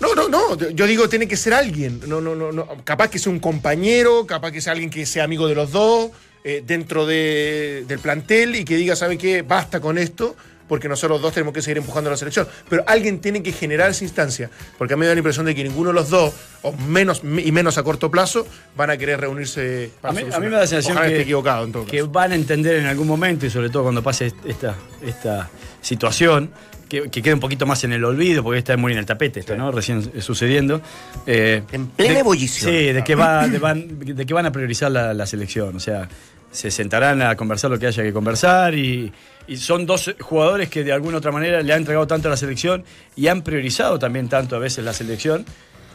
No, 0.00 0.14
no, 0.14 0.28
no. 0.28 0.56
Yo 0.70 0.86
digo, 0.86 1.08
tiene 1.08 1.26
que 1.26 1.36
ser 1.36 1.54
alguien. 1.54 2.00
No, 2.06 2.20
no, 2.20 2.34
no, 2.34 2.52
no. 2.52 2.66
Capaz 2.84 3.08
que 3.10 3.18
sea 3.18 3.32
un 3.32 3.40
compañero, 3.40 4.26
capaz 4.26 4.52
que 4.52 4.60
sea 4.60 4.72
alguien 4.72 4.90
que 4.90 5.04
sea 5.06 5.24
amigo 5.24 5.48
de 5.48 5.54
los 5.54 5.72
dos, 5.72 6.10
eh, 6.44 6.62
dentro 6.66 7.04
de- 7.06 7.84
del 7.88 7.98
plantel 7.98 8.54
y 8.56 8.64
que 8.64 8.76
diga, 8.76 8.94
¿sabe 8.96 9.18
qué? 9.18 9.42
Basta 9.42 9.80
con 9.80 9.98
esto, 9.98 10.36
porque 10.68 10.88
nosotros 10.88 11.20
dos 11.20 11.32
tenemos 11.34 11.52
que 11.52 11.62
seguir 11.62 11.78
empujando 11.78 12.10
a 12.10 12.12
la 12.12 12.16
selección. 12.16 12.46
Pero 12.68 12.84
alguien 12.86 13.20
tiene 13.20 13.42
que 13.42 13.50
generar 13.52 13.90
esa 13.90 14.04
instancia, 14.04 14.50
porque 14.76 14.94
a 14.94 14.96
mí 14.96 15.00
me 15.00 15.06
da 15.06 15.14
la 15.14 15.18
impresión 15.18 15.46
de 15.46 15.54
que 15.54 15.64
ninguno 15.64 15.88
de 15.88 15.94
los 15.94 16.10
dos, 16.10 16.32
o 16.62 16.72
menos 16.72 17.22
y 17.24 17.50
menos 17.52 17.76
a 17.78 17.82
corto 17.82 18.10
plazo, 18.10 18.46
van 18.76 18.90
a 18.90 18.96
querer 18.96 19.20
reunirse 19.20 19.90
para 20.00 20.12
A 20.12 20.14
mí, 20.22 20.30
a 20.32 20.38
mí 20.38 20.46
me 20.46 20.52
da 20.52 20.60
la 20.60 20.66
sensación 20.66 20.92
Ojalá 20.96 21.08
que, 21.08 21.14
esté 21.14 21.22
equivocado 21.24 21.64
en 21.64 21.72
todo 21.72 21.86
que 21.86 22.02
van 22.02 22.32
a 22.32 22.34
entender 22.36 22.76
en 22.76 22.86
algún 22.86 23.08
momento, 23.08 23.46
y 23.46 23.50
sobre 23.50 23.68
todo 23.70 23.82
cuando 23.84 24.02
pase 24.02 24.32
esta, 24.46 24.76
esta 25.04 25.50
situación, 25.80 26.50
que, 26.88 27.08
que 27.10 27.22
quede 27.22 27.34
un 27.34 27.40
poquito 27.40 27.66
más 27.66 27.84
en 27.84 27.92
el 27.92 28.04
olvido, 28.04 28.42
porque 28.42 28.58
está 28.58 28.76
muy 28.76 28.92
en 28.92 28.98
el 28.98 29.06
tapete 29.06 29.40
esto, 29.40 29.56
¿no? 29.56 29.70
Recién 29.70 30.10
eh, 30.14 30.20
sucediendo. 30.20 30.80
Eh, 31.26 31.62
En 31.72 31.88
plena 31.88 32.20
ebullición. 32.20 32.70
Sí, 32.70 32.92
de 32.92 33.04
que, 33.04 33.14
va, 33.14 33.46
de, 33.46 33.58
van, 33.58 33.98
de 34.00 34.26
que 34.26 34.34
van 34.34 34.46
a 34.46 34.52
priorizar 34.52 34.90
la, 34.90 35.14
la 35.14 35.26
selección. 35.26 35.76
O 35.76 35.80
sea, 35.80 36.08
se 36.50 36.70
sentarán 36.70 37.20
a 37.22 37.36
conversar 37.36 37.70
lo 37.70 37.78
que 37.78 37.86
haya 37.86 38.02
que 38.02 38.12
conversar 38.12 38.74
y, 38.74 39.12
y 39.46 39.56
son 39.58 39.84
dos 39.84 40.14
jugadores 40.20 40.68
que 40.70 40.82
de 40.82 40.92
alguna 40.92 41.18
otra 41.18 41.30
manera 41.30 41.60
le 41.62 41.72
han 41.72 41.80
entregado 41.80 42.06
tanto 42.06 42.28
a 42.28 42.30
la 42.30 42.36
selección 42.36 42.84
y 43.16 43.28
han 43.28 43.42
priorizado 43.42 43.98
también 43.98 44.28
tanto 44.28 44.56
a 44.56 44.58
veces 44.58 44.82
la 44.84 44.92
selección 44.94 45.44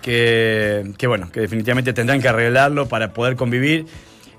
que, 0.02 0.92
que 0.98 1.08
bueno, 1.08 1.32
que 1.32 1.40
definitivamente 1.40 1.94
tendrán 1.94 2.22
que 2.22 2.28
arreglarlo 2.28 2.88
para 2.88 3.14
poder 3.14 3.36
convivir 3.36 3.86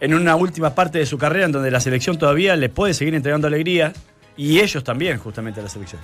en 0.00 0.14
una 0.14 0.36
última 0.36 0.74
parte 0.74 0.98
de 0.98 1.06
su 1.06 1.18
carrera 1.18 1.46
en 1.46 1.52
donde 1.52 1.70
la 1.70 1.80
selección 1.80 2.18
todavía 2.18 2.54
le 2.56 2.68
puede 2.68 2.94
seguir 2.94 3.14
entregando 3.14 3.46
alegría 3.46 3.92
y 4.36 4.60
ellos 4.60 4.84
también 4.84 5.18
justamente 5.18 5.60
a 5.60 5.62
la 5.62 5.68
selección. 5.68 6.00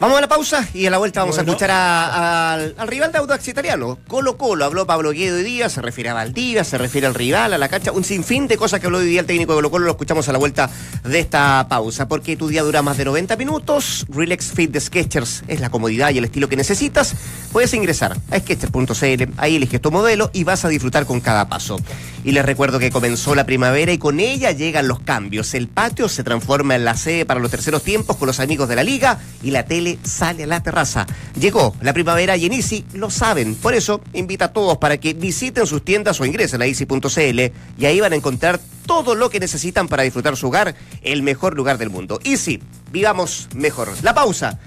Vamos 0.00 0.18
a 0.18 0.20
la 0.20 0.28
pausa 0.28 0.68
y 0.74 0.84
a 0.84 0.90
la 0.90 0.98
vuelta 0.98 1.20
vamos 1.20 1.36
Bueno. 1.36 1.52
a 1.52 1.54
escuchar 1.54 1.70
a- 1.70 2.52
al, 2.54 2.74
al 2.76 2.88
rival 2.88 3.10
de 3.12 3.18
Audax 3.18 3.48
Italiano. 3.48 3.96
Colo 4.06 4.36
Colo, 4.36 4.64
habló 4.66 4.86
Pablo 4.86 5.12
Guedo 5.12 5.36
hoy 5.36 5.44
día, 5.44 5.70
se 5.70 5.80
refiere 5.80 6.10
a 6.10 6.14
Valdivia, 6.14 6.62
se 6.64 6.76
refiere 6.76 7.06
al 7.06 7.14
rival, 7.14 7.54
a 7.54 7.58
la 7.58 7.68
cancha, 7.68 7.92
un 7.92 8.04
sinfín 8.04 8.46
de 8.46 8.58
cosas 8.58 8.80
que 8.80 8.86
habló 8.86 8.98
hoy 8.98 9.06
día 9.06 9.20
el 9.20 9.26
técnico 9.26 9.52
de 9.52 9.56
Colo 9.58 9.70
Colo, 9.70 9.84
lo 9.86 9.92
escuchamos 9.92 10.28
a 10.28 10.32
la 10.32 10.38
vuelta 10.38 10.68
de 11.04 11.18
esta 11.20 11.66
pausa, 11.70 12.06
porque 12.06 12.36
tu 12.36 12.48
día 12.48 12.62
dura 12.64 12.82
más 12.82 12.98
de 12.98 13.04
90 13.06 13.36
minutos, 13.36 14.04
Relax 14.10 14.52
Fit 14.52 14.72
de 14.72 14.80
Sketchers 14.80 15.44
es 15.48 15.60
la 15.60 15.70
comodidad 15.70 16.10
y 16.10 16.18
el 16.18 16.24
estilo 16.24 16.48
que 16.50 16.56
necesitas, 16.56 17.14
puedes 17.52 17.72
ingresar 17.72 18.14
a 18.30 18.38
Sketchers.cl, 18.40 19.32
ahí 19.38 19.56
eliges 19.56 19.80
tu 19.80 19.90
modelo 19.90 20.28
y 20.34 20.44
vas 20.44 20.64
a 20.66 20.68
disfrutar 20.68 21.06
con 21.06 21.20
cada 21.20 21.48
paso. 21.48 21.78
Y 22.24 22.32
les 22.32 22.44
recuerdo 22.44 22.78
que 22.78 22.90
comenzó 22.90 23.34
la 23.34 23.44
primavera 23.46 23.92
y 23.92 23.98
con 23.98 24.18
ella 24.18 24.50
llegan 24.50 24.88
los 24.88 24.98
cambios, 25.00 25.54
el 25.54 25.68
patio 25.68 26.08
se 26.08 26.24
transforma 26.24 26.74
en 26.74 26.84
la 26.84 26.96
sede 26.96 27.24
para 27.26 27.38
los 27.40 27.50
terceros 27.50 27.82
tiempos 27.82 28.16
con 28.16 28.26
los 28.26 28.40
amigos 28.40 28.68
de 28.68 28.76
la 28.76 28.82
liga 28.82 29.18
y 29.42 29.50
la 29.50 29.64
tele 29.66 29.83
sale 30.02 30.44
a 30.44 30.46
la 30.46 30.62
terraza. 30.62 31.06
Llegó 31.38 31.74
la 31.80 31.92
primavera 31.92 32.36
y 32.36 32.46
en 32.46 32.52
Easy 32.52 32.84
lo 32.94 33.10
saben. 33.10 33.54
Por 33.54 33.74
eso 33.74 34.00
invita 34.12 34.46
a 34.46 34.52
todos 34.52 34.78
para 34.78 34.98
que 34.98 35.14
visiten 35.14 35.66
sus 35.66 35.84
tiendas 35.84 36.20
o 36.20 36.24
ingresen 36.24 36.62
a 36.62 36.66
easy.cl 36.66 37.40
y 37.78 37.84
ahí 37.86 38.00
van 38.00 38.12
a 38.12 38.16
encontrar 38.16 38.60
todo 38.86 39.14
lo 39.14 39.30
que 39.30 39.40
necesitan 39.40 39.88
para 39.88 40.02
disfrutar 40.02 40.36
su 40.36 40.48
hogar, 40.48 40.74
el 41.02 41.22
mejor 41.22 41.54
lugar 41.54 41.78
del 41.78 41.90
mundo. 41.90 42.20
Easy, 42.24 42.60
vivamos 42.92 43.48
mejor. 43.54 43.88
La 44.02 44.14
pausa. 44.14 44.58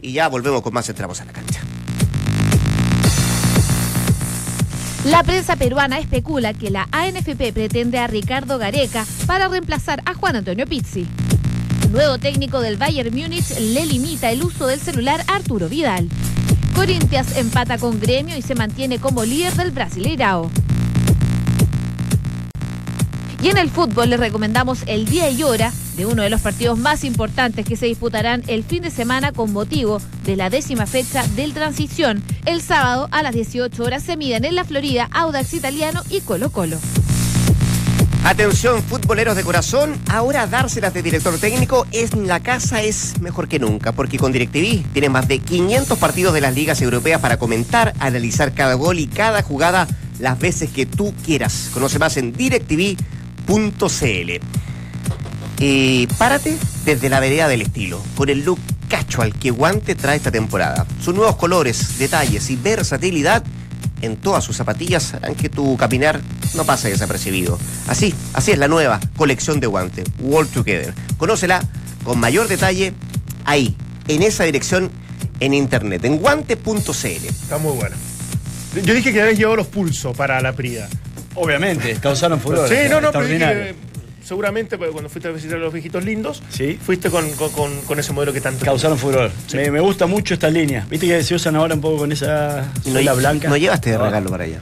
y 0.00 0.12
ya 0.12 0.28
volvemos 0.28 0.62
con 0.62 0.74
más 0.74 0.88
Entramos 0.88 1.20
a 1.20 1.24
la 1.24 1.32
cancha. 1.32 1.60
La 5.04 5.22
prensa 5.22 5.56
peruana 5.56 5.98
especula 5.98 6.54
que 6.54 6.70
la 6.70 6.88
ANFP 6.90 7.52
pretende 7.52 7.98
a 7.98 8.06
Ricardo 8.06 8.56
Gareca 8.56 9.04
para 9.26 9.48
reemplazar 9.48 10.00
a 10.06 10.14
Juan 10.14 10.36
Antonio 10.36 10.66
Pizzi. 10.66 11.06
Nuevo 11.94 12.18
técnico 12.18 12.60
del 12.60 12.76
Bayern 12.76 13.14
Múnich 13.14 13.56
le 13.56 13.86
limita 13.86 14.32
el 14.32 14.42
uso 14.42 14.66
del 14.66 14.80
celular 14.80 15.22
Arturo 15.28 15.68
Vidal. 15.68 16.08
Corinthians 16.74 17.36
empata 17.36 17.78
con 17.78 18.00
Gremio 18.00 18.36
y 18.36 18.42
se 18.42 18.56
mantiene 18.56 18.98
como 18.98 19.24
líder 19.24 19.52
del 19.54 19.70
Brasileirao. 19.70 20.50
Y 23.40 23.48
en 23.48 23.58
el 23.58 23.70
fútbol 23.70 24.10
les 24.10 24.18
recomendamos 24.18 24.80
el 24.88 25.04
día 25.04 25.30
y 25.30 25.44
hora 25.44 25.72
de 25.96 26.04
uno 26.04 26.24
de 26.24 26.30
los 26.30 26.40
partidos 26.40 26.78
más 26.78 27.04
importantes 27.04 27.64
que 27.64 27.76
se 27.76 27.86
disputarán 27.86 28.42
el 28.48 28.64
fin 28.64 28.82
de 28.82 28.90
semana 28.90 29.30
con 29.30 29.52
motivo 29.52 30.00
de 30.24 30.34
la 30.34 30.50
décima 30.50 30.86
fecha 30.86 31.24
del 31.36 31.54
Transición. 31.54 32.24
El 32.44 32.60
sábado 32.60 33.06
a 33.12 33.22
las 33.22 33.34
18 33.34 33.80
horas 33.84 34.02
se 34.02 34.16
miden 34.16 34.44
en 34.44 34.56
la 34.56 34.64
Florida 34.64 35.08
Audax 35.12 35.54
Italiano 35.54 36.02
y 36.10 36.22
Colo 36.22 36.50
Colo. 36.50 36.80
Atención, 38.24 38.82
futboleros 38.82 39.36
de 39.36 39.44
corazón, 39.44 40.00
ahora 40.08 40.46
dárselas 40.46 40.94
de 40.94 41.02
director 41.02 41.38
técnico 41.38 41.86
en 41.92 42.26
la 42.26 42.40
casa 42.40 42.82
es 42.82 43.20
mejor 43.20 43.48
que 43.48 43.58
nunca, 43.58 43.92
porque 43.92 44.16
con 44.16 44.32
DirecTV 44.32 44.82
tienes 44.94 45.10
más 45.10 45.28
de 45.28 45.40
500 45.40 45.98
partidos 45.98 46.32
de 46.32 46.40
las 46.40 46.54
ligas 46.54 46.80
europeas 46.80 47.20
para 47.20 47.36
comentar, 47.36 47.92
analizar 47.98 48.54
cada 48.54 48.74
gol 48.74 48.98
y 48.98 49.08
cada 49.08 49.42
jugada 49.42 49.86
las 50.20 50.38
veces 50.38 50.70
que 50.70 50.86
tú 50.86 51.12
quieras. 51.22 51.68
Conoce 51.74 51.98
más 51.98 52.16
en 52.16 52.32
DirecTV.cl. 52.32 54.30
Y 55.58 56.06
párate 56.18 56.56
desde 56.86 57.10
la 57.10 57.20
vereda 57.20 57.46
del 57.46 57.60
estilo, 57.60 58.02
con 58.16 58.30
el 58.30 58.42
look 58.42 58.58
casual 58.88 59.34
que 59.34 59.50
Guante 59.50 59.94
trae 59.94 60.16
esta 60.16 60.30
temporada. 60.30 60.86
Sus 61.02 61.14
nuevos 61.14 61.36
colores, 61.36 61.98
detalles 61.98 62.48
y 62.48 62.56
versatilidad 62.56 63.44
en 64.04 64.16
todas 64.16 64.44
sus 64.44 64.56
zapatillas 64.56 65.14
harán 65.14 65.34
que 65.34 65.48
tu 65.48 65.76
caminar 65.76 66.20
no 66.54 66.64
pase 66.64 66.90
desapercibido. 66.90 67.58
Así, 67.88 68.14
así 68.32 68.52
es 68.52 68.58
la 68.58 68.68
nueva 68.68 69.00
colección 69.16 69.60
de 69.60 69.66
Guante, 69.66 70.04
World 70.20 70.52
Together. 70.52 70.94
Conócela 71.16 71.62
con 72.04 72.20
mayor 72.20 72.48
detalle 72.48 72.92
ahí, 73.44 73.76
en 74.08 74.22
esa 74.22 74.44
dirección 74.44 74.90
en 75.40 75.54
internet, 75.54 76.04
en 76.04 76.18
guante.cl. 76.18 77.06
Está 77.06 77.58
muy 77.58 77.72
bueno. 77.72 77.96
Yo 78.82 78.94
dije 78.94 79.12
que 79.12 79.20
habías 79.22 79.38
llevado 79.38 79.56
los 79.56 79.66
pulsos 79.68 80.16
para 80.16 80.40
la 80.40 80.52
Prida. 80.52 80.88
Obviamente, 81.34 81.96
causaron 82.00 82.40
furor. 82.40 82.68
Sí, 82.68 82.88
no, 82.88 83.00
no, 83.00 83.12
pero 83.12 83.26
seguramente 84.24 84.78
porque 84.78 84.92
cuando 84.92 85.08
fuiste 85.10 85.28
a 85.28 85.32
visitar 85.32 85.56
a 85.58 85.60
los 85.60 85.72
viejitos 85.72 86.04
lindos, 86.04 86.42
Sí. 86.50 86.78
fuiste 86.82 87.10
con, 87.10 87.30
con- 87.32 87.50
con- 87.52 87.80
con 87.82 87.98
ese 87.98 88.12
modelo 88.12 88.32
que 88.32 88.40
tanto. 88.40 88.64
Causaron 88.64 88.98
furor. 88.98 89.30
Me, 89.52 89.70
me 89.70 89.80
gusta 89.80 90.06
mucho 90.06 90.34
esta 90.34 90.48
línea. 90.50 90.86
Viste 90.90 91.06
que 91.06 91.22
se 91.22 91.34
usan 91.34 91.56
ahora 91.56 91.74
un 91.74 91.80
poco 91.80 91.98
con 91.98 92.12
esa 92.12 92.64
suela 92.82 93.12
blanca. 93.12 93.48
No 93.48 93.56
llevaste 93.56 93.90
de 93.90 93.98
regalo 93.98 94.30
para 94.30 94.44
allá. 94.44 94.60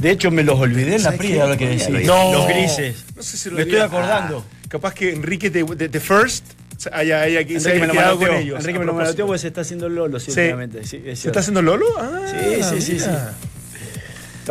De 0.00 0.10
hecho, 0.10 0.30
me 0.30 0.42
los 0.42 0.58
olvidé 0.58 0.96
en 0.96 1.02
la 1.02 1.10
¿Sabes 1.10 1.18
Prida, 1.18 1.56
que 1.58 1.68
decís. 1.68 1.88
No. 2.06 2.32
Los 2.32 2.48
grises. 2.48 3.04
No 3.14 3.22
sé 3.22 3.36
si 3.36 3.50
lo 3.50 3.56
me 3.56 3.62
estoy 3.62 3.78
acordando. 3.80 4.44
Ah, 4.50 4.66
capaz 4.68 4.94
que 4.94 5.12
Enrique 5.12 5.50
de, 5.50 5.62
de- 5.62 5.88
de 5.88 6.00
First 6.00 6.44
haya, 6.92 7.20
haya, 7.20 7.40
se 7.46 7.52
Enrique 7.52 7.70
haya 7.72 7.86
me 7.86 7.92
quedado 7.92 8.18
con 8.18 8.34
ellos. 8.34 8.60
Enrique 8.60 8.78
me 8.78 8.86
lo 8.86 8.96
porque 9.26 9.38
se 9.38 9.48
está 9.48 9.60
haciendo 9.60 9.88
Lolo, 9.90 10.18
sí, 10.18 10.32
Sí. 10.32 10.40
es 10.40 10.88
¿Se 11.20 11.28
está 11.28 11.40
haciendo 11.40 11.60
Lolo? 11.60 11.84
Ah, 11.98 12.20
Sí, 12.30 12.80
sí, 12.80 12.98
sí. 13.00 13.06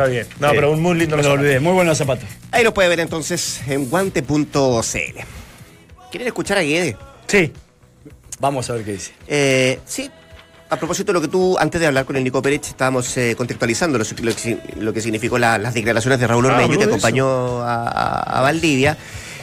Está 0.00 0.10
bien. 0.10 0.26
No, 0.38 0.48
Sí. 0.50 0.54
pero 0.54 0.72
un 0.72 0.80
muy 0.80 0.94
lindo 0.96 1.16
Me 1.16 1.22
lo 1.22 1.32
olvidé. 1.32 1.60
Muy 1.60 1.72
buenos 1.72 1.98
zapatos. 1.98 2.24
Ahí 2.52 2.64
lo 2.64 2.72
puede 2.72 2.88
ver 2.88 3.00
entonces 3.00 3.60
en 3.66 3.88
guante.cl. 3.90 5.18
¿Quieren 6.10 6.26
escuchar 6.26 6.58
a 6.58 6.62
Guede? 6.62 6.96
Sí. 7.26 7.52
Vamos 8.38 8.68
a 8.70 8.72
ver 8.74 8.84
qué 8.84 8.92
dice. 8.92 9.12
Eh, 9.28 9.78
sí, 9.84 10.10
a 10.70 10.76
propósito 10.78 11.08
de 11.12 11.14
lo 11.14 11.20
que 11.20 11.28
tú, 11.28 11.58
antes 11.58 11.80
de 11.80 11.86
hablar 11.86 12.06
con 12.06 12.16
el 12.16 12.24
Nico 12.24 12.40
Pérez, 12.40 12.62
estábamos 12.68 13.14
eh, 13.18 13.34
contextualizando 13.36 13.98
lo, 13.98 14.04
lo 14.22 14.34
que, 14.34 14.58
lo 14.76 14.92
que 14.92 15.00
significó 15.02 15.38
la- 15.38 15.58
las 15.58 15.74
declaraciones 15.74 16.18
de 16.18 16.26
Raúl 16.26 16.46
Ah, 16.46 16.54
Ormeño, 16.54 16.78
que 16.78 16.84
acompañó 16.84 17.60
a, 17.62 17.86
a- 17.88 18.38
a 18.38 18.40
Valdivia. 18.40 18.96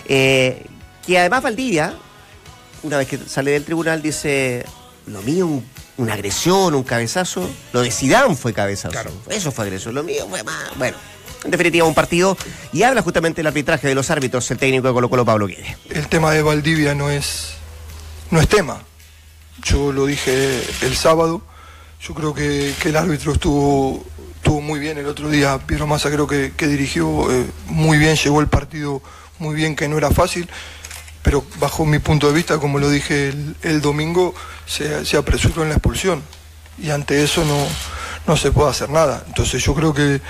eh, 0.10 0.63
que 1.06 1.20
además 1.20 1.43
Valdivia, 1.43 1.93
una 2.84 2.98
vez 2.98 3.08
que 3.08 3.17
sale 3.20 3.52
del 3.52 3.63
tribunal, 3.63 4.02
dice: 4.02 4.65
Lo 5.06 5.22
mío, 5.22 5.46
un- 5.48 5.65
una 5.97 6.13
agresión, 6.13 6.75
un 6.75 6.83
cabezazo. 6.83 7.49
Lo 7.73 7.81
de 7.81 7.91
Zidane 7.91 8.36
fue 8.36 8.53
cabezazo. 8.53 8.91
Claro. 8.91 9.12
Eso 9.29 9.51
fue 9.51 9.65
agresión. 9.65 9.95
Lo 9.95 10.03
mío 10.03 10.27
fue 10.29 10.43
más. 10.43 10.77
Bueno. 10.77 10.97
En 11.43 11.51
definitiva, 11.51 11.86
un 11.86 11.93
partido. 11.93 12.38
Y 12.73 12.83
habla 12.83 13.01
justamente 13.01 13.38
del 13.38 13.47
arbitraje 13.47 13.88
de 13.88 13.95
los 13.95 14.10
árbitros, 14.10 14.49
el 14.51 14.57
técnico 14.57 14.88
de 14.88 14.93
Colo 14.93 15.10
Colo, 15.10 15.23
Pablo 15.23 15.47
Guede. 15.47 15.77
el 15.89 16.07
tema 16.07 16.31
de 16.31 16.41
Valdivia 16.41 16.95
no 16.95 17.10
es, 17.10 17.53
no 18.31 18.41
es 18.41 18.47
tema. 18.47 18.81
Yo 19.63 19.91
lo 19.91 20.05
dije 20.05 20.62
el 20.81 20.95
sábado. 20.95 21.41
Yo 22.01 22.13
creo 22.13 22.33
que, 22.33 22.73
que 22.81 22.89
el 22.89 22.95
árbitro 22.95 23.33
estuvo, 23.33 24.03
estuvo 24.36 24.62
muy 24.62 24.79
bien 24.79 24.97
el 24.97 25.07
otro 25.07 25.29
día. 25.29 25.60
Piero 25.60 25.88
Massa 25.88 26.12
creo 26.12 26.27
que, 26.27 26.53
que 26.55 26.67
dirigió 26.67 27.31
eh, 27.31 27.45
muy 27.67 27.97
bien, 27.97 28.15
llegó 28.15 28.39
el 28.41 28.47
partido 28.47 29.01
muy 29.39 29.55
bien, 29.55 29.75
que 29.75 29.88
no 29.88 29.97
era 29.97 30.12
fácil. 30.12 30.49
Pero 31.27 31.43
bajo 31.59 31.85
mi 31.85 31.99
punto 31.99 32.29
de 32.29 32.33
vista, 32.33 32.57
como 32.57 32.79
lo 32.79 32.89
dije 32.89 33.33
el, 33.61 33.81
domingo, 33.81 34.33
se, 34.65 35.05
se 35.05 35.17
apresuró 35.17 35.61
en 35.63 35.67
la 35.67 35.75
expulsión. 35.75 36.23
Y 36.81 36.89
ante 36.89 37.21
eso 37.21 37.43
no, 37.43 37.67
no 38.25 38.37
se 38.37 38.53
puede 38.53 38.69
hacer 38.69 38.89
nada. 38.89 39.25
Entonces 39.27 39.61
yo 39.61 39.75
creo 39.75 39.93
que, 39.93 40.21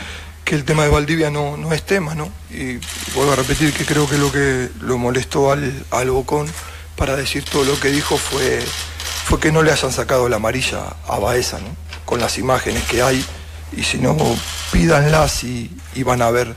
que 0.43 0.55
el 0.55 0.65
tema 0.65 0.85
de 0.85 0.89
Valdivia 0.89 1.29
no, 1.29 1.55
no 1.55 1.71
es 1.71 1.83
tema, 1.83 2.15
¿no? 2.15 2.31
Y 2.49 2.79
vuelvo 3.13 3.33
a 3.33 3.35
repetir 3.35 3.73
que 3.73 3.85
creo 3.85 4.09
que 4.09 4.17
lo 4.17 4.31
que 4.31 4.69
lo 4.81 4.97
molestó 4.97 5.51
al, 5.51 5.85
al 5.91 6.09
Bocón 6.09 6.47
para 6.95 7.15
decir 7.15 7.45
todo 7.45 7.63
lo 7.63 7.79
que 7.79 7.89
dijo 7.89 8.17
fue, 8.17 8.59
fue 9.25 9.39
que 9.39 9.51
no 9.51 9.61
le 9.61 9.71
hayan 9.71 9.91
sacado 9.91 10.27
la 10.29 10.37
amarilla 10.37 10.95
a 11.07 11.19
Baeza, 11.19 11.59
¿no? 11.59 11.75
Con 12.05 12.19
las 12.19 12.39
imágenes 12.39 12.81
que 12.85 13.03
hay. 13.03 13.23
Y 13.71 13.83
si 13.83 13.99
no, 13.99 14.17
pídanlas 14.71 15.43
y, 15.43 15.69
y 15.93 16.01
van 16.01 16.23
a 16.23 16.31
ver 16.31 16.55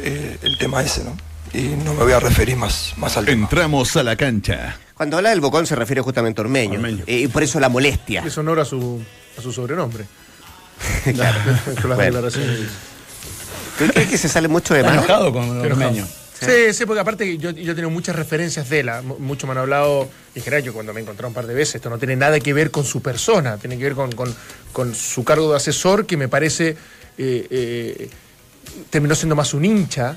eh, 0.00 0.36
el 0.42 0.58
tema 0.58 0.82
ese, 0.82 1.02
¿no? 1.02 1.29
Y 1.52 1.62
no 1.84 1.94
me 1.94 2.04
voy 2.04 2.12
a 2.12 2.20
referir 2.20 2.56
más, 2.56 2.92
más 2.96 3.16
al 3.16 3.24
tema. 3.26 3.44
Entramos 3.44 3.96
a 3.96 4.02
la 4.02 4.14
cancha. 4.16 4.76
Cuando 4.94 5.16
habla 5.16 5.30
del 5.30 5.40
Bocón 5.40 5.66
se 5.66 5.74
refiere 5.74 6.00
justamente 6.00 6.40
a 6.40 6.44
Ormeño. 6.44 6.74
Ormeño. 6.74 7.04
Eh, 7.06 7.20
y 7.20 7.28
por 7.28 7.42
eso 7.42 7.58
la 7.58 7.68
molestia. 7.68 8.22
Es 8.24 8.36
honor 8.38 8.60
a 8.60 8.64
su, 8.64 9.00
a 9.38 9.42
su 9.42 9.52
sobrenombre. 9.52 10.04
Claro. 11.14 11.38
Con 11.80 11.90
las 11.90 11.96
Bueno. 11.98 12.02
declaraciones. 12.22 12.58
¿Tú 13.78 13.86
crees 13.88 14.08
que 14.08 14.18
se 14.18 14.28
sale 14.28 14.48
mucho 14.48 14.74
de 14.74 14.82
mano? 14.82 14.98
enojado 14.98 15.32
con 15.32 15.60
Ormeño. 15.60 16.06
Sí, 16.40 16.72
sí, 16.72 16.86
porque 16.86 17.00
aparte 17.00 17.36
yo, 17.38 17.50
yo 17.50 17.74
tengo 17.74 17.90
muchas 17.90 18.16
referencias 18.16 18.68
de 18.70 18.80
él. 18.80 18.88
ah, 18.88 19.02
mu- 19.02 19.18
Mucho 19.18 19.46
me 19.46 19.52
han 19.52 19.58
hablado, 19.58 20.08
y 20.34 20.40
general, 20.40 20.62
yo 20.62 20.72
cuando 20.72 20.92
me 20.94 21.00
he 21.00 21.02
encontrado 21.02 21.28
un 21.28 21.34
par 21.34 21.46
de 21.46 21.52
veces, 21.54 21.76
esto 21.76 21.90
no 21.90 21.98
tiene 21.98 22.16
nada 22.16 22.40
que 22.40 22.52
ver 22.54 22.70
con 22.70 22.84
su 22.84 23.02
persona, 23.02 23.56
tiene 23.58 23.76
que 23.76 23.84
ver 23.84 23.94
con, 23.94 24.12
con- 24.12 24.34
con 24.72 24.94
su 24.94 25.22
cargo 25.24 25.50
de 25.50 25.56
asesor, 25.58 26.06
que 26.06 26.16
me 26.16 26.28
parece 26.28 26.76
eh, 27.18 27.46
eh, 27.50 28.10
terminó 28.88 29.14
siendo 29.14 29.34
más 29.36 29.52
un 29.52 29.64
hincha 29.66 30.16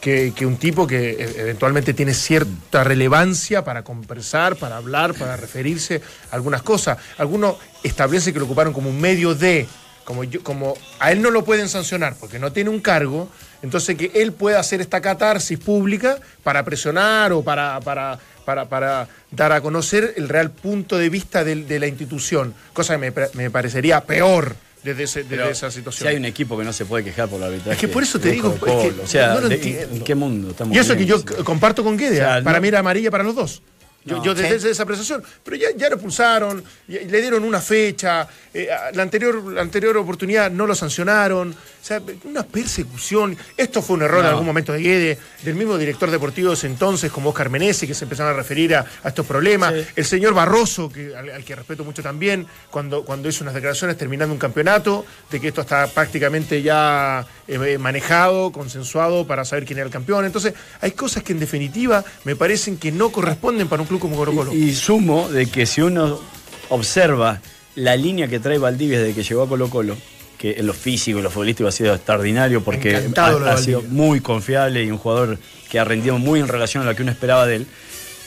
que, 0.00 0.46
un 0.46 0.56
tipo 0.56 0.86
que 0.86 1.10
eh, 1.10 1.34
eventualmente 1.36 1.94
tiene 1.94 2.14
cierta 2.14 2.82
relevancia 2.82 3.62
para 3.62 3.82
conversar, 3.82 4.56
para 4.56 4.76
hablar, 4.76 5.14
para 5.14 5.36
referirse 5.36 6.00
a 6.30 6.34
algunas 6.34 6.62
cosas. 6.62 6.98
Algunos 7.18 7.56
establecen 7.82 8.32
que 8.32 8.38
lo 8.38 8.46
ocuparon 8.46 8.72
como 8.72 8.88
un 8.88 9.00
medio 9.00 9.34
de, 9.34 9.66
como, 10.04 10.24
yo, 10.24 10.42
como 10.42 10.74
a 10.98 11.12
él 11.12 11.20
no 11.20 11.30
lo 11.30 11.44
pueden 11.44 11.68
sancionar 11.68 12.16
porque 12.18 12.38
no 12.38 12.50
tiene 12.52 12.70
un 12.70 12.80
cargo, 12.80 13.28
entonces 13.62 13.96
que 13.96 14.10
él 14.14 14.32
pueda 14.32 14.58
hacer 14.58 14.80
esta 14.80 15.02
catarsis 15.02 15.58
pública 15.58 16.18
para 16.42 16.64
presionar 16.64 17.32
o 17.32 17.42
para, 17.42 17.78
para, 17.80 18.18
para, 18.46 18.68
para 18.70 19.08
dar 19.30 19.52
a 19.52 19.60
conocer 19.60 20.14
el 20.16 20.30
real 20.30 20.50
punto 20.50 20.96
de 20.96 21.10
vista 21.10 21.44
de, 21.44 21.78
la 21.78 21.86
institución, 21.86 22.54
cosa 22.72 22.98
que 22.98 23.10
me, 23.10 23.28
me 23.34 23.50
parecería 23.50 24.00
peor 24.00 24.56
desde, 24.82 25.02
ese- 25.04 25.22
desde 25.24 25.36
Pero 25.36 25.48
esa 25.50 25.70
Si 25.70 25.78
situación. 25.78 26.08
hay 26.08 26.16
un 26.16 26.24
equipo 26.24 26.56
que 26.58 26.64
no 26.64 26.72
se 26.72 26.84
puede 26.86 27.04
quejar 27.04 27.28
por 27.28 27.40
la 27.40 27.46
arbitraje. 27.46 27.72
Es 27.72 27.78
que 27.78 27.88
por 27.88 28.02
eso 28.02 28.18
te 28.18 28.30
digo, 28.30 28.54
es 28.54 28.60
que 28.94 29.00
o 29.02 29.06
sea, 29.06 29.34
no 29.34 29.40
lo 29.42 29.48
¿de- 29.48 29.54
entiendo. 29.56 29.96
¿en 29.96 30.04
qué 30.04 30.14
mundo 30.14 30.50
estamos 30.50 30.74
Y 30.74 30.78
eso 30.78 30.96
que 30.96 31.04
yo 31.06 31.22
comparto 31.44 31.82
con 31.84 31.96
Guede, 31.96 32.12
O 32.16 32.16
sea, 32.16 32.34
¿ah? 32.36 32.42
para 32.42 32.58
no- 32.58 32.62
mí 32.62 32.68
era 32.68 32.78
amarilla 32.80 33.10
para 33.10 33.24
los 33.24 33.34
dos. 33.34 33.62
Yo, 34.02 34.16
No, 34.16 34.24
yo 34.24 34.34
desde 34.34 34.58
sí. 34.60 34.68
esa 34.68 34.84
apreciación. 34.84 35.22
Pero 35.44 35.56
ya, 35.58 35.68
ya 35.76 35.90
lo 35.90 35.98
pulsaron, 35.98 36.64
y- 36.88 36.96
y 36.96 37.04
le 37.04 37.20
dieron 37.20 37.44
una 37.44 37.60
fecha, 37.60 38.26
eh, 38.54 38.66
la, 38.94 39.02
anterior, 39.02 39.44
la 39.52 39.60
anterior 39.60 39.94
oportunidad 39.98 40.50
no 40.50 40.66
lo 40.66 40.74
sancionaron. 40.74 41.54
O 41.80 41.84
sea, 41.84 42.00
una 42.24 42.42
persecución. 42.42 43.36
Esto 43.56 43.80
fue 43.80 43.96
un 43.96 44.02
error 44.02 44.20
en 44.20 44.26
algún 44.26 44.44
momento 44.44 44.72
de 44.72 44.80
Guede, 44.80 45.18
del 45.42 45.54
mismo 45.54 45.78
director 45.78 46.10
deportivo 46.10 46.50
de 46.50 46.54
ese 46.54 46.66
entonces, 46.66 47.10
como 47.10 47.30
Oscar 47.30 47.48
Menezes, 47.48 47.88
que 47.88 47.94
se 47.94 48.04
empezaron 48.04 48.32
a 48.34 48.36
referir 48.36 48.74
a, 48.74 48.84
a 49.02 49.08
estos 49.08 49.24
problemas. 49.24 49.72
Sí. 49.72 49.86
El 49.96 50.04
señor 50.04 50.34
Barroso, 50.34 50.90
que, 50.90 51.16
al, 51.16 51.30
al 51.30 51.44
que 51.44 51.56
respeto 51.56 51.82
mucho 51.82 52.02
también, 52.02 52.46
cuando, 52.70 53.04
cuando 53.04 53.28
hizo 53.28 53.42
unas 53.44 53.54
declaraciones 53.54 53.96
terminando 53.96 54.32
un 54.32 54.38
campeonato, 54.38 55.06
de 55.30 55.40
que 55.40 55.48
esto 55.48 55.62
está 55.62 55.86
prácticamente 55.86 56.60
ya 56.62 57.26
eh, 57.48 57.78
manejado, 57.78 58.52
consensuado 58.52 59.26
para 59.26 59.44
saber 59.44 59.64
quién 59.64 59.78
era 59.78 59.86
el 59.86 59.92
campeón. 59.92 60.26
Entonces, 60.26 60.54
hay 60.80 60.92
cosas 60.92 61.22
que 61.22 61.32
en 61.32 61.40
definitiva 61.40 62.04
me 62.24 62.36
parecen 62.36 62.76
que 62.76 62.92
no 62.92 63.10
corresponden 63.10 63.68
para 63.68 63.82
un 63.82 63.88
club 63.88 64.00
como 64.00 64.16
Colo 64.16 64.32
Colo. 64.34 64.52
Y 64.52 64.74
sumo 64.74 65.28
de 65.30 65.46
que 65.46 65.64
si 65.66 65.80
uno 65.80 66.20
observa 66.68 67.40
la 67.74 67.96
línea 67.96 68.28
que 68.28 68.38
trae 68.38 68.58
Valdivia 68.58 69.00
desde 69.00 69.14
que 69.14 69.22
llegó 69.22 69.42
a 69.42 69.48
Colo 69.48 69.70
Colo, 69.70 69.96
que 70.40 70.52
en 70.58 70.66
lo 70.66 70.72
físico 70.72 71.18
y 71.18 71.22
lo 71.22 71.30
futbolístico 71.30 71.68
ha 71.68 71.72
sido 71.72 71.94
extraordinario 71.94 72.62
porque 72.64 72.98
de 72.98 73.20
ha, 73.20 73.52
ha 73.52 73.56
sido 73.58 73.82
muy 73.82 74.20
confiable 74.20 74.82
y 74.82 74.90
un 74.90 74.96
jugador 74.96 75.38
que 75.70 75.78
ha 75.78 75.84
rendido 75.84 76.18
muy 76.18 76.40
en 76.40 76.48
relación 76.48 76.82
a 76.82 76.86
lo 76.86 76.96
que 76.96 77.02
uno 77.02 77.10
esperaba 77.12 77.46
de 77.46 77.56
él. 77.56 77.66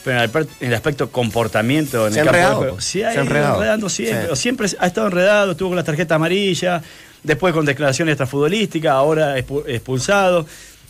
pero 0.03 0.17
en 0.17 0.23
el, 0.23 0.29
per- 0.29 0.47
en 0.59 0.67
el 0.67 0.73
aspecto 0.75 1.09
comportamiento 1.11 2.05
en 2.07 2.13
Se 2.13 2.19
el 2.19 2.25
campo 2.25 2.37
de 2.37 2.41
enredado, 2.43 2.57
juego. 2.59 2.75
po. 2.75 2.81
Sí, 2.81 3.01
ha 3.01 3.05
Se 3.05 3.09
ha 3.11 3.13
ido 3.15 3.21
enredado. 3.23 3.55
enredando 3.55 3.89
siempre. 3.89 4.25
Sí. 4.27 4.31
o 4.31 4.35
siempre 4.35 4.67
ha 4.79 4.85
estado 4.85 5.07
enredado, 5.07 5.51
estuvo 5.53 5.69
con 5.69 5.75
la 5.77 5.83
tarjeta 5.83 6.15
amarilla, 6.15 6.83
después 7.23 7.51
con 7.53 7.65
declaraciones 7.65 8.13
extrafutbolísticas, 8.13 8.91
ahora 8.91 9.37
expu- 9.39 9.63
expulsado. 9.67 10.45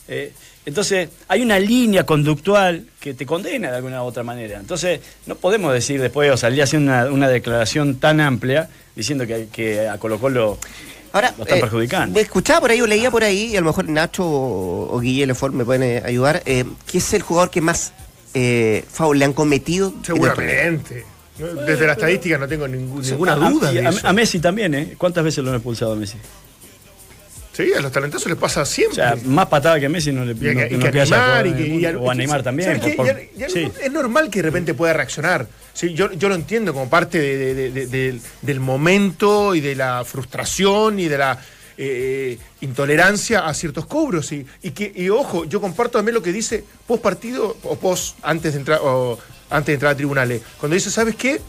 Eh, 0.09 0.33
entonces, 0.65 1.09
hay 1.27 1.41
una 1.41 1.59
línea 1.59 2.05
conductual 2.05 2.85
que 2.99 3.13
te 3.13 3.25
condena 3.25 3.69
de 3.69 3.77
alguna 3.77 4.01
u 4.03 4.05
otra 4.07 4.23
manera. 4.23 4.59
Entonces, 4.59 4.99
no 5.25 5.35
podemos 5.35 5.73
decir 5.73 6.01
después, 6.01 6.31
o 6.31 6.37
salir 6.37 6.63
haciendo 6.63 6.91
una, 6.91 7.05
una 7.05 7.27
declaración 7.29 7.95
tan 7.95 8.19
amplia 8.21 8.69
diciendo 8.95 9.25
que, 9.27 9.47
que 9.51 9.87
a 9.87 9.97
Colo 9.97 10.19
Colo 10.19 10.57
Ahora, 11.13 11.33
lo 11.37 11.43
están 11.43 11.59
eh, 11.59 11.61
perjudicando. 11.61 12.19
escuchaba 12.19 12.59
por 12.61 12.71
ahí 12.71 12.81
o 12.81 12.87
leía 12.87 13.09
por 13.11 13.23
ahí, 13.23 13.51
y 13.53 13.55
a 13.55 13.61
lo 13.61 13.67
mejor 13.67 13.87
Nacho 13.87 14.25
o, 14.25 14.93
o 14.93 14.99
Guille 14.99 15.25
Lefort 15.27 15.53
me 15.53 15.63
pueden 15.63 15.83
eh, 15.83 16.01
ayudar, 16.05 16.41
eh, 16.45 16.65
que 16.85 16.97
es 16.97 17.13
el 17.13 17.21
jugador 17.21 17.49
que 17.51 17.61
más 17.61 17.93
eh, 18.33 18.83
foul 18.91 19.17
le 19.19 19.25
han 19.25 19.33
cometido. 19.33 19.93
Seguramente. 20.03 21.05
Desde 21.37 21.87
la 21.87 21.93
estadística 21.93 22.37
no 22.37 22.47
tengo 22.47 22.67
ningún- 22.67 23.01
ninguna 23.01 23.33
A- 23.33 23.49
duda 23.49 23.71
y 23.71 23.75
de 23.77 23.87
a, 23.87 23.89
eso. 23.89 24.07
a 24.07 24.13
Messi 24.13 24.39
también, 24.39 24.73
¿eh? 24.75 24.95
¿Cuántas 24.97 25.23
veces 25.23 25.43
lo 25.43 25.49
han 25.51 25.55
expulsado 25.57 25.93
a 25.93 25.95
Messi? 25.95 26.17
Sí, 27.53 27.71
a 27.77 27.81
los 27.81 27.91
talentosos 27.91 28.27
les 28.29 28.37
pasa 28.37 28.63
O 28.63 28.65
siempre. 28.65 28.95
sea, 28.95 29.15
más 29.25 29.45
patada 29.45 29.79
que 29.79 29.87
Messi 29.87 30.11
no 30.11 30.25
le 30.25 30.31
a, 30.31 30.53
no- 30.53 30.65
y 30.65 30.77
no 30.77 30.85
que 30.85 30.91
Neymar, 30.91 31.45
y 31.47 31.53
que, 31.53 31.67
y 31.67 31.85
o 31.85 32.09
a 32.09 32.15
Neymar 32.15 32.41
también. 32.41 32.81
Y 32.83 32.89
a- 33.09 33.21
y 33.37 33.43
a- 33.43 33.49
sí. 33.49 33.71
Es 33.81 33.91
normal 33.91 34.29
que 34.31 34.39
de 34.39 34.43
repente 34.43 34.73
pueda 34.73 34.93
reaccionar. 34.93 35.47
Sí, 35.71 35.93
yo, 35.93 36.11
yo 36.13 36.29
lo 36.29 36.35
entiendo 36.35 36.73
como 36.73 36.89
parte 36.89 37.19
de- 37.19 37.37
de- 37.37 37.53
de- 37.53 37.71
de- 37.71 37.85
del- 37.87 38.21
del 38.41 38.59
momento 38.59 39.53
y 39.53 39.61
de 39.61 39.75
la 39.75 40.03
frustración 40.03 40.99
y 40.99 41.07
de 41.07 41.17
la 41.17 41.39
eh, 41.77 42.37
intolerancia 42.61 43.47
a 43.47 43.53
ciertos 43.55 43.85
cobros. 43.87 44.31
Y, 44.31 44.45
y 44.61 44.71
que, 44.71 44.91
y 44.95 45.09
ojo, 45.09 45.45
yo 45.45 45.59
comparto 45.59 45.97
también 45.99 46.13
lo 46.13 46.21
que 46.21 46.31
dice 46.31 46.63
post 46.87 47.01
partido 47.01 47.57
o 47.63 47.75
post 47.77 48.17
antes 48.21 48.53
de 48.53 48.59
entrar 48.59 48.79
o 48.83 49.17
antes 49.49 49.67
de 49.67 49.73
entrar 49.73 49.91
a 49.93 49.95
tribunales. 49.95 50.41
Cuando 50.59 50.75
dice, 50.75 50.91
¿sabes 50.91 51.15
qué? 51.15 51.39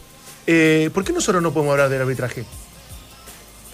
Eh, 0.47 0.89
¿Por 0.93 1.03
qué 1.03 1.13
nosotros 1.13 1.41
no 1.43 1.53
podemos 1.53 1.73
hablar 1.73 1.89
del 1.89 2.01
arbitraje? 2.01 2.43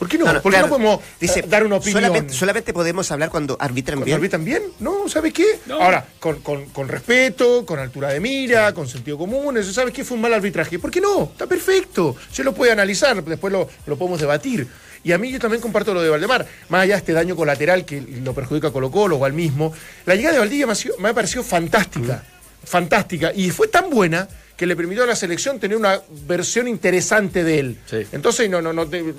¿Por 0.01 0.09
qué 0.09 0.17
no? 0.17 0.25
No, 0.25 0.33
no, 0.33 0.41
¿Por 0.41 0.51
qué 0.51 0.57
claro. 0.57 0.65
no 0.67 0.73
podemos 0.73 0.99
Dice, 1.19 1.41
eh, 1.41 1.45
dar 1.47 1.63
una 1.63 1.75
opinión? 1.75 2.01
Solamente, 2.01 2.33
solamente 2.33 2.73
podemos 2.73 3.11
hablar 3.11 3.29
cuando 3.29 3.55
arbitran 3.59 3.97
¿Cuando 3.99 4.05
bien. 4.07 4.15
arbitran 4.15 4.43
bien? 4.43 4.63
No, 4.79 5.07
¿sabes 5.07 5.31
qué? 5.31 5.45
No. 5.67 5.79
Ahora, 5.79 6.03
con, 6.19 6.41
con- 6.41 6.65
con 6.71 6.87
respeto, 6.87 7.63
con 7.67 7.77
altura 7.77 8.09
de 8.09 8.19
mira, 8.19 8.73
con 8.73 8.87
sentido 8.87 9.15
común, 9.19 9.57
eso, 9.59 9.71
¿sabes 9.71 9.93
qué? 9.93 10.03
Fue 10.03 10.15
un 10.15 10.21
mal 10.21 10.33
arbitraje. 10.33 10.79
¿Por 10.79 10.89
qué 10.89 10.99
no? 11.01 11.25
Está 11.25 11.45
perfecto. 11.45 12.15
Se 12.31 12.43
lo 12.43 12.51
puede 12.55 12.71
analizar, 12.71 13.23
después 13.23 13.53
lo, 13.53 13.69
lo 13.85 13.95
podemos 13.95 14.19
debatir. 14.19 14.67
Y 15.03 15.11
a 15.11 15.19
mí 15.19 15.31
yo 15.31 15.37
también 15.37 15.61
comparto 15.61 15.93
lo 15.93 16.01
de 16.01 16.09
Valdemar, 16.09 16.47
más 16.69 16.81
allá 16.81 16.95
de 16.95 16.99
este 17.01 17.13
daño 17.13 17.35
colateral 17.35 17.85
que 17.85 18.01
lo 18.01 18.33
perjudica 18.33 18.69
a 18.69 18.71
Colo 18.71 18.89
Colo 18.89 19.17
o 19.17 19.25
al 19.25 19.33
mismo, 19.33 19.71
la 20.07 20.15
llegada 20.15 20.33
de 20.33 20.39
Valdivia 20.39 20.65
me 20.65 20.71
ha, 20.71 20.75
sido- 20.75 20.97
me 20.97 21.09
ha 21.09 21.13
parecido 21.13 21.43
fantástica, 21.43 22.23
fantástica, 22.63 23.31
y 23.35 23.51
fue 23.51 23.67
tan 23.67 23.91
buena 23.91 24.27
que 24.61 24.67
le 24.67 24.75
permitió 24.75 25.05
a 25.05 25.07
la 25.07 25.15
selección 25.15 25.59
tener 25.59 25.75
una 25.75 25.99
versión 26.27 26.67
interesante 26.67 27.43
de 27.43 27.57
él. 27.59 27.77
Sí. 27.89 28.05
Entonces, 28.11 28.47
no, 28.47 28.61
no, 28.61 28.73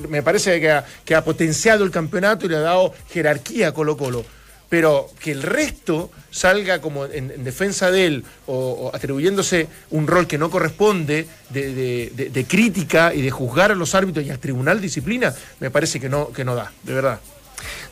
me 0.08 0.22
parece 0.22 0.60
que 0.60 0.70
ha, 0.70 0.84
que 1.04 1.16
ha 1.16 1.24
potenciado 1.24 1.82
el 1.82 1.90
campeonato 1.90 2.46
y 2.46 2.48
le 2.48 2.58
ha 2.58 2.60
dado 2.60 2.94
jerarquía 3.10 3.66
a 3.66 3.72
Colo 3.74 3.96
Colo. 3.96 4.24
Pero 4.68 5.10
que 5.18 5.32
el 5.32 5.42
resto 5.42 6.12
salga 6.30 6.80
como 6.80 7.06
en, 7.06 7.32
en 7.32 7.42
defensa 7.42 7.90
de 7.90 8.06
él 8.06 8.24
o, 8.46 8.54
o 8.92 8.94
atribuyéndose 8.96 9.66
un 9.90 10.06
rol 10.06 10.28
que 10.28 10.38
no 10.38 10.48
corresponde 10.48 11.26
de, 11.50 11.74
de- 11.74 12.12
de- 12.14 12.30
de 12.30 12.44
crítica 12.44 13.12
y 13.12 13.20
de 13.20 13.32
juzgar 13.32 13.72
a 13.72 13.74
los 13.74 13.96
árbitros 13.96 14.24
y 14.24 14.30
al 14.30 14.38
tribunal 14.38 14.80
disciplina, 14.80 15.34
me 15.58 15.72
parece 15.72 15.98
que 15.98 16.08
no, 16.08 16.30
que 16.32 16.44
no 16.44 16.54
da, 16.54 16.70
de 16.84 16.94
verdad. 16.94 17.18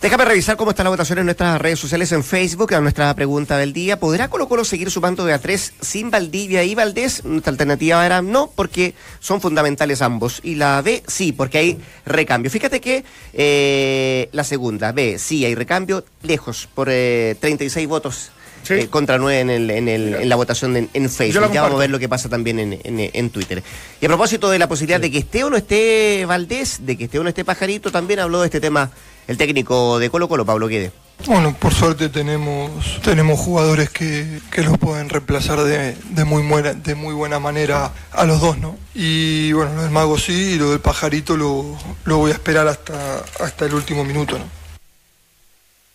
Déjame 0.00 0.24
revisar 0.24 0.56
cómo 0.56 0.70
está 0.70 0.82
la 0.82 0.90
votación 0.90 1.18
en 1.18 1.26
nuestras 1.26 1.60
redes 1.60 1.78
sociales 1.78 2.10
en 2.12 2.24
Facebook, 2.24 2.74
a 2.74 2.80
nuestra 2.80 3.14
pregunta 3.14 3.58
del 3.58 3.72
día. 3.72 4.00
¿Podrá 4.00 4.28
Colo 4.28 4.48
Colo 4.48 4.64
seguir 4.64 4.90
sumando 4.90 5.24
de 5.24 5.32
a 5.32 5.38
tres 5.38 5.74
sin 5.80 6.10
Valdivia 6.10 6.64
y 6.64 6.74
Valdés? 6.74 7.24
Nuestra 7.24 7.50
alternativa 7.50 8.04
era 8.04 8.22
no, 8.22 8.50
porque 8.54 8.94
son 9.18 9.40
fundamentales 9.40 10.02
ambos. 10.02 10.40
Y 10.42 10.54
la 10.54 10.80
B, 10.82 11.02
sí, 11.06 11.32
porque 11.32 11.58
hay 11.58 11.78
recambio. 12.06 12.50
Fíjate 12.50 12.80
que 12.80 13.04
eh, 13.32 14.28
la 14.32 14.44
segunda, 14.44 14.92
B, 14.92 15.18
sí, 15.18 15.44
hay 15.44 15.54
recambio, 15.54 16.04
lejos, 16.22 16.68
por 16.74 16.88
eh, 16.90 17.36
36 17.40 17.86
votos. 17.86 18.30
Sí. 18.62 18.74
eh, 18.74 18.86
contra 18.88 19.18
9 19.18 19.40
en, 19.40 19.50
el- 19.50 19.70
en 19.70 19.88
el- 19.88 20.14
en 20.14 20.28
la 20.28 20.36
votación 20.36 20.76
en, 20.76 21.10
Facebook. 21.10 21.50
Ya 21.52 21.62
vamos 21.62 21.76
a 21.76 21.80
ver 21.80 21.90
lo 21.90 21.98
que 21.98 22.08
pasa 22.08 22.28
también 22.28 22.58
en, 22.58 22.72
en- 22.84 23.10
en 23.12 23.30
Twitter. 23.30 23.62
Y 24.00 24.04
a 24.04 24.08
propósito 24.08 24.50
de 24.50 24.58
la 24.58 24.68
posibilidad 24.68 25.00
de 25.00 25.10
que 25.10 25.18
esté 25.18 25.44
o 25.44 25.50
no 25.50 25.56
esté 25.56 26.24
Valdés, 26.26 26.78
de 26.86 26.96
que 26.96 27.04
esté 27.04 27.18
o 27.18 27.22
no 27.22 27.28
esté 27.28 27.44
Pajarito, 27.44 27.90
también 27.90 28.20
habló 28.20 28.40
de 28.40 28.46
este 28.46 28.60
tema 28.60 28.90
el 29.26 29.36
técnico 29.36 29.98
de 29.98 30.10
Colo 30.10 30.28
Colo, 30.28 30.44
Pablo 30.44 30.66
Guede. 30.68 30.92
Bueno, 31.26 31.54
por 31.54 31.74
suerte 31.74 32.08
tenemos, 32.08 32.70
tenemos 33.02 33.38
jugadores 33.38 33.90
que, 33.90 34.40
que 34.50 34.62
los 34.62 34.78
pueden 34.78 35.10
reemplazar 35.10 35.62
de, 35.64 35.94
de 36.10 36.24
muy 36.24 36.42
buena, 36.42 36.72
de 36.72 36.94
muy 36.94 37.12
buena 37.14 37.38
manera 37.38 37.92
a 38.12 38.24
los 38.24 38.40
dos, 38.40 38.56
¿no? 38.58 38.78
Y 38.94 39.52
bueno, 39.52 39.74
lo 39.74 39.82
del 39.82 39.90
mago 39.90 40.18
sí, 40.18 40.52
y 40.54 40.58
lo 40.58 40.70
del 40.70 40.80
pajarito 40.80 41.36
lo, 41.36 41.76
lo 42.04 42.16
voy 42.16 42.30
a 42.30 42.34
esperar 42.34 42.66
hasta, 42.68 43.22
hasta 43.38 43.66
el 43.66 43.74
último 43.74 44.02
minuto, 44.02 44.38
¿no? 44.38 44.44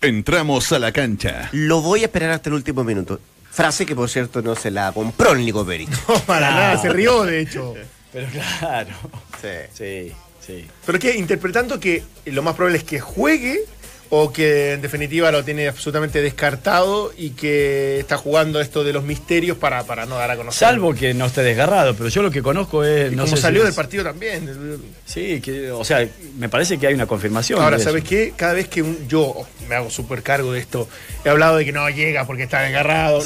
Entramos 0.06 0.72
a 0.72 0.78
la 0.78 0.92
cancha. 0.92 1.50
Lo 1.52 1.82
voy 1.82 2.02
a 2.04 2.06
esperar 2.06 2.30
hasta 2.30 2.50
el 2.50 2.54
último 2.54 2.84
minuto. 2.84 3.20
Frase 3.50 3.86
que, 3.88 3.96
por 3.96 4.08
cierto, 4.08 4.42
no 4.44 4.56
se 4.56 4.70
la 4.70 4.92
compró 4.92 5.32
el 5.32 5.40
Nico 5.40 5.66
Perich. 5.66 5.90
No, 6.08 6.20
para 6.20 6.52
nada, 6.52 6.78
se 6.82 6.90
rió 6.90 7.24
de 7.24 7.40
hecho. 7.42 7.74
Pero 8.14 8.28
claro. 8.30 8.92
Sí. 9.42 9.48
Sí, 9.74 10.12
sí. 10.46 10.68
Pero 10.86 11.00
que 11.00 11.16
interpretando 11.16 11.80
que 11.80 12.04
lo 12.26 12.44
más 12.44 12.54
probable 12.56 12.78
es 12.78 12.84
que 12.84 13.00
juegue 13.00 13.62
o 14.18 14.32
que 14.32 14.74
en 14.74 14.82
definitiva 14.82 15.32
lo 15.32 15.44
tiene 15.44 15.68
absolutamente 15.68 16.22
descartado 16.22 17.12
y 17.18 17.32
que 17.32 18.00
está 18.00 18.18
jugando 18.18 18.62
esto 18.62 18.84
de 18.84 18.94
los 18.94 19.04
misterios 19.04 19.58
para, 19.58 19.84
para 19.84 20.06
no 20.06 20.16
dar 20.16 20.32
a 20.32 20.38
conocer. 20.38 20.60
Salvo 20.68 20.94
que 20.94 21.14
no 21.14 21.26
esté 21.26 21.42
desgarrado, 21.44 21.96
pero 21.96 22.10
yo 22.10 22.22
lo 22.22 22.32
que 22.32 22.42
conozco 22.42 22.84
es. 22.84 23.12
Y 23.12 23.16
no 23.16 23.24
como 23.24 23.32
sé 23.32 23.36
si 23.38 23.42
salió 23.42 23.60
es- 23.62 23.66
del 23.68 23.76
partido 23.76 24.04
también. 24.04 24.50
Sí, 25.06 25.42
que, 25.42 25.72
o 25.72 25.84
sea, 25.84 26.08
me 26.38 26.50
parece 26.50 26.78
que 26.78 26.88
hay 26.88 26.94
una 26.94 27.08
confirmación. 27.08 27.62
Ahora. 27.62 27.80
¿sabes 27.80 28.04
qué? 28.04 28.34
Cada 28.36 28.54
vez 28.54 28.68
que 28.68 28.82
un- 28.82 29.08
yo 29.08 29.36
me 29.68 29.76
hago 29.76 29.90
súper 29.90 30.22
cargo 30.24 30.54
de 30.54 30.60
esto, 30.60 30.88
he 31.24 31.30
hablado 31.30 31.58
de 31.58 31.66
que 31.66 31.72
no 31.72 31.88
llega 31.90 32.26
porque 32.26 32.44
está 32.44 32.62
desgarrado, 32.62 33.22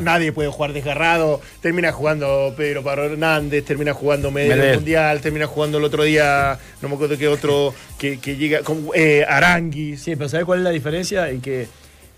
nadie 0.00 0.32
puede 0.32 0.48
jugar 0.50 0.72
desgarrado, 0.72 1.40
termina 1.60 1.90
jugando 1.92 2.52
Pedro 2.56 2.82
Pablo 2.82 3.04
Hernández, 3.04 3.64
termina 3.64 3.94
jugando 3.94 4.30
Medel. 4.30 4.74
Mundial, 4.74 5.20
termina 5.20 5.46
jugando 5.46 5.78
el 5.78 5.84
otro 5.84 6.02
día, 6.04 6.58
no 6.82 6.88
me 6.88 6.94
acuerdo 6.96 7.16
qué 7.16 7.28
otro, 7.28 7.74
que, 7.98 8.18
que 8.18 8.36
llega, 8.36 8.60
con, 8.62 8.88
eh, 8.94 9.24
Aranguis. 9.28 10.02
Sí, 10.02 10.16
pero 10.16 10.28
¿sabes 10.34 10.46
cuál 10.46 10.58
es 10.58 10.64
la 10.64 10.70
diferencia? 10.70 11.30
En 11.30 11.40
que 11.40 11.68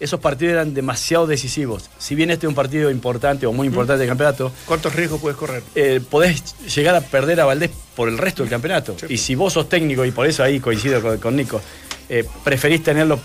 esos 0.01 0.19
partidos 0.21 0.53
eran 0.55 0.73
demasiado 0.75 1.27
decisivos. 1.27 1.91
Si 1.99 2.15
bien 2.15 2.31
este 2.31 2.47
es 2.47 2.49
un 2.49 2.55
partido 2.55 2.91
importante 2.91 3.47
o 3.47 3.53
muy 3.53 3.67
importante 3.67 4.01
del 4.01 4.09
campeonato, 4.09 4.53
¿Cuántos 4.67 4.95
riesgos 4.95 5.21
puedes 5.21 5.37
correr? 5.39 5.63
eh, 5.75 6.01
podés 6.11 6.55
llegar 6.75 6.95
a 6.95 7.01
perder 7.03 7.41
a 7.41 7.45
Valdés 7.45 7.71
por 7.95 8.09
el 8.09 8.17
resto 8.19 8.43
del 8.43 8.51
campeonato. 8.51 8.97
Y 9.09 9.19
si 9.19 9.35
vos 9.35 9.53
sos 9.53 9.69
técnico, 9.69 10.05
y 10.05 10.11
por 10.13 10.27
eso 10.27 10.43
ahí 10.43 10.61
coincido 10.61 11.01
con, 11.03 11.19
con 11.19 11.37
Nico, 11.37 11.61
eh, 12.09 12.25
preferís 12.45 12.83
tenerlo 12.83 13.19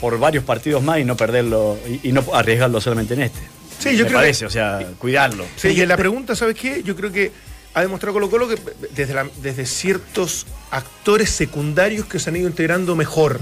por 0.00 0.18
varios 0.18 0.44
partidos 0.44 0.82
más 0.82 0.98
y 0.98 1.04
no 1.04 1.16
perderlo 1.16 1.78
y, 2.02 2.08
y 2.08 2.12
no 2.12 2.24
arriesgarlo 2.32 2.80
solamente 2.80 3.12
en 3.14 3.22
este. 3.22 3.40
Sí, 3.78 3.92
yo 3.96 4.04
Me 4.04 4.08
creo 4.10 4.18
parece, 4.20 4.40
que- 4.40 4.46
o 4.46 4.50
sea, 4.50 4.86
cuidarlo. 4.98 5.44
Sí, 5.56 5.68
y 5.68 5.80
en 5.82 5.88
la 5.88 5.96
pregunta, 5.98 6.34
¿sabes 6.36 6.54
qué? 6.56 6.82
Yo 6.82 6.96
creo 6.96 7.10
que 7.12 7.32
ha 7.72 7.80
demostrado 7.82 8.12
Colo 8.14 8.28
Colo 8.28 8.46
que 8.48 8.56
desde, 8.94 9.14
la- 9.14 9.28
desde 9.42 9.64
ciertos 9.64 10.46
actores 10.70 11.30
secundarios 11.30 12.04
que 12.06 12.18
se 12.18 12.28
han 12.28 12.36
ido 12.36 12.46
integrando 12.48 12.94
mejor. 12.94 13.40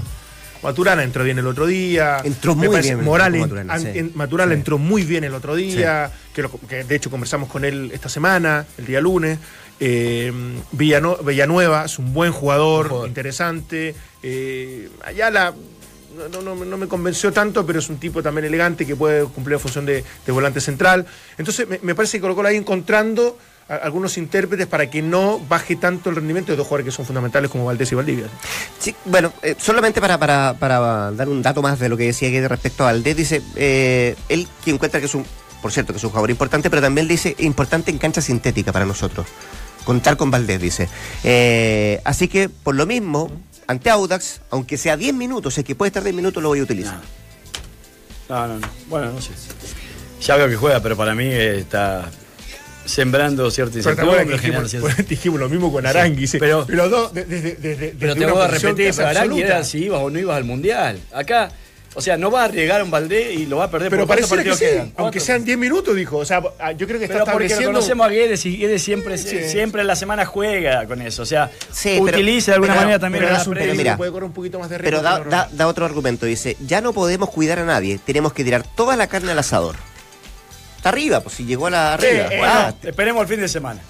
Maturana 0.63 1.03
entró 1.03 1.23
bien 1.23 1.37
el 1.39 1.47
otro 1.47 1.65
día. 1.65 2.17
Entró 2.23 2.55
muy 2.55 2.67
parece- 2.67 2.95
bien 2.95 3.05
Morales, 3.05 3.41
Maturana, 3.41 3.73
an- 3.73 3.81
sí. 3.81 3.87
en- 3.93 4.11
Maturana 4.15 4.51
Sí. 4.53 4.57
entró 4.59 4.77
muy 4.77 5.03
bien 5.03 5.23
el 5.23 5.33
otro 5.33 5.55
día, 5.55 6.11
que, 6.33 6.41
lo- 6.41 6.51
que 6.51 6.83
de 6.83 6.95
hecho 6.95 7.09
conversamos 7.09 7.49
con 7.49 7.63
él 7.65 7.91
esta 7.93 8.09
semana, 8.09 8.65
el 8.77 8.85
día 8.85 9.01
lunes. 9.01 9.39
Eh, 9.79 10.31
Villano- 10.73 11.17
Villanueva 11.23 11.85
es 11.85 11.97
un 11.99 12.13
buen 12.13 12.31
jugador, 12.33 13.07
interesante. 13.07 13.95
Eh, 14.21 14.89
Ayala 15.05 15.53
no, 16.33 16.41
no- 16.41 16.65
no 16.65 16.77
me 16.77 16.87
convenció 16.87 17.31
tanto, 17.31 17.65
pero 17.65 17.79
es 17.79 17.89
un 17.89 17.97
tipo 17.97 18.21
también 18.21 18.43
elegante 18.43 18.85
que 18.85 18.95
puede 18.97 19.23
cumplir 19.25 19.53
la 19.55 19.59
función 19.59 19.85
de, 19.85 20.03
de 20.25 20.31
volante 20.33 20.59
central. 20.59 21.05
Entonces 21.37 21.65
me, 21.69 21.79
me 21.81 21.95
parece 21.95 22.17
que 22.17 22.21
Colo 22.21 22.35
Colo 22.35 22.49
ahí 22.49 22.57
encontrando 22.57 23.37
a- 23.69 23.75
algunos 23.75 24.17
intérpretes 24.17 24.67
para 24.67 24.89
que 24.89 25.01
no 25.01 25.39
baje 25.39 25.75
tanto 25.75 26.09
el 26.09 26.15
rendimiento 26.17 26.51
de 26.51 26.57
dos 26.57 26.67
jugadores 26.67 26.85
que 26.91 26.95
son 26.95 27.05
fundamentales 27.05 27.49
como 27.51 27.65
Valdés 27.65 27.91
y 27.91 27.95
Valdivia. 27.95 28.25
Sí, 28.79 28.95
bueno, 29.05 29.31
eh, 29.43 29.55
solamente 29.57 30.01
para, 30.01 30.17
para, 30.17 30.55
para 30.59 31.11
dar 31.11 31.29
un 31.29 31.41
dato 31.41 31.61
más 31.61 31.79
de 31.79 31.87
lo 31.89 31.95
que 31.97 32.05
decía 32.05 32.29
que 32.29 32.47
respecto 32.47 32.83
a 32.83 32.87
Valdés, 32.87 33.15
dice, 33.15 33.41
eh, 33.55 34.15
él 34.27 34.47
que 34.65 34.71
encuentra 34.71 34.99
que 34.99 35.05
es 35.05 35.15
un, 35.15 35.25
por 35.61 35.71
cierto, 35.71 35.93
que 35.93 35.97
es 35.97 36.03
un 36.03 36.09
jugador 36.09 36.29
importante, 36.31 36.69
pero 36.69 36.81
también 36.81 37.07
dice 37.07 37.35
importante 37.39 37.91
en 37.91 37.97
cancha 37.97 38.21
sintética 38.21 38.71
para 38.71 38.85
nosotros. 38.85 39.27
Contar 39.85 40.17
con 40.17 40.29
Valdés, 40.29 40.59
dice. 40.61 40.89
Eh, 41.23 42.01
así 42.03 42.27
que, 42.27 42.49
por 42.49 42.75
lo 42.75 42.85
mismo, 42.85 43.31
ante 43.65 43.89
Audax, 43.89 44.41
aunque 44.51 44.77
sea 44.77 44.97
10 44.97 45.13
minutos, 45.13 45.57
es 45.57 45.63
que 45.63 45.73
puede 45.75 45.87
estar 45.87 46.03
10 46.03 46.15
minutos, 46.15 46.43
lo 46.43 46.49
voy 46.49 46.59
a 46.59 46.63
utilizar. 46.63 46.99
No, 48.27 48.47
no, 48.47 48.59
no. 48.59 48.67
Bueno, 48.87 49.11
no 49.11 49.21
sé. 49.21 49.31
Ya 50.21 50.35
veo 50.35 50.47
que 50.47 50.55
juega, 50.55 50.79
pero 50.81 50.95
para 50.95 51.15
mí 51.15 51.25
está 51.31 52.09
sembrando 52.89 53.49
cierta 53.51 53.73
Pero 53.81 53.89
incertidumbre. 53.91 54.37
dijimos, 54.37 54.69
cierta- 54.71 55.03
dijimos 55.09 55.39
lo 55.39 55.49
mismo 55.49 55.71
con 55.71 55.85
Aranguis. 55.85 56.35
pero- 56.39 56.65
pero 56.65 56.77
los 56.83 56.91
dos, 56.91 57.13
de- 57.13 57.25
desde, 57.25 57.55
desde, 57.55 57.95
Pero 57.99 58.13
desde 58.15 58.25
te 58.27 58.31
voy 58.31 58.41
a 58.43 58.47
repetir, 58.47 58.87
casi 58.87 58.97
pero 58.97 59.09
Arangui 59.09 59.41
absoluta. 59.41 59.45
era 59.55 59.63
si 59.63 59.77
ibas 59.85 60.01
o 60.01 60.09
no 60.09 60.19
ibas 60.19 60.37
al 60.37 60.43
mundial. 60.43 60.99
Acá 61.13 61.51
O 61.95 62.01
sea, 62.01 62.17
no 62.17 62.29
va 62.29 62.43
a 62.43 62.45
arriesgar 62.45 62.81
a 62.81 62.83
un 62.83 62.91
Valdés 62.91 63.33
y 63.35 63.47
lo 63.47 63.57
va 63.57 63.63
a 63.63 63.71
perder 63.71 63.89
Pero 63.89 64.03
por 64.05 64.15
cuántos 64.15 64.29
pareciera 64.29 64.43
que 64.43 64.49
partidos 64.51 64.83
sí, 64.83 64.87
quedan. 64.87 64.93
aunque 64.95 65.19
sean 65.19 65.43
10 65.43 65.57
minutos, 65.57 65.95
dijo. 65.95 66.17
O 66.17 66.23
sea, 66.23 66.39
ah, 66.59 66.71
yo 66.71 66.85
creo 66.85 66.99
que 66.99 67.05
está 67.05 67.15
Pero 67.23 67.25
porque 67.31 67.47
estableciendo. 67.47 67.79
conocemos 67.79 68.05
a 68.05 68.09
Guedes 68.11 68.45
y 68.45 68.57
Guedes 68.57 68.83
siempre, 68.83 69.17
Sí. 69.17 69.39
siempre 69.49 69.81
en 69.81 69.87
la 69.87 69.95
semana 69.95 70.23
juega 70.23 70.85
con 70.85 71.01
eso. 71.01 71.23
O 71.23 71.25
sea, 71.25 71.49
Sí, 71.71 71.99
pero- 72.05 72.15
utiliza 72.17 72.51
de 72.51 72.55
alguna 72.55 72.73
pero- 72.73 72.81
manera 72.81 72.99
también 72.99 73.23
pero 73.25 73.35
la 73.35 73.43
técnico 73.43 73.75
mira, 73.75 73.97
puede 73.97 74.11
correr 74.11 74.25
un 74.27 74.33
poquito 74.33 74.59
más 74.59 74.69
de 74.69 74.77
riesgo. 74.77 75.01
Pero 75.01 75.29
da, 75.31 75.49
da 75.51 75.67
otro 75.67 75.83
argumento, 75.83 76.27
dice, 76.27 76.55
ya 76.65 76.79
no 76.79 76.93
podemos 76.93 77.31
cuidar 77.31 77.57
a 77.57 77.65
nadie, 77.65 77.99
tenemos 78.05 78.33
que 78.33 78.43
tirar 78.43 78.63
toda 78.75 78.95
la 78.95 79.07
carne 79.07 79.31
al 79.31 79.39
asador. 79.39 79.75
Está 80.79 80.89
arriba, 80.89 81.19
pues 81.19 81.35
si 81.35 81.45
llegó 81.45 81.67
a 81.67 81.69
la 81.69 81.93
arriba. 81.93 82.27
Eh, 82.31 82.41
Ah, 82.41 82.73
no, 82.81 82.89
esperemos 82.89 83.21
el 83.23 83.27
fin 83.27 83.41
de 83.41 83.49
semana. 83.49 83.81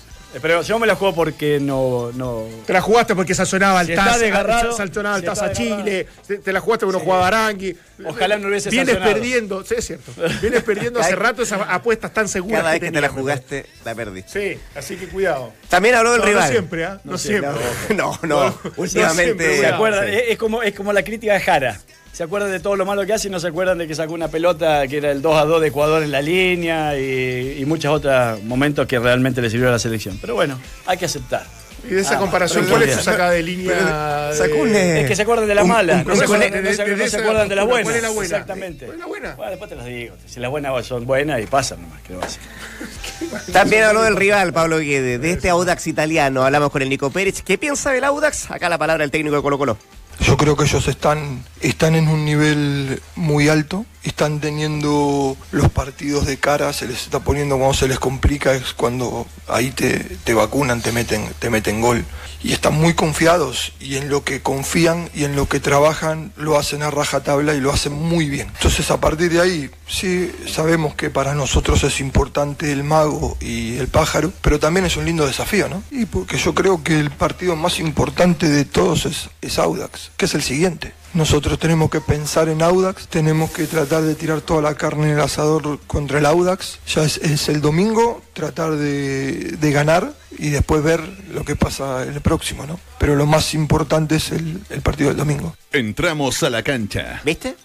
Pero 0.43 0.61
yo 0.61 0.77
me 0.77 0.85
la 0.85 0.93
juego 0.95 1.15
porque 1.15 1.59
no. 1.59 2.11
no 2.13 2.45
Te 2.67 2.73
la 2.73 2.81
jugaste 2.81 3.15
porque 3.15 3.33
sazonaba 3.33 3.83
Si 3.83 3.91
al 3.93 3.97
está 3.97 4.11
Taz, 4.11 4.19
desgarrado, 4.19 4.71
saltonaba 4.77 5.15
al 5.15 5.21
si 5.21 5.25
Taz 5.25 5.41
a 5.41 5.47
está 5.47 5.59
desgarrado. 5.63 5.83
Chile, 6.27 6.39
te, 6.43 6.53
la 6.53 6.59
jugaste 6.59 6.85
porque 6.85 6.99
no 6.99 7.03
jugaba 7.03 7.27
Arangui. 7.27 7.75
Ojalá 8.05 8.37
no 8.37 8.47
hubiese 8.47 8.69
Vienes 8.69 8.89
sancionado. 8.93 9.13
perdiendo, 9.13 9.65
sí, 9.65 9.75
es 9.77 9.87
cierto. 9.87 10.11
Vienes 10.41 10.61
perdiendo 10.63 10.99
hace 10.99 11.15
rato 11.15 11.41
esas 11.41 11.61
apuestas 11.67 12.13
tan 12.13 12.27
seguras. 12.27 12.59
cada 12.61 12.71
vez 12.73 12.79
que 12.79 12.91
te 12.91 13.01
la 13.01 13.09
jugaste, 13.09 13.65
la 13.83 13.95
perdí. 13.95 14.23
Sí, 14.27 14.59
así 14.75 14.97
que 14.97 15.07
cuidado. 15.07 15.51
También 15.67 15.95
habló 15.95 16.11
del 16.11 16.21
No, 16.21 16.27
rival. 16.27 16.43
no 16.45 16.51
siempre, 16.51 16.85
¿ah? 16.85 17.01
No, 17.03 17.17
siempre. 17.17 17.49
No, 17.95 18.19
no, 18.21 18.55
últimamente. 18.77 19.23
siempre, 19.23 19.57
¿Se 19.61 19.65
acuerdan? 19.67 20.05
Sí. 20.09 20.15
Es 20.27 20.37
como, 20.37 20.61
es 20.61 20.75
como 20.75 20.93
la 20.93 21.03
crítica 21.03 21.33
de 21.33 21.39
Jara. 21.39 21.79
¿Se 22.19 22.25
acuerdan 22.25 22.51
de 22.51 22.59
todo 22.59 22.75
lo 22.75 22.85
malo 22.85 23.05
que 23.05 23.13
hace 23.13 23.29
y 23.29 23.31
no 23.31 23.39
se 23.39 23.47
acuerdan 23.47 23.77
de 23.77 23.87
que 23.87 23.95
sacó 23.95 24.11
una 24.11 24.27
pelota 24.27 24.85
que 24.89 24.97
era 24.97 25.09
el 25.09 25.21
2 25.21 25.37
a 25.37 25.45
2 25.45 25.61
de 25.61 25.67
Ecuador 25.69 26.03
en 26.03 26.11
la 26.11 26.21
línea 26.21 26.99
y, 26.99 27.59
y 27.61 27.65
muchos 27.65 27.93
otros 27.95 28.43
momentos 28.43 28.85
que 28.87 28.99
realmente 28.99 29.41
le 29.41 29.49
sirvió 29.49 29.69
a 29.69 29.71
la 29.71 29.79
selección? 29.79 30.17
Pero 30.19 30.35
bueno, 30.35 30.59
hay 30.85 30.97
que 30.97 31.05
aceptar. 31.05 31.45
Y 31.89 31.93
de 31.93 32.01
esa 32.01 32.15
Ah, 32.15 32.19
comparación, 32.19 32.65
¿cuál 32.65 32.83
es 32.83 32.93
sacada 33.01 33.31
de 33.31 33.41
línea? 33.41 34.33
Sacó 34.33 34.57
un, 34.57 34.73
de- 34.73 34.97
eh, 34.97 35.01
Es 35.03 35.07
que 35.07 35.15
se 35.15 35.21
acuerdan 35.21 35.47
de 35.47 35.55
la 35.55 35.63
un- 35.63 35.69
mala, 35.69 35.93
un 35.95 36.07
no, 36.07 36.15
se 36.17 36.23
acuerdan, 36.25 36.51
de- 36.51 36.61
no 36.61 36.69
de- 36.69 36.75
de 36.75 36.91
no 36.91 36.97
se 36.97 37.03
esa 37.05 37.19
acuerdan 37.19 37.47
de 37.47 37.55
las 37.55 37.63
postura, 37.65 37.65
buenas. 37.65 37.83
¿cuál 37.85 37.95
es 37.95 38.01
la 38.03 38.09
buena? 38.09 38.25
Exactamente. 38.35 38.85
¿Cuál 38.85 38.95
es 38.95 38.99
la 38.99 39.05
buena? 39.07 39.35
Bueno, 39.35 39.49
después 39.51 39.69
te 39.69 39.75
las 39.77 39.85
digo. 39.85 40.15
Si 40.27 40.39
las 40.41 40.51
buenas 40.51 40.85
son 40.85 41.05
buenas 41.05 41.41
y 41.41 41.45
pasan 41.45 41.81
nomás, 41.83 42.01
¿qué 42.01 42.11
le 42.11 42.19
va 42.19 42.25
a 42.25 42.27
hacer? 42.27 43.53
También 43.53 43.83
habló 43.85 44.01
del 44.03 44.17
rival, 44.17 44.51
Pablo 44.51 44.79
Guedes, 44.79 45.21
de 45.21 45.31
este 45.31 45.47
Audax 45.47 45.87
italiano. 45.87 46.43
Hablamos 46.43 46.69
con 46.69 46.81
el 46.81 46.89
Nico 46.89 47.11
Pérez. 47.11 47.41
¿Qué 47.43 47.57
piensa 47.57 47.91
del 47.93 48.03
Audax? 48.03 48.51
Acá 48.51 48.67
la 48.67 48.77
palabra 48.77 49.03
del 49.05 49.09
técnico 49.11 49.37
de 49.37 49.41
Colo 49.41 49.57
Colo. 49.57 49.77
Yo 50.21 50.35
creo 50.35 50.57
que 50.57 50.65
ellos 50.65 50.87
están, 50.87 51.45
están 51.61 51.95
en 51.95 52.09
un 52.09 52.25
nivel 52.25 53.01
muy 53.15 53.47
alto, 53.47 53.85
están 54.03 54.41
teniendo 54.41 55.37
los 55.51 55.69
partidos 55.69 56.25
de 56.25 56.37
cara, 56.37 56.73
se 56.73 56.87
les 56.87 57.03
está 57.03 57.21
poniendo 57.21 57.57
cuando 57.57 57.73
se 57.73 57.87
les 57.87 57.99
complica, 57.99 58.53
es 58.53 58.73
cuando 58.73 59.27
ahí 59.47 59.71
te, 59.71 59.99
te 59.99 60.33
vacunan, 60.33 60.81
te 60.81 60.91
meten, 60.91 61.25
te 61.39 61.49
meten 61.49 61.79
gol. 61.79 62.05
Y 62.41 62.53
están 62.53 62.73
muy 62.73 62.93
confiados 62.93 63.73
y 63.79 63.97
en 63.97 64.09
lo 64.09 64.23
que 64.23 64.41
confían 64.41 65.09
y 65.13 65.25
en 65.25 65.35
lo 65.35 65.47
que 65.49 65.59
trabajan 65.59 66.31
lo 66.37 66.57
hacen 66.57 66.83
a 66.83 66.91
rajatabla 66.91 67.53
y 67.53 67.59
lo 67.59 67.71
hacen 67.71 67.93
muy 67.93 68.29
bien. 68.29 68.47
Entonces 68.55 68.89
a 68.91 68.99
partir 68.99 69.31
de 69.31 69.41
ahí 69.41 69.69
sí 69.87 70.31
sabemos 70.47 70.95
que 70.95 71.09
para 71.09 71.33
nosotros 71.33 71.83
es 71.83 71.99
importante 71.99 72.71
el 72.71 72.83
mago 72.83 73.37
y 73.41 73.77
el 73.77 73.87
pájaro, 73.87 74.31
pero 74.41 74.59
también 74.59 74.85
es 74.85 74.95
un 74.95 75.05
lindo 75.05 75.25
desafío, 75.25 75.67
¿no? 75.67 75.83
Y 75.91 76.05
porque 76.05 76.37
yo 76.37 76.53
creo 76.53 76.83
que 76.83 76.99
el 76.99 77.11
partido 77.11 77.55
más 77.55 77.79
importante 77.79 78.47
de 78.47 78.65
todos 78.65 79.05
es, 79.05 79.29
es 79.41 79.59
Audax, 79.59 80.11
que 80.15 80.25
es 80.25 80.33
el 80.33 80.43
siguiente. 80.43 80.93
Nosotros 81.13 81.57
tenemos 81.57 81.89
que 81.89 82.01
pensar 82.01 82.49
en 82.49 82.61
Audax, 82.61 83.07
tenemos 83.07 83.49
que 83.49 83.65
tratar 83.65 84.03
de 84.03 84.13
tirar 84.13 84.41
toda 84.41 84.61
la 84.61 84.75
carne 84.75 85.05
en 85.07 85.13
el 85.13 85.21
asador 85.21 85.79
contra 85.87 86.19
el 86.19 86.25
Audax. 86.25 86.79
Ya 86.87 87.03
es, 87.03 87.17
es 87.17 87.49
el 87.49 87.61
domingo, 87.61 88.21
tratar 88.33 88.75
de, 88.75 89.57
de 89.59 89.71
ganar 89.71 90.13
y 90.37 90.49
después 90.49 90.83
ver 90.83 91.01
lo 91.31 91.43
que 91.43 91.55
pasa 91.55 92.03
el 92.03 92.21
próximo, 92.21 92.65
¿no? 92.65 92.79
Pero 92.97 93.15
lo 93.15 93.25
más 93.25 93.53
importante 93.53 94.15
es 94.15 94.31
el, 94.31 94.61
el 94.69 94.81
partido 94.81 95.09
del 95.09 95.17
domingo. 95.17 95.55
Entramos 95.71 96.43
a 96.43 96.49
la 96.49 96.63
cancha. 96.63 97.21
¿Viste? 97.25 97.55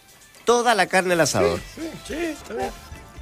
Toda 0.45 0.75
la 0.75 0.87
carne 0.87 1.15
al 1.15 1.21
asador. 1.21 1.61
Sí, 2.07 2.15
está 2.15 2.55
bien. 2.55 2.71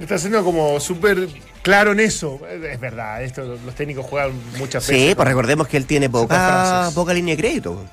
Está 0.00 0.18
siendo 0.18 0.42
como 0.42 0.80
súper 0.80 1.28
claro 1.62 1.92
en 1.92 2.00
eso. 2.00 2.40
Es 2.48 2.80
verdad, 2.80 3.22
esto, 3.22 3.58
los 3.64 3.74
técnicos 3.74 4.06
juegan 4.06 4.32
muchas 4.58 4.86
veces. 4.86 5.08
Sí, 5.08 5.14
pues 5.14 5.28
recordemos 5.28 5.68
que 5.68 5.76
él 5.76 5.86
tiene 5.86 6.10
poca, 6.10 6.90
poca 6.94 7.14
línea 7.14 7.36
de 7.36 7.42
crédito. 7.42 7.84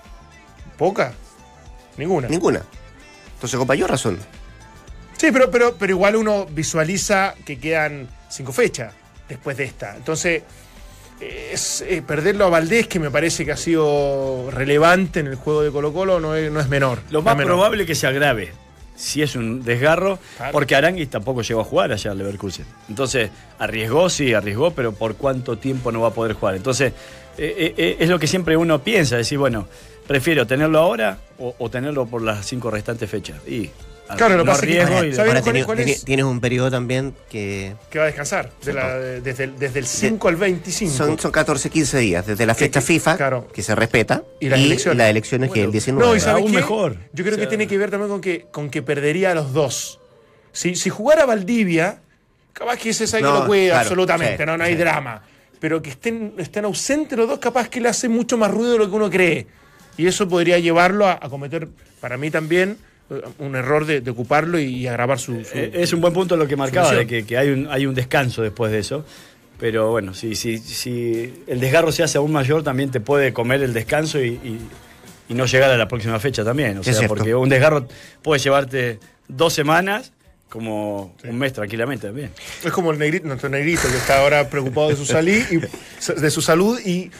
Poca. 0.77 1.13
Ninguna. 1.97 2.27
Ninguna. 2.27 2.63
Entonces, 3.35 3.57
compañero, 3.57 3.87
razón. 3.87 4.17
Sí, 5.17 5.31
pero, 5.31 5.51
pero, 5.51 5.75
pero 5.75 5.91
igual 5.91 6.15
uno 6.15 6.45
visualiza 6.45 7.35
que 7.45 7.59
quedan 7.59 8.09
cinco 8.29 8.53
fechas 8.53 8.93
después 9.27 9.57
de 9.57 9.65
esta. 9.65 9.95
Entonces, 9.95 10.43
es, 11.21 11.81
eh, 11.87 12.01
perderlo 12.05 12.45
a 12.45 12.49
Valdés, 12.49 12.87
que 12.87 12.99
me 12.99 13.11
parece 13.11 13.45
que 13.45 13.51
ha 13.51 13.57
sido 13.57 14.49
relevante 14.51 15.19
en 15.19 15.27
el 15.27 15.35
juego 15.35 15.61
de 15.63 15.71
Colo 15.71 15.91
Colo, 15.93 16.19
no 16.19 16.35
es, 16.35 16.51
no 16.51 16.59
es 16.59 16.69
menor. 16.69 16.99
Lo 17.09 17.21
más 17.21 17.35
menor. 17.35 17.53
probable 17.53 17.83
es 17.83 17.87
que 17.87 17.95
se 17.95 18.07
agrave. 18.07 18.51
Si 18.95 19.21
es 19.21 19.35
un 19.35 19.63
desgarro, 19.63 20.19
Claro. 20.37 20.51
porque 20.51 20.75
Aranguis 20.75 21.09
tampoco 21.09 21.41
llegó 21.41 21.61
a 21.61 21.63
jugar 21.63 21.91
allá 21.93 22.11
al 22.11 22.17
Leverkusen. 22.17 22.65
Entonces, 22.89 23.29
arriesgó, 23.57 24.09
sí, 24.09 24.33
arriesgó, 24.33 24.71
pero 24.71 24.91
¿por 24.91 25.15
cuánto 25.15 25.57
tiempo 25.57 25.91
no 25.91 26.01
va 26.01 26.09
a 26.09 26.13
poder 26.13 26.33
jugar? 26.33 26.55
Entonces, 26.55 26.91
eh, 27.37 27.73
eh, 27.77 27.97
es 27.99 28.09
lo 28.09 28.19
que 28.19 28.27
siempre 28.27 28.57
uno 28.57 28.83
piensa, 28.83 29.15
decir, 29.15 29.37
bueno, 29.37 29.67
prefiero 30.05 30.45
tenerlo 30.45 30.79
ahora 30.79 31.17
o, 31.37 31.55
o 31.59 31.69
tenerlo 31.69 32.07
por 32.07 32.21
las 32.21 32.45
cinco 32.45 32.69
restantes 32.71 33.09
fechas. 33.09 33.37
Y 33.47 33.69
Claro, 34.17 34.37
lo 34.37 34.45
pasa 34.45 34.65
es 34.65 34.67
que- 34.67 35.07
y- 35.07 35.13
¿sabe 35.13 35.29
Ahora 35.29 35.41
cuál 35.41 35.55
es- 35.57 35.65
cuál 35.65 35.79
es? 35.79 36.03
tienes 36.05 36.25
un 36.25 36.39
periodo 36.39 36.71
también 36.71 37.15
que 37.29 37.75
Que 37.89 37.99
va 37.99 38.05
a 38.05 38.07
descansar 38.07 38.51
de 38.63 38.73
la- 38.73 38.97
de- 38.97 39.21
desde, 39.21 39.43
el, 39.45 39.59
desde 39.59 39.79
el 39.79 39.85
5 39.85 40.27
al 40.27 40.35
25. 40.35 40.91
son, 40.95 41.19
son 41.19 41.31
14, 41.31 41.69
15 41.69 41.97
días 41.99 42.25
desde 42.25 42.45
la 42.45 42.55
fecha 42.55 42.79
que- 42.79 42.85
FIFA, 42.85 43.17
claro. 43.17 43.47
que 43.53 43.61
se 43.61 43.75
respeta, 43.75 44.23
Y 44.39 44.49
las 44.49 44.59
elecciones. 44.59 44.97
las 44.97 45.09
elecciones 45.09 45.51
que 45.51 45.59
es 45.61 45.65
el 45.65 45.71
19. 45.71 46.05
No, 46.07 46.15
y 46.15 46.19
¿sabes 46.19 46.41
Aún 46.41 46.51
qué? 46.51 46.57
mejor. 46.57 46.95
Yo 47.13 47.23
creo 47.23 47.33
O 47.33 47.35
sea- 47.37 47.45
que 47.45 47.47
tiene 47.49 47.67
que 47.67 47.77
ver 47.77 47.91
también 47.91 48.09
con 48.09 48.21
que, 48.21 48.47
con 48.51 48.69
que 48.69 48.81
perdería 48.81 49.31
a 49.31 49.35
los 49.35 49.53
dos. 49.53 49.99
Si, 50.51 50.75
si 50.75 50.89
jugara 50.89 51.25
Valdivia, 51.25 51.99
capaz 52.53 52.77
que 52.77 52.89
ese 52.89 53.05
saque 53.05 53.23
No, 53.23 53.41
lo 53.41 53.45
puede 53.45 53.67
claro, 53.67 53.81
absolutamente, 53.81 54.37
sí, 54.37 54.45
no, 54.45 54.57
no 54.57 54.63
hay 54.63 54.73
sí. 54.73 54.79
drama. 54.79 55.21
Pero 55.59 55.81
que 55.81 55.89
estén, 55.91 56.33
estén 56.37 56.65
ausentes 56.65 57.17
los 57.17 57.27
dos, 57.27 57.37
capaz 57.39 57.67
que 57.69 57.79
le 57.81 57.89
hace 57.89 58.07
mucho 58.09 58.37
más 58.37 58.49
ruido 58.49 58.71
de 58.73 58.77
lo 58.79 58.89
que 58.89 58.95
uno 58.95 59.09
cree. 59.09 59.45
Y 59.97 60.07
eso 60.07 60.27
podría 60.27 60.57
llevarlo 60.57 61.05
a, 61.05 61.19
a 61.21 61.29
cometer, 61.29 61.67
para 61.99 62.17
mí 62.17 62.31
también, 62.31 62.77
un 63.39 63.55
error 63.55 63.85
de, 63.85 64.01
de 64.01 64.11
ocuparlo 64.11 64.59
y 64.59 64.87
agravar 64.87 65.19
su. 65.19 65.43
su- 65.43 65.57
Eh, 65.57 65.71
Es 65.73 65.93
un 65.93 66.01
buen 66.01 66.13
punto 66.13 66.37
lo 66.37 66.47
que 66.47 66.55
marcaba, 66.55 66.93
de 66.93 67.07
que, 67.07 67.25
que 67.25 67.37
hay, 67.37 67.49
un, 67.49 67.67
hay 67.71 67.85
un 67.85 67.95
descanso 67.95 68.41
después 68.41 68.71
de 68.71 68.79
eso. 68.79 69.05
Pero 69.59 69.91
bueno, 69.91 70.13
si, 70.13 70.35
si, 70.35 70.57
si 70.57 71.43
el 71.47 71.59
desgarro 71.59 71.91
se 71.91 72.03
hace 72.03 72.17
aún 72.17 72.31
mayor, 72.31 72.63
también 72.63 72.91
te 72.91 72.99
puede 73.01 73.33
comer 73.33 73.61
el 73.63 73.73
descanso 73.73 74.19
y, 74.23 74.27
y- 74.29 74.59
y 75.27 75.33
no 75.33 75.45
llegar 75.45 75.69
a 75.69 75.77
la 75.77 75.87
próxima 75.87 76.19
fecha 76.19 76.43
también. 76.43 76.77
O 76.77 76.81
Es 76.81 76.85
sea, 76.85 76.93
cierto. 76.95 77.13
porque 77.15 77.35
un 77.35 77.49
desgarro 77.49 77.87
puede 78.21 78.39
llevarte 78.41 78.99
dos 79.27 79.53
semanas 79.53 80.11
como 80.49 81.15
un 81.23 81.37
mes 81.37 81.53
tranquilamente 81.53 82.07
también. 82.07 82.31
Es 82.63 82.71
como 82.71 82.91
el 82.91 82.97
negrito, 82.97 83.27
nuestro 83.27 83.49
negrito 83.49 83.83
que 83.91 83.97
está 83.97 84.21
ahora 84.21 84.49
preocupado 84.49 84.89
de 84.89 84.95
su, 84.95 85.05
salí 85.05 85.43
y, 85.51 85.57
de 86.21 86.31
su 86.31 86.41
salud 86.41 86.79
y 86.83 87.11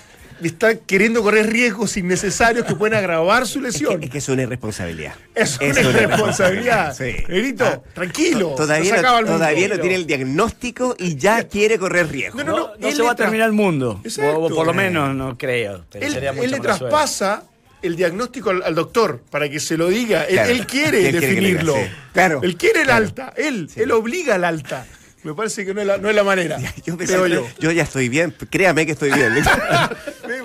está 0.47 0.75
queriendo 0.75 1.21
correr 1.21 1.47
riesgos 1.49 1.97
innecesarios 1.97 2.65
que 2.65 2.75
pueden 2.75 2.97
agravar 2.97 3.45
su 3.45 3.59
Es 3.59 3.63
lesión. 3.73 3.99
que, 3.99 4.05
es 4.05 4.11
que 4.11 4.17
es 4.19 4.29
una 4.29 4.43
irresponsabilidad. 4.43 5.13
Es 5.35 5.57
una 5.59 5.69
una 5.71 5.89
irresponsabilidad. 5.89 6.95
Sí. 6.95 7.15
Ah, 7.59 7.79
tranquilo. 7.93 8.53
Todavía, 8.55 9.01
no 9.01 9.25
todavía 9.25 9.67
no 9.67 9.79
tiene 9.79 9.95
el 9.95 10.05
diagnóstico 10.07 10.95
y 10.97 11.15
ya 11.17 11.43
quiere 11.47 11.77
correr 11.77 12.09
riesgo. 12.09 12.37
No, 12.39 12.43
no, 12.45 12.57
No, 12.57 12.71
no, 12.79 12.91
se 12.91 13.01
va 13.03 13.11
a 13.11 13.15
terminar 13.15 13.47
el 13.47 13.53
mundo. 13.53 14.01
Exacto. 14.03 14.37
O, 14.39 14.45
o 14.45 14.55
por 14.55 14.65
lo 14.65 14.73
menos 14.73 15.13
no 15.15 15.37
creo. 15.37 15.85
Él, 15.93 16.13
le 16.13 16.19
suerte. 16.33 16.59
traspasa 16.59 17.43
el 17.81 17.95
diagnóstico 17.95 18.49
al, 18.49 18.63
al 18.63 18.75
doctor 18.75 19.21
para 19.29 19.49
que 19.49 19.59
se 19.59 19.77
lo 19.77 19.87
diga. 19.87 20.23
Él, 20.23 20.35
Claro. 20.35 20.49
él 20.51 20.67
quiere 20.67 20.99
Él 21.09 21.11
quiere 21.11 21.19
que 21.19 21.41
le 21.41 21.49
diga, 21.49 21.59
definirlo. 21.61 21.75
sí. 21.75 21.81
Claro. 22.13 22.39
Él 22.43 22.55
quiere 22.57 22.79
el 22.81 22.85
Claro. 22.87 23.05
alta. 23.05 23.33
Él, 23.37 23.69
él 23.75 23.91
obliga 23.91 24.35
al 24.35 24.43
alta. 24.43 24.85
Me 25.23 25.33
parece 25.33 25.65
que 25.65 25.73
no 25.73 25.81
es 25.81 25.87
la, 25.87 25.97
no 25.97 26.09
es 26.09 26.15
la 26.15 26.23
manera. 26.23 26.57
Me 26.87 27.41
yo 27.59 27.71
ya 27.71 27.83
estoy 27.83 28.07
bien, 28.07 28.33
créame 28.49 28.85
que 28.85 28.93
estoy 28.93 29.11
bien. 29.11 29.33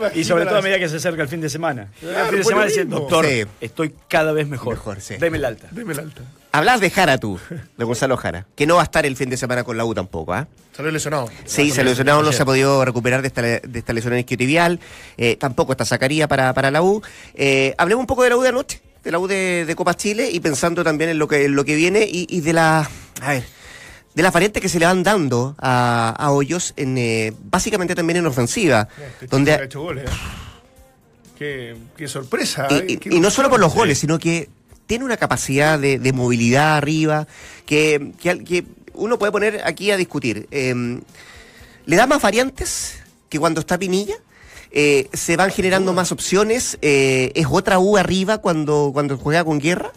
Imagino 0.07 0.21
Y 0.21 0.25
sobre 0.25 0.47
todo 0.47 0.59
a 0.59 0.63
medida 0.63 0.79
que 0.79 0.89
se 0.89 0.97
acerca 0.97 1.23
el 1.23 1.29
fin 1.29 1.41
de 1.41 1.49
semana. 1.51 1.89
Claro, 2.01 2.19
el 2.19 2.27
fin 2.29 2.31
de 2.31 2.31
por 2.31 2.39
lo 2.39 2.45
semana 2.45 2.67
dice, 2.67 2.85
mismo. 2.85 3.01
doctor, 3.01 3.27
Sí. 3.27 3.43
estoy 3.61 3.95
cada 4.09 4.33
vez 4.33 4.47
mejor. 4.49 4.75
Mejor, 4.75 5.01
sí. 5.01 5.15
Deme 5.19 5.39
el 5.39 5.45
alta. 5.45 5.69
Deme 5.71 5.93
el 5.93 6.01
alta. 6.01 6.23
Hablas 6.53 6.81
de 6.81 6.91
Jara 6.91 7.19
tú, 7.19 7.39
de 7.77 7.85
Gonzalo 7.85 8.17
Jara, 8.17 8.47
que 8.55 8.67
no 8.67 8.77
va 8.77 8.83
a 8.83 8.85
estar 8.85 9.05
el 9.07 9.17
fin 9.17 9.29
de 9.29 9.37
semana 9.37 9.65
con 9.65 9.77
la 9.77 9.85
U 9.85 9.93
tampoco, 9.93 10.35
¿ah? 10.35 10.47
Salió 10.77 10.91
lesionado. 10.93 11.29
Sí, 11.45 11.71
se 11.73 11.83
lesionado, 11.83 12.23
no 12.23 12.31
se 12.33 12.43
ha 12.43 12.45
podido 12.45 12.85
recuperar 12.85 13.23
de 13.23 13.29
esta, 13.29 13.43
de 13.43 13.61
esta 13.79 13.93
lesión 13.93 14.13
en 14.13 14.21
isquiotibial. 14.21 14.79
Eh, 15.17 15.37
tampoco 15.37 15.73
está 15.73 15.85
Zacarías 15.85 16.29
para, 16.29 16.53
para 16.55 16.71
la 16.71 16.81
U. 16.83 17.03
Eh, 17.35 17.75
hablemos 17.77 18.03
un 18.03 18.07
poco 18.07 18.23
de 18.23 18.31
la 18.31 18.37
U 18.37 18.43
de 18.43 18.49
anoche, 18.51 18.81
de 19.03 19.11
la 19.11 19.19
U 19.19 19.27
de, 19.27 19.65
de 19.67 19.75
Copa 19.75 19.95
Chile 19.95 20.29
y 20.31 20.39
pensando 20.41 20.85
también 20.85 21.11
en 21.11 21.19
lo 21.19 21.27
que, 21.27 21.45
en 21.47 21.57
lo 21.57 21.65
que 21.65 21.75
viene 21.75 22.05
y, 22.09 22.27
y 22.29 22.41
de 22.41 22.53
la. 22.53 22.89
A 23.21 23.29
ver. 23.31 23.45
De 24.15 24.23
las 24.23 24.33
variantes 24.33 24.63
que 24.63 24.69
se 24.69 24.79
le 24.79 24.87
van 24.87 25.03
dando 25.03 25.57
a, 25.59 26.11
a 26.17 26.31
Hoyos, 26.31 26.73
en, 26.77 26.97
eh, 26.99 27.33
básicamente 27.51 27.95
también 27.95 28.19
en 28.19 28.27
ofensiva. 28.27 28.89
Este 29.13 29.27
donde, 29.27 29.53
ha 29.53 29.65
hecho 29.65 29.81
goles. 29.81 30.05
¿eh? 30.05 30.15
Qué, 31.39 31.77
qué 31.97 32.07
sorpresa. 32.09 32.69
y, 32.71 32.75
¿eh? 32.75 32.85
y- 32.91 32.97
Qué 32.99 33.15
y 33.15 33.21
no 33.21 33.31
solo 33.31 33.51
por 33.51 33.59
los 33.61 33.75
goles, 33.75 33.99
sino 33.99 34.19
que 34.19 34.49
tiene 34.87 35.05
una 35.05 35.17
capacidad 35.17 35.79
de, 35.79 35.99
de 35.99 36.13
movilidad 36.13 36.77
arriba 36.77 37.27
que, 37.67 38.13
que, 38.21 38.65
uno 38.95 39.19
puede 39.19 39.33
poner 39.33 39.63
aquí 39.65 39.91
a 39.91 39.97
discutir. 39.97 40.47
Eh, 40.53 41.01
¿Le 41.87 41.97
da 41.97 42.07
más 42.07 42.23
variantes 42.23 43.01
que 43.29 43.41
cuando 43.41 43.61
está 43.61 43.77
Pinilla? 43.79 44.15
Eh, 44.71 45.09
¿Se 45.13 45.37
van 45.37 45.51
generando 45.51 45.93
más 45.93 46.13
opciones? 46.13 46.79
Eh, 46.83 47.33
¿Es 47.35 47.47
otra 47.51 47.81
U 47.81 47.97
arriba 47.97 48.39
cuando, 48.39 48.91
cuando 48.93 49.19
juega 49.19 49.45
con 49.45 49.59
guerra? 49.59 49.91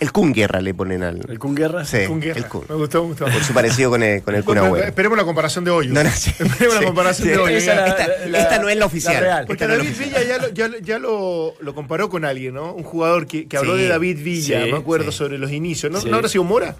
El 0.00 0.12
Kun 0.12 0.32
Guerra 0.32 0.60
le 0.62 0.72
ponen 0.74 1.02
al. 1.02 1.20
¿El 1.28 1.38
Kun 1.38 1.54
Guerra? 1.54 1.84
Sí, 1.84 2.06
Kun 2.08 2.20
Guerra. 2.20 2.38
el 2.40 2.46
Kun. 2.48 2.64
Me 2.68 2.74
gustó, 2.74 3.02
me 3.02 3.08
gustó. 3.08 3.26
Por 3.26 3.44
su 3.44 3.52
parecido 3.52 3.90
con 3.90 4.02
el, 4.02 4.22
con 4.22 4.34
el 4.34 4.42
Kun 4.44 4.56
Agüero. 4.58 4.86
Esperemos 4.86 5.18
la 5.18 5.24
comparación 5.24 5.64
de 5.64 5.70
hoyos. 5.70 5.92
No, 5.92 6.02
no, 6.02 6.10
sí. 6.10 6.30
Esperemos 6.38 6.58
Sí. 6.58 6.80
la 6.80 6.86
comparación 6.86 7.28
Sí, 7.28 7.34
de 7.34 7.36
la- 7.74 7.86
Esta, 7.86 8.06
la- 8.26 8.38
esta 8.38 8.58
no 8.60 8.68
es 8.70 8.76
la 8.78 8.86
oficial. 8.86 9.14
la 9.14 9.20
real. 9.20 9.44
Porque 9.46 9.66
no 9.68 9.76
David. 9.76 9.90
Villa 9.98 10.22
ya, 10.22 10.38
lo, 10.38 10.48
ya, 10.48 10.70
ya 10.82 10.98
lo, 10.98 11.54
lo 11.60 11.74
comparó 11.74 12.08
con 12.08 12.24
alguien, 12.24 12.54
¿no? 12.54 12.72
Un 12.72 12.82
jugador 12.82 13.26
que, 13.26 13.46
que 13.46 13.56
habló 13.58 13.76
Sí. 13.76 13.82
de 13.82 13.88
David 13.88 14.18
Villa, 14.22 14.64
Sí, 14.64 14.72
me 14.72 14.78
acuerdo, 14.78 15.12
sí. 15.12 15.18
sobre 15.18 15.36
los 15.36 15.52
inicios. 15.52 15.92
¿No, 15.92 16.00
Sí. 16.00 16.08
¿no 16.08 16.16
habrá 16.16 16.28
sido 16.30 16.44
Mora? 16.44 16.74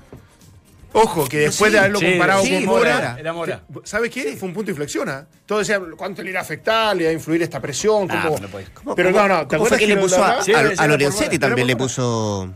Ojo, 0.92 1.28
que 1.28 1.38
después 1.40 1.68
sí. 1.70 1.72
de 1.74 1.78
haberlo 1.78 1.98
Sí, 2.00 2.06
comparado 2.06 2.42
sí, 2.42 2.54
con 2.56 2.64
Mora 2.64 3.16
era. 3.20 3.32
Mora. 3.32 3.62
¿sabes 3.84 4.10
qué? 4.10 4.34
Fue 4.36 4.48
un 4.48 4.54
punto 4.54 4.66
de 4.66 4.72
inflexión. 4.72 5.08
¿ah? 5.08 5.24
Todos 5.46 5.68
decían 5.68 5.84
cuánto 5.96 6.20
le 6.22 6.30
iba 6.30 6.40
a 6.40 6.42
afectar, 6.42 6.96
le 6.96 7.02
iba 7.04 7.10
a 7.10 7.12
influir 7.14 7.42
esta 7.42 7.60
presión. 7.60 8.08
Ah, 8.10 8.22
cómo- 8.24 8.34
pero 8.36 8.46
no 8.46 8.48
puede. 8.50 8.64
¿Cómo- 8.74 8.94
Pero 8.96 9.12
cómo- 9.12 9.22
no, 9.22 9.28
no, 9.28 9.46
¿te 9.46 9.56
¿Cómo 9.56 9.66
fue 9.68 9.76
acuerdas 9.76 9.78
que 9.78 9.86
le 9.86 9.96
puso 9.98 10.24
a, 10.24 10.86
Lorenzetti 10.88 11.38
también 11.38 11.66
le 11.68 11.76
puso. 11.76 12.52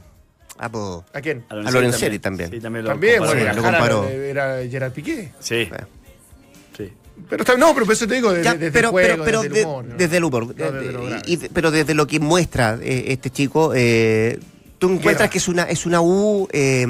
Ah, 0.59 0.69
po- 0.69 1.05
¿A 1.13 1.21
quién? 1.21 1.45
A 1.49 1.55
Lorenzetti 1.71 2.19
también. 2.21 2.51
Sí, 2.51 2.61
también 2.61 2.85
lo 2.85 2.91
También, 2.93 3.19
comparó. 3.19 3.39
bueno, 3.39 3.51
Sí, 3.51 3.57
lo 3.57 3.63
comparó. 3.63 4.09
era 4.09 4.59
Gerard 4.71 4.93
Piqué. 4.93 5.33
Sí. 5.41 5.65
Bueno. 5.69 5.87
sí. 6.77 6.93
Pero 7.29 7.43
está, 7.43 7.57
no, 7.57 7.73
pero 7.75 7.87
por 7.87 7.95
eso 7.95 8.07
te 8.07 8.15
digo, 8.15 8.31
desde, 8.33 8.45
Ya, 8.45 8.55
desde 8.55 8.73
pero, 8.73 8.89
el 8.89 8.93
juego, 8.93 9.09
pero, 9.09 9.25
pero 9.25 9.43
desde 9.43 9.55
de- 9.55 9.61
el 9.61 9.67
humor. 9.67 9.85
¿no? 9.85 9.95
desde 9.97 10.17
el 10.17 10.25
humor. 10.25 10.47
No, 10.47 10.53
desde 10.73 10.93
lo 10.93 11.05
grave. 11.07 11.23
y- 11.27 11.37
pero 11.37 11.71
desde 11.71 11.95
lo 11.95 12.07
que 12.07 12.21
muestra 12.21 12.79
eh, 12.83 13.05
este 13.09 13.31
chico, 13.31 13.73
eh, 13.75 14.39
¿tú 14.79 14.89
encuentras 14.89 15.15
Guerra. 15.19 15.29
que 15.31 15.39
es 15.39 15.49
una, 15.49 15.63
es 15.65 15.87
una 15.87 16.01
U 16.03 16.49
eh, 16.53 16.85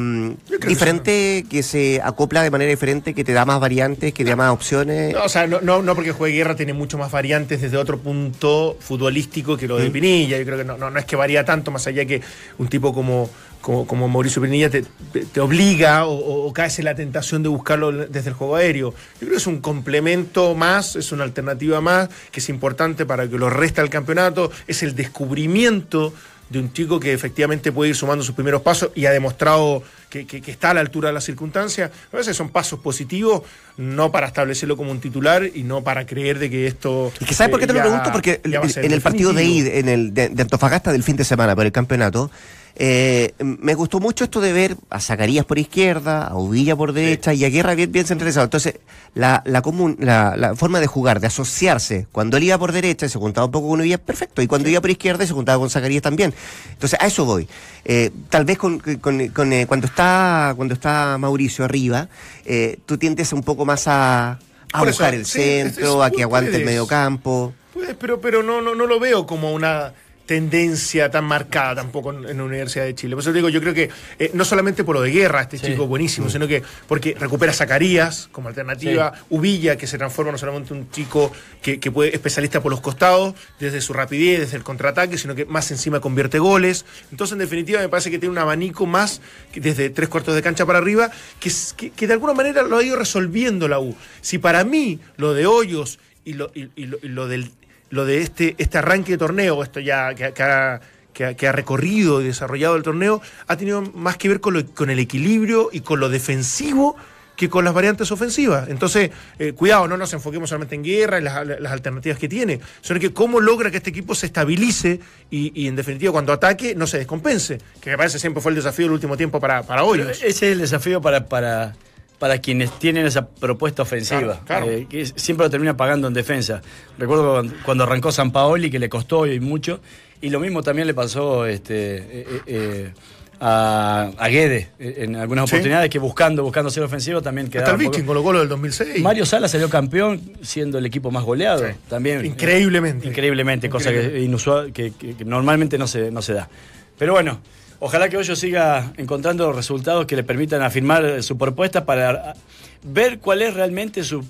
creo 0.48 0.60
que 0.60 0.66
diferente, 0.66 1.44
que 1.48 1.62
se 1.62 2.00
acopla 2.02 2.42
de 2.42 2.50
manera 2.50 2.70
diferente, 2.70 3.12
que 3.14 3.22
te 3.22 3.32
da 3.34 3.44
más 3.44 3.60
variantes, 3.60 4.12
que 4.14 4.24
te 4.24 4.30
da 4.30 4.36
más 4.36 4.50
opciones? 4.50 5.12
No, 5.14 5.24
o 5.24 5.28
sea, 5.28 5.46
no, 5.46 5.60
no, 5.60 5.82
no 5.82 5.94
porque 5.94 6.12
juegue 6.12 6.36
guerra 6.38 6.56
tiene 6.56 6.72
mucho 6.72 6.96
más 6.96 7.10
variantes 7.12 7.60
desde 7.60 7.76
otro 7.76 7.98
punto 7.98 8.76
futbolístico 8.80 9.56
que 9.58 9.68
lo 9.68 9.76
de 9.76 9.90
Pinilla. 9.90 10.38
Yo 10.38 10.44
creo 10.46 10.56
que 10.58 10.64
no, 10.64 10.78
no, 10.78 10.90
no 10.90 10.98
es 10.98 11.04
que 11.04 11.16
varía 11.16 11.44
tanto, 11.44 11.70
más 11.70 11.86
allá 11.86 12.04
que 12.06 12.22
un 12.58 12.68
tipo 12.68 12.94
como, 12.94 13.28
como, 13.64 13.86
como 13.86 14.06
Mauricio 14.08 14.42
Pinilla 14.42 14.68
te, 14.68 14.84
te- 15.32 15.40
obliga 15.40 16.04
o, 16.04 16.12
o- 16.46 16.52
caes 16.52 16.78
en 16.80 16.84
la 16.84 16.94
tentación 16.94 17.42
de 17.42 17.48
buscarlo 17.48 17.90
desde 17.92 18.28
el 18.28 18.34
juego 18.34 18.56
aéreo. 18.56 18.90
Yo 19.14 19.18
creo 19.20 19.30
que 19.30 19.36
es 19.38 19.46
un 19.46 19.60
complemento 19.62 20.54
más, 20.54 20.96
es 20.96 21.12
una 21.12 21.24
alternativa 21.24 21.80
más, 21.80 22.10
que 22.30 22.40
es 22.40 22.48
importante 22.50 23.06
para 23.06 23.26
que 23.26 23.38
lo 23.38 23.48
resta 23.48 23.80
el 23.80 23.88
campeonato, 23.88 24.50
es 24.66 24.82
el 24.82 24.94
descubrimiento 24.94 26.12
de 26.50 26.58
un 26.58 26.74
chico 26.74 27.00
que 27.00 27.14
efectivamente 27.14 27.72
puede 27.72 27.88
ir 27.90 27.96
sumando 27.96 28.22
sus 28.22 28.34
primeros 28.34 28.60
pasos 28.60 28.90
y 28.94 29.06
ha 29.06 29.10
demostrado 29.12 29.82
que, 30.10 30.26
que- 30.26 30.42
que 30.42 30.50
está 30.50 30.70
a 30.70 30.74
la 30.74 30.80
altura 30.82 31.08
de 31.08 31.14
las 31.14 31.24
circunstancias. 31.24 31.90
A 32.12 32.16
veces 32.18 32.36
son 32.36 32.50
pasos 32.50 32.80
positivos, 32.80 33.42
no 33.78 34.12
para 34.12 34.26
establecerlo 34.26 34.76
como 34.76 34.90
un 34.90 35.00
titular 35.00 35.42
y 35.54 35.62
no 35.62 35.82
para 35.82 36.04
creer 36.04 36.38
de 36.38 36.50
que 36.50 36.66
esto... 36.66 37.10
Y 37.18 37.24
que 37.24 37.34
¿sabes 37.34 37.50
por 37.50 37.58
qué 37.60 37.64
eh, 37.64 37.68
te 37.68 37.72
lo 37.72 37.78
ya- 37.78 37.84
pregunto? 37.84 38.12
Porque 38.12 38.40
en 38.44 38.92
el 38.92 39.00
partido 39.00 39.32
de 39.32 39.78
en 39.80 39.88
el 39.88 40.12
de, 40.12 40.28
de 40.28 40.42
Antofagasta 40.42 40.92
del 40.92 41.02
fin 41.02 41.16
de 41.16 41.24
semana 41.24 41.56
por 41.56 41.64
el 41.64 41.72
campeonato, 41.72 42.30
eh, 42.76 43.32
me 43.38 43.74
gustó 43.74 44.00
mucho 44.00 44.24
esto 44.24 44.40
de 44.40 44.52
ver 44.52 44.76
a 44.90 45.00
Zacarías 45.00 45.44
por 45.44 45.58
izquierda, 45.58 46.26
a 46.26 46.36
Uvilla 46.36 46.74
por 46.74 46.92
derecha 46.92 47.32
y 47.32 47.44
a 47.44 47.48
Guerra 47.48 47.74
bien, 47.74 47.92
bien 47.92 48.04
centralizado. 48.04 48.44
Entonces, 48.44 48.74
la, 49.14 49.42
la, 49.46 49.62
comun- 49.62 49.96
la, 50.00 50.36
la 50.36 50.56
forma 50.56 50.80
de 50.80 50.86
jugar, 50.88 51.20
de 51.20 51.28
asociarse, 51.28 52.06
cuando 52.10 52.36
él 52.36 52.42
iba 52.44 52.58
por 52.58 52.72
derecha 52.72 53.06
y 53.06 53.08
se 53.08 53.18
juntaba 53.18 53.44
un 53.46 53.52
poco 53.52 53.68
con 53.68 53.80
Uvilla, 53.80 53.98
perfecto. 53.98 54.42
Y 54.42 54.46
cuando 54.46 54.68
iba 54.68 54.80
por 54.80 54.90
izquierda 54.90 55.24
se 55.26 55.32
juntaba 55.32 55.58
con 55.58 55.70
Zacarías 55.70 56.02
también. 56.02 56.34
Entonces, 56.72 56.98
a 57.00 57.06
eso 57.06 57.24
voy. 57.24 57.46
Eh, 57.84 58.10
tal 58.28 58.44
vez 58.44 58.58
con, 58.58 58.78
con- 58.78 59.28
con, 59.28 59.52
eh, 59.52 59.66
cuando 59.66 59.86
está 59.86 60.52
cuando 60.56 60.74
está 60.74 61.16
Mauricio 61.18 61.64
arriba, 61.64 62.08
eh, 62.44 62.78
tú 62.86 62.98
tiendes 62.98 63.32
un 63.32 63.42
poco 63.42 63.64
más 63.64 63.86
a, 63.86 64.32
a 64.32 64.38
eso, 64.78 64.86
buscar 64.86 65.14
el 65.14 65.26
sí, 65.26 65.38
centro, 65.40 66.02
es- 66.02 66.08
a 66.08 66.10
que 66.10 66.22
aguante 66.22 66.48
el 66.50 66.54
puedes. 66.54 66.66
medio 66.66 66.86
campo. 66.86 67.52
Pues, 67.72 67.94
pero 67.98 68.20
pero 68.20 68.42
no, 68.42 68.60
no, 68.62 68.74
no 68.74 68.86
lo 68.86 68.98
veo 69.00 69.26
como 69.26 69.52
una 69.52 69.92
tendencia 70.26 71.10
tan 71.10 71.24
marcada 71.24 71.76
tampoco 71.76 72.10
en, 72.12 72.36
la 72.36 72.44
Universidad 72.44 72.84
de 72.84 72.94
Chile. 72.94 73.14
Por 73.14 73.22
eso 73.22 73.30
te 73.30 73.36
digo, 73.36 73.48
yo 73.48 73.60
creo 73.60 73.74
que 73.74 73.90
eh, 74.18 74.30
no 74.34 74.44
solamente 74.44 74.82
por 74.84 74.94
lo 74.96 75.02
de 75.02 75.10
guerra, 75.10 75.42
este 75.42 75.58
Sí. 75.58 75.66
chico 75.68 75.86
buenísimo, 75.86 76.28
sino 76.30 76.48
que 76.48 76.62
porque 76.88 77.14
recupera 77.18 77.52
a 77.52 77.54
Zacarías 77.54 78.28
como 78.32 78.48
alternativa, 78.48 79.12
Uvilla, 79.30 79.76
que 79.76 79.86
se 79.86 79.98
transforma 79.98 80.32
no 80.32 80.38
solamente 80.38 80.72
en 80.74 80.80
un 80.80 80.90
chico 80.90 81.30
que, 81.62 81.78
que 81.78 81.90
puede 81.90 82.14
especialista 82.14 82.60
por 82.62 82.70
los 82.72 82.80
costados, 82.80 83.34
desde 83.60 83.80
su 83.80 83.92
rapidez, 83.92 84.40
desde 84.40 84.56
el 84.56 84.62
contraataque, 84.64 85.18
sino 85.18 85.34
que 85.34 85.44
más 85.44 85.70
encima 85.70 86.00
convierte 86.00 86.38
goles. 86.38 86.84
Entonces, 87.10 87.32
en 87.34 87.38
definitiva, 87.38 87.80
me 87.80 87.88
parece 87.88 88.10
que 88.10 88.18
tiene 88.18 88.32
un 88.32 88.38
abanico 88.38 88.86
más 88.86 89.20
que 89.52 89.60
desde 89.60 89.90
tres 89.90 90.08
cuartos 90.08 90.34
de 90.34 90.42
cancha 90.42 90.66
para 90.66 90.78
arriba, 90.78 91.10
que, 91.40 91.50
que, 91.76 91.90
que 91.90 92.06
de 92.06 92.12
alguna 92.14 92.32
manera 92.34 92.62
lo 92.62 92.78
ha 92.78 92.82
ido 92.82 92.96
resolviendo 92.96 93.68
la 93.68 93.78
U. 93.78 93.94
Si 94.20 94.38
para 94.38 94.64
mí 94.64 95.00
lo 95.16 95.34
de 95.34 95.46
Hoyos 95.46 95.98
y 96.24 96.32
lo, 96.32 96.50
y- 96.54 96.70
y 96.76 96.86
lo- 96.86 96.98
y 97.02 97.08
lo 97.08 97.28
del 97.28 97.50
lo 97.94 98.04
de 98.04 98.20
este, 98.22 98.54
este 98.58 98.78
arranque 98.78 99.12
de 99.12 99.18
torneo, 99.18 99.62
esto 99.62 99.80
ya 99.80 100.14
que, 100.14 100.24
ha, 100.24 100.80
que 101.12 101.46
ha- 101.46 101.52
recorrido 101.52 102.20
y 102.20 102.24
desarrollado 102.24 102.76
el 102.76 102.82
torneo, 102.82 103.22
ha 103.46 103.56
tenido 103.56 103.82
más 103.82 104.16
que 104.16 104.28
ver 104.28 104.40
con, 104.40 104.54
lo- 104.54 104.66
con 104.66 104.90
el 104.90 104.98
equilibrio 104.98 105.70
y 105.72 105.80
con 105.80 106.00
lo 106.00 106.08
defensivo 106.08 106.96
que 107.36 107.48
con 107.48 107.64
las 107.64 107.74
variantes 107.74 108.12
ofensivas. 108.12 108.68
Entonces, 108.68 109.10
eh, 109.40 109.52
cuidado, 109.54 109.88
no 109.88 109.96
nos 109.96 110.12
enfoquemos 110.12 110.48
solamente 110.48 110.76
en 110.76 110.84
guerra 110.84 111.18
y 111.18 111.22
las, 111.22 111.44
las 111.44 111.72
alternativas 111.72 112.16
que 112.18 112.28
tiene, 112.28 112.60
sino 112.80 113.00
que 113.00 113.12
cómo 113.12 113.40
logra 113.40 113.72
que 113.72 113.78
este 113.78 113.90
equipo 113.90 114.14
se 114.14 114.26
estabilice 114.26 115.00
y, 115.30 115.50
y, 115.60 115.66
en 115.66 115.74
definitiva 115.74 116.12
cuando 116.12 116.32
ataque 116.32 116.76
no 116.76 116.86
se 116.86 116.98
descompense, 116.98 117.58
que 117.80 117.90
me 117.90 117.96
parece 117.96 118.20
siempre 118.20 118.40
fue 118.40 118.50
el 118.52 118.56
desafío 118.56 118.84
del 118.84 118.92
último 118.92 119.16
tiempo 119.16 119.40
para, 119.40 119.64
para 119.64 119.82
Hoyos. 119.82 120.10
ese 120.18 120.28
es 120.28 120.42
el 120.42 120.58
desafío 120.60 121.00
para, 121.00 121.26
para, 121.26 121.74
para 122.18 122.38
quienes 122.38 122.70
tienen 122.78 123.06
esa 123.06 123.26
propuesta 123.28 123.82
ofensiva, 123.82 124.40
Claro, 124.46 124.66
claro. 124.66 124.70
eh, 124.70 124.86
que 124.88 125.04
siempre 125.06 125.46
lo 125.46 125.50
termina 125.50 125.76
pagando 125.76 126.08
en 126.08 126.14
defensa. 126.14 126.62
Recuerdo 126.98 127.42
cuando, 127.64 127.84
arrancó 127.84 128.12
San 128.12 128.30
Paoli, 128.32 128.70
que 128.70 128.78
le 128.78 128.88
costó 128.88 129.26
y 129.26 129.40
mucho, 129.40 129.80
y 130.20 130.30
lo 130.30 130.40
mismo 130.40 130.62
también 130.62 130.86
le 130.86 130.94
pasó 130.94 131.44
este, 131.46 131.96
eh, 131.96 132.26
eh, 132.46 132.92
a, 133.40 134.10
a 134.16 134.28
Guede 134.28 134.68
en 134.78 135.16
algunas 135.16 135.50
Sí. 135.50 135.56
oportunidades, 135.56 135.90
que 135.90 135.98
buscando, 135.98 136.42
buscando 136.44 136.70
ser 136.70 136.82
ofensivo 136.84 137.20
también 137.20 137.48
Hasta 137.48 137.58
quedaba 137.58 137.72
el 137.72 137.76
poco- 137.78 137.90
Vichy 137.90 138.00
en 138.00 138.06
Colo 138.06 138.22
Colo 138.22 138.38
del 138.38 138.48
2006. 138.48 139.02
Mario 139.02 139.26
Sala 139.26 139.48
salió 139.48 139.68
campeón 139.68 140.20
siendo 140.40 140.78
el 140.78 140.86
equipo 140.86 141.10
más 141.10 141.24
goleado. 141.24 141.66
Sí. 141.66 141.74
También. 141.88 142.24
Increíblemente. 142.24 143.06
Increíblemente, 143.08 143.68
cosa 143.68 143.90
que, 143.90 144.20
inusual, 144.20 144.72
que 144.72 144.92
normalmente 145.26 145.76
no 145.76 145.86
se, 145.88 146.10
no 146.10 146.22
se 146.22 146.32
da. 146.32 146.48
Pero 146.96 147.12
bueno, 147.12 147.40
ojalá 147.80 148.08
que 148.08 148.16
Hoyo 148.16 148.36
siga 148.36 148.92
encontrando 148.96 149.52
resultados 149.52 150.06
que 150.06 150.16
le 150.16 150.24
permitan 150.24 150.62
afirmar 150.62 151.22
su 151.22 151.36
propuesta 151.38 151.84
para 151.84 152.10
ah, 152.10 152.34
ver 152.82 153.18
cuál 153.18 153.42
es 153.42 153.54
realmente 153.54 154.04
su, 154.04 154.24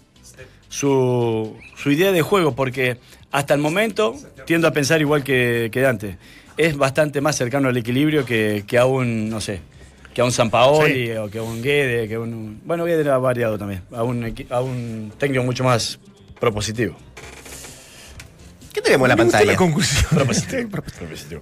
su, 0.68 1.56
su 1.76 1.90
idea 1.90 2.12
de 2.12 2.22
juego, 2.22 2.54
porque 2.54 2.98
hasta 3.30 3.54
el 3.54 3.60
momento 3.60 4.14
tiendo 4.46 4.68
a 4.68 4.72
pensar 4.72 5.00
igual 5.00 5.24
que, 5.24 5.68
que 5.72 5.80
Dante. 5.80 6.18
Es 6.56 6.76
bastante 6.76 7.20
más 7.20 7.34
cercano 7.34 7.68
al 7.68 7.76
equilibrio 7.76 8.24
que, 8.24 8.62
que 8.66 8.78
a 8.78 8.86
un, 8.86 9.28
no 9.28 9.40
sé, 9.40 9.60
que 10.14 10.20
a 10.20 10.24
un 10.24 10.30
Sampaoli 10.30 11.06
Sí. 11.06 11.12
o 11.12 11.28
que 11.28 11.38
a 11.38 11.42
un 11.42 11.60
Guede, 11.62 12.06
que 12.06 12.14
a 12.14 12.20
un, 12.20 12.60
bueno, 12.64 12.84
Guede 12.84 13.00
era 13.00 13.18
variado 13.18 13.58
también, 13.58 13.82
a 13.92 14.04
un, 14.04 14.32
a 14.50 14.60
un 14.60 15.12
técnico 15.18 15.42
mucho 15.42 15.64
más 15.64 15.98
propositivo. 16.38 16.94
¿Qué 18.72 18.80
tenemos 18.80 19.06
en 19.06 19.08
la 19.10 19.16
Me 19.16 19.22
pantalla? 19.22 19.52
la 19.52 19.56
conclusión. 19.58 20.26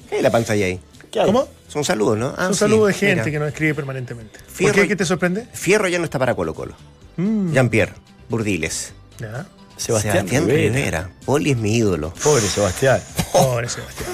¿Qué 0.09 0.17
hay 0.17 0.23
la 0.23 0.31
pantalla 0.31 0.65
ahí? 0.67 0.81
¿Cómo? 1.13 1.49
Son 1.69 1.85
saludos, 1.85 2.19
¿no? 2.19 2.35
Ah, 2.37 2.49
sí, 2.53 2.59
saludo 2.59 2.87
de 2.87 2.95
gente 2.95 3.15
mira. 3.17 3.31
que 3.31 3.39
nos 3.39 3.49
escribe 3.49 3.75
permanentemente. 3.75 4.39
Fierro- 4.41 4.73
¿Por 4.73 4.83
qué? 4.83 4.89
¿Qué 4.89 4.97
te 4.97 5.05
sorprende? 5.05 5.47
Fierro 5.53 5.89
ya 5.89 5.99
no 5.99 6.05
está 6.05 6.19
para 6.19 6.35
Colo 6.35 6.55
Colo. 6.55 6.75
Mm. 7.17 7.53
Jean-Pierre, 7.53 7.93
Burdiles. 8.29 8.93
Ya. 9.19 9.47
Sebastián, 9.77 10.27
Rivera. 10.29 10.47
Rivera. 10.75 11.11
Poli 11.25 11.51
es 11.53 11.57
mi 11.57 11.77
ídolo. 11.77 12.13
Pobre 12.23 12.43
Sebastián. 12.43 13.01
Pobre 13.33 13.69
Sebastián. 13.69 14.09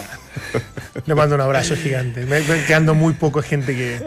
Le 1.05 1.15
mando 1.15 1.35
un 1.35 1.41
abrazo 1.41 1.77
gigante. 1.77 2.25
Me, 2.25 2.41
me 2.41 2.65
quedando 2.65 2.95
muy 2.95 3.13
poco 3.15 3.43
gente 3.43 3.75
que, 3.75 4.01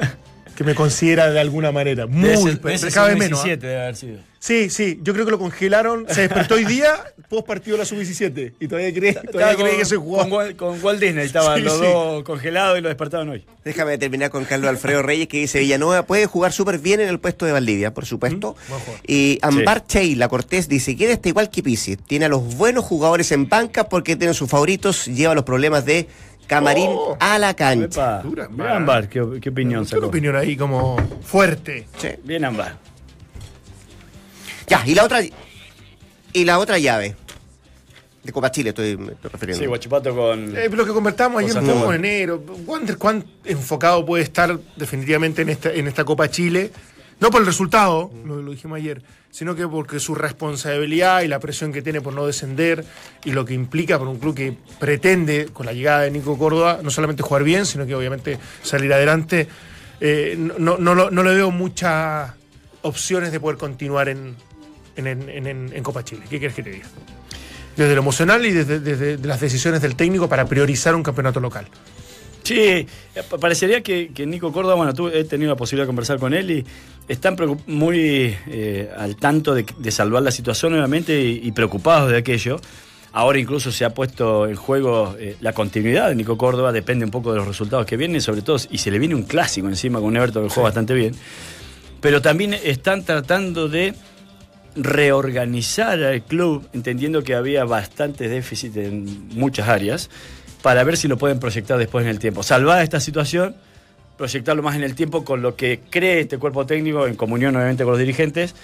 que 0.61 0.67
me 0.67 0.75
considera 0.75 1.31
de 1.31 1.39
alguna 1.39 1.71
manera. 1.71 2.05
Muy, 2.07 2.27
vez 2.29 2.63
menos. 2.63 2.83
¿ah? 2.97 3.09
sub-17 3.11 3.57
debe 3.59 3.81
haber 3.81 3.95
sido. 3.95 4.19
Sí, 4.39 4.71
sí, 4.71 4.99
yo 5.03 5.13
creo 5.13 5.25
que 5.25 5.31
lo 5.31 5.37
congelaron. 5.39 6.07
Se 6.09 6.21
despertó 6.21 6.55
hoy 6.55 6.65
día, 6.65 6.95
post 7.29 7.45
partido 7.45 7.77
de 7.77 7.83
la 7.83 7.85
sub-17. 7.85 8.53
Y 8.59 8.67
todavía 8.67 8.91
cree, 8.93 9.13
todavía 9.13 9.55
cree 9.55 9.77
que 9.77 9.85
soy 9.85 9.97
con, 9.99 10.07
jugador. 10.07 10.31
Walt- 10.31 10.55
con 10.55 10.83
Walt 10.83 10.99
Disney 10.99 11.25
estaban 11.25 11.57
Sí, 11.59 11.63
los 11.63 11.75
sí. 11.75 11.81
dos 11.85 12.23
congelados 12.23 12.79
y 12.79 12.81
lo 12.81 12.89
despertaron 12.89 13.29
hoy. 13.29 13.45
Déjame 13.63 13.97
terminar 13.99 14.31
con 14.31 14.45
Carlos 14.45 14.69
Alfredo 14.69 15.03
Reyes 15.03 15.27
que 15.27 15.37
dice 15.37 15.59
Villanueva 15.59 16.05
puede 16.07 16.25
jugar 16.25 16.51
súper 16.53 16.79
bien 16.79 16.99
en 16.99 17.09
el 17.09 17.19
puesto 17.19 17.45
de 17.45 17.51
Valdivia, 17.51 17.93
por 17.93 18.05
supuesto. 18.07 18.55
jugador. 18.67 18.99
Y 19.07 19.37
Ambar 19.43 19.83
Sheila 19.87 20.27
Cortés 20.27 20.67
dice, 20.67 20.95
¿quién 20.95 21.11
está 21.11 21.29
igual 21.29 21.51
que 21.51 21.61
Pisi? 21.61 21.95
Tiene 21.97 22.25
a 22.25 22.29
los 22.29 22.55
buenos 22.57 22.83
jugadores 22.83 23.31
en 23.31 23.47
banca 23.47 23.89
porque 23.89 24.15
tienen 24.15 24.33
sus 24.33 24.49
favoritos, 24.49 25.05
lleva 25.05 25.35
los 25.35 25.43
problemas 25.43 25.85
de 25.85 26.07
camarín 26.51 26.89
Oh. 26.91 27.17
a 27.19 27.39
la 27.39 27.53
cancha. 27.53 28.19
Dura, 28.21 28.47
bien. 28.51 28.67
Ambar, 28.67 29.07
¿qué, 29.07 29.21
qué 29.41 29.49
opinión 29.49 29.53
Tengo 29.69 29.79
una 29.79 29.85
sacó? 29.85 30.07
opinión 30.07 30.35
ahí 30.35 30.57
como 30.57 30.97
fuerte. 31.23 31.87
Sí. 31.97 32.09
Bien 32.25 32.43
Ambar. 32.43 32.77
Ya, 34.67 34.83
y 34.85 34.93
la 34.93 35.05
otra 35.05 35.21
y 36.33 36.45
la 36.45 36.59
otra 36.59 36.77
llave. 36.77 37.15
De 38.23 38.31
Copa 38.31 38.51
Chile 38.51 38.69
estoy, 38.69 38.95
refiriendo. 39.23 39.63
Sí, 39.63 39.65
Guachipato 39.65 40.15
con... 40.15 40.55
Eh, 40.55 40.69
lo 40.69 40.85
que 40.85 40.91
convertamos 40.91 41.41
ayer 41.41 41.57
en 41.57 41.93
enero. 41.93 42.43
Wander, 42.67 42.97
¿cuán 42.97 43.25
enfocado 43.45 44.05
puede 44.05 44.23
estar 44.23 44.59
definitivamente 44.75 45.41
en 45.41 45.49
esta, 45.49 45.71
en 45.73 45.87
esta 45.87 46.03
Copa 46.03 46.29
Chile? 46.29 46.71
No 47.21 47.29
por 47.29 47.39
el 47.41 47.45
resultado, 47.47 48.11
lo, 48.25 48.41
lo 48.41 48.51
dijimos 48.51 48.77
ayer, 48.77 49.01
sino 49.29 49.55
que 49.55 49.67
porque 49.67 49.99
su 49.99 50.15
responsabilidad 50.15 51.21
y 51.21 51.27
la 51.27 51.39
presión 51.39 51.71
que 51.71 51.81
tiene 51.81 52.01
por 52.01 52.13
no 52.13 52.25
descender 52.25 52.83
y 53.23 53.31
lo 53.31 53.45
que 53.45 53.53
implica 53.53 53.97
para 53.99 54.09
un 54.09 54.17
club 54.19 54.35
que 54.35 54.57
pretende, 54.79 55.49
con 55.53 55.65
la 55.67 55.73
llegada 55.73 56.01
de 56.01 56.11
Nico 56.11 56.37
Córdoba, 56.37 56.79
no 56.83 56.89
solamente 56.89 57.21
jugar 57.23 57.43
bien, 57.43 57.65
sino 57.65 57.85
que 57.85 57.95
obviamente 57.95 58.37
salir 58.63 58.91
adelante. 58.91 59.47
eh, 60.01 60.35
no, 60.37 60.77
no, 60.79 60.95
no 61.11 61.23
le 61.23 61.35
veo 61.35 61.51
muchas 61.51 62.31
opciones 62.81 63.31
de 63.31 63.39
poder 63.39 63.57
continuar 63.59 64.09
en, 64.09 64.35
en, 64.95 65.05
en- 65.07 65.29
en- 65.47 65.71
en 65.75 65.83
Copa 65.83 66.03
Chile. 66.03 66.23
¿Qué 66.27 66.39
quieres 66.39 66.55
que 66.55 66.63
te 66.63 66.71
diga? 66.71 66.87
Desde 67.77 67.93
lo 67.93 68.01
emocional 68.01 68.43
y 68.45 68.51
desde, 68.51 68.79
desde 68.79 69.17
las 69.19 69.39
decisiones 69.39 69.79
del 69.81 69.95
técnico 69.95 70.27
para 70.27 70.45
priorizar 70.45 70.95
un 70.95 71.03
campeonato 71.03 71.39
local. 71.39 71.67
Sí, 72.43 72.87
pa- 73.29 73.37
parecería 73.37 73.81
que, 73.81 74.09
que 74.13 74.25
Nico 74.25 74.51
Córdoba, 74.51 74.75
bueno, 74.75 74.93
tú 74.93 75.07
he 75.09 75.23
tenido 75.25 75.51
la 75.51 75.55
posibilidad 75.55 75.83
de 75.85 75.87
conversar 75.87 76.17
con 76.19 76.33
él 76.33 76.49
y 76.51 76.65
están 77.07 77.35
muy 77.67 78.35
eh, 78.47 78.89
al 78.97 79.15
tanto 79.15 79.53
de, 79.53 79.65
de 79.77 79.91
salvar 79.91 80.23
la 80.23 80.31
situación 80.31 80.71
nuevamente 80.71 81.21
y, 81.21 81.41
y 81.43 81.51
preocupados 81.51 82.09
de 82.11 82.17
aquello. 82.17 82.59
Ahora 83.13 83.37
incluso 83.39 83.71
se 83.73 83.83
ha 83.83 83.93
puesto 83.93 84.47
en 84.47 84.55
juego 84.55 85.15
eh, 85.19 85.35
la 85.41 85.51
continuidad 85.53 86.07
de 86.09 86.15
Nico 86.15 86.37
Córdoba, 86.37 86.71
depende 86.71 87.03
un 87.05 87.11
poco 87.11 87.31
de 87.31 87.39
los 87.39 87.47
resultados 87.47 87.85
que 87.85 87.97
vienen, 87.97 88.21
sobre 88.21 88.41
todo, 88.41 88.57
y 88.71 88.77
se 88.77 88.89
le 88.89 88.99
viene 88.99 89.15
un 89.15 89.23
clásico 89.23 89.67
encima 89.67 89.99
con 89.99 90.07
un 90.07 90.17
Everton 90.17 90.43
que 90.43 90.49
juega 90.49 90.69
bastante 90.69 90.93
bien. 90.93 91.13
Pero 91.99 92.21
también 92.21 92.53
están 92.53 93.03
tratando 93.03 93.67
de 93.67 93.93
reorganizar 94.75 96.01
al 96.01 96.21
club, 96.23 96.67
entendiendo 96.73 97.23
que 97.23 97.35
había 97.35 97.65
bastante 97.65 98.27
déficit 98.29 98.75
en 98.77 99.27
muchas 99.35 99.67
áreas, 99.67 100.09
para 100.61 100.83
ver 100.83 100.97
si 100.97 101.07
lo 101.07 101.17
pueden 101.17 101.39
proyectar 101.39 101.77
después 101.77 102.03
en 102.03 102.09
el 102.09 102.19
tiempo. 102.19 102.43
Salvar 102.43 102.81
esta 102.83 102.99
situación, 102.99 103.55
proyectarlo 104.17 104.61
más 104.61 104.75
en 104.75 104.83
el 104.83 104.95
tiempo 104.95 105.25
con 105.25 105.41
lo 105.41 105.55
que 105.55 105.79
cree 105.89 106.21
este 106.21 106.37
cuerpo 106.37 106.65
técnico, 106.65 107.07
en 107.07 107.15
comunión 107.15 107.55
obviamente 107.55 107.83
con 107.83 107.93
los 107.93 107.99
dirigentes, 107.99 108.55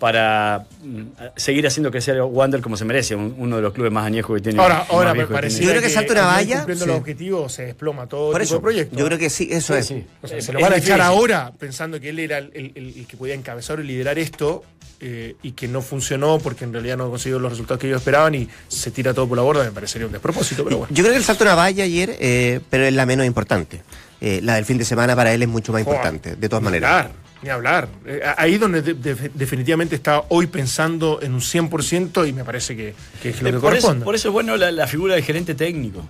para 0.00 0.64
mm, 0.82 1.02
seguir 1.36 1.64
haciendo 1.66 1.90
crecer 1.92 2.20
Wander 2.22 2.60
como 2.62 2.76
se 2.76 2.84
merece, 2.84 3.14
un- 3.14 3.34
uno 3.38 3.56
de 3.56 3.62
los 3.62 3.72
clubes 3.72 3.92
más 3.92 4.06
añejos 4.06 4.34
que 4.36 4.42
tiene. 4.42 4.60
Ahora, 4.60 4.86
ahora 4.88 5.14
me 5.14 5.26
que 5.26 5.32
parece. 5.32 5.62
Yo 5.62 5.70
creo 5.70 5.82
que 5.82 5.90
salta 5.90 6.12
una 6.14 6.22
valla, 6.26 6.56
Cumpliendo 6.56 6.84
sí. 6.86 6.90
los 6.90 6.98
objetivos 7.00 7.52
se 7.52 7.66
desploma 7.66 8.06
todo 8.08 8.32
Por 8.32 8.40
tipo 8.40 8.44
eso, 8.44 8.54
de 8.56 8.60
proyecto. 8.62 8.96
yo 8.96 9.04
creo 9.06 9.18
que 9.18 9.30
sí, 9.30 9.48
eso 9.52 9.76
es. 9.76 9.86
Sí, 9.86 10.04
O 10.22 10.26
sea, 10.26 10.38
Es- 10.38 10.46
se 10.46 10.52
lo 10.52 10.58
es 10.58 10.64
van 10.64 10.72
a 10.72 10.76
echar 10.78 11.00
ahora 11.02 11.52
pensando 11.56 12.00
que 12.00 12.08
él 12.08 12.18
era 12.18 12.38
el, 12.38 12.50
el- 12.54 12.94
el 12.98 13.06
que 13.06 13.16
podía 13.16 13.34
encabezar 13.34 13.78
o 13.78 13.82
liderar 13.82 14.18
esto 14.18 14.64
eh, 15.02 15.36
y 15.42 15.52
que 15.52 15.68
no 15.68 15.82
funcionó 15.82 16.38
porque 16.38 16.64
en 16.64 16.72
realidad 16.72 16.96
no 16.96 17.08
consiguió 17.10 17.38
los 17.38 17.52
resultados 17.52 17.78
que 17.80 17.86
ellos 17.86 18.00
esperaban 18.00 18.34
y 18.34 18.48
se 18.68 18.90
tira 18.90 19.12
todo 19.14 19.28
por 19.28 19.36
la 19.36 19.42
borda, 19.42 19.64
me 19.64 19.70
parecería 19.70 20.06
un 20.06 20.12
despropósito, 20.12 20.64
pero 20.64 20.78
bueno. 20.78 20.94
Yo 20.94 21.02
creo 21.02 21.12
que 21.12 21.18
el 21.18 21.24
salto 21.24 21.44
una 21.44 21.54
valla 21.54 21.84
ayer, 21.84 22.16
eh, 22.20 22.60
pero 22.70 22.84
es 22.84 22.92
la 22.94 23.04
menos 23.06 23.26
importante. 23.26 23.82
Eh, 24.22 24.40
la 24.42 24.56
del 24.56 24.64
fin 24.66 24.76
de 24.78 24.84
semana 24.84 25.14
para 25.16 25.32
él 25.32 25.42
es 25.42 25.48
mucho 25.48 25.72
más 25.72 25.80
importante, 25.80 26.36
de 26.36 26.48
todas 26.48 26.62
maneras. 26.62 26.90
hablar, 26.90 27.12
ni 27.42 27.48
hablar. 27.48 27.88
Eh, 28.06 28.20
ahí 28.36 28.58
donde 28.58 28.82
de- 28.82 28.94
de- 28.94 29.30
definitivamente 29.34 29.94
está 29.94 30.24
hoy 30.28 30.46
pensando 30.46 31.20
en 31.22 31.32
un 31.34 31.40
100% 31.40 32.26
y 32.28 32.32
me 32.32 32.44
parece 32.44 32.76
que, 32.76 32.94
que 33.22 33.30
es 33.30 33.40
lo 33.42 33.48
Eh, 33.48 33.52
que 33.52 33.58
por, 33.58 33.72
eso, 33.74 33.82
corresponde. 33.86 34.04
por 34.04 34.14
eso 34.14 34.28
es 34.28 34.32
bueno 34.32 34.56
la, 34.56 34.70
la 34.70 34.86
figura 34.86 35.14
del 35.14 35.24
gerente 35.24 35.54
técnico. 35.54 36.06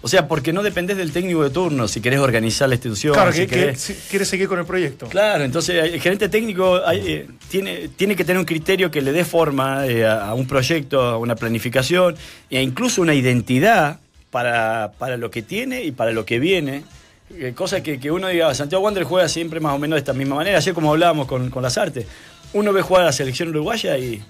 O 0.00 0.06
sea, 0.06 0.28
porque 0.28 0.52
no 0.52 0.62
dependés 0.62 0.96
del 0.96 1.10
técnico 1.10 1.42
de 1.42 1.50
turno 1.50 1.88
si 1.88 2.00
querés 2.00 2.20
organizar 2.20 2.68
la 2.68 2.76
institución. 2.76 3.14
claro, 3.14 3.32
si 3.32 3.40
que, 3.40 3.46
que 3.48 3.56
querés- 3.72 3.76
si- 3.78 3.94
quiere 4.08 4.24
seguir 4.24 4.46
con 4.46 4.60
el 4.60 4.64
proyecto. 4.64 5.08
Claro, 5.08 5.42
entonces 5.42 5.82
el 5.92 6.00
gerente 6.00 6.28
técnico 6.28 6.80
hay, 6.86 7.00
eh, 7.12 7.26
tiene, 7.48 7.88
tiene 7.96 8.14
que 8.14 8.24
tener 8.24 8.38
un 8.38 8.44
criterio 8.46 8.92
que 8.92 9.02
le 9.02 9.10
dé 9.10 9.24
forma 9.24 9.84
eh, 9.88 10.06
a, 10.06 10.28
a 10.28 10.34
un 10.34 10.46
proyecto, 10.46 11.00
a 11.00 11.18
una 11.18 11.34
planificación 11.34 12.14
e 12.48 12.62
incluso 12.62 13.02
una 13.02 13.14
identidad 13.14 13.98
para, 14.30 14.92
para 14.98 15.16
lo 15.16 15.32
que 15.32 15.42
tiene 15.42 15.82
y 15.82 15.90
para 15.90 16.12
lo 16.12 16.24
que 16.24 16.38
viene. 16.38 16.84
Eh, 17.30 17.52
cosa 17.54 17.82
que, 17.82 18.00
que 18.00 18.10
uno 18.10 18.28
diga, 18.28 18.54
Santiago 18.54 18.82
Wander 18.84 19.04
juega 19.04 19.28
siempre 19.28 19.60
más 19.60 19.74
o 19.74 19.78
menos 19.78 19.96
de 19.96 20.00
esta 20.00 20.12
misma 20.12 20.36
manera, 20.36 20.58
así 20.58 20.72
como 20.72 20.92
hablábamos 20.92 21.26
con, 21.26 21.50
con 21.50 21.62
las 21.62 21.76
artes. 21.78 22.06
Uno 22.54 22.72
ve 22.72 22.80
jugar 22.82 23.02
a 23.02 23.06
la 23.06 23.12
selección 23.12 23.50
uruguaya 23.50 23.98
y, 23.98 24.22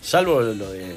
salvo 0.00 0.40
lo 0.40 0.70
de... 0.70 0.96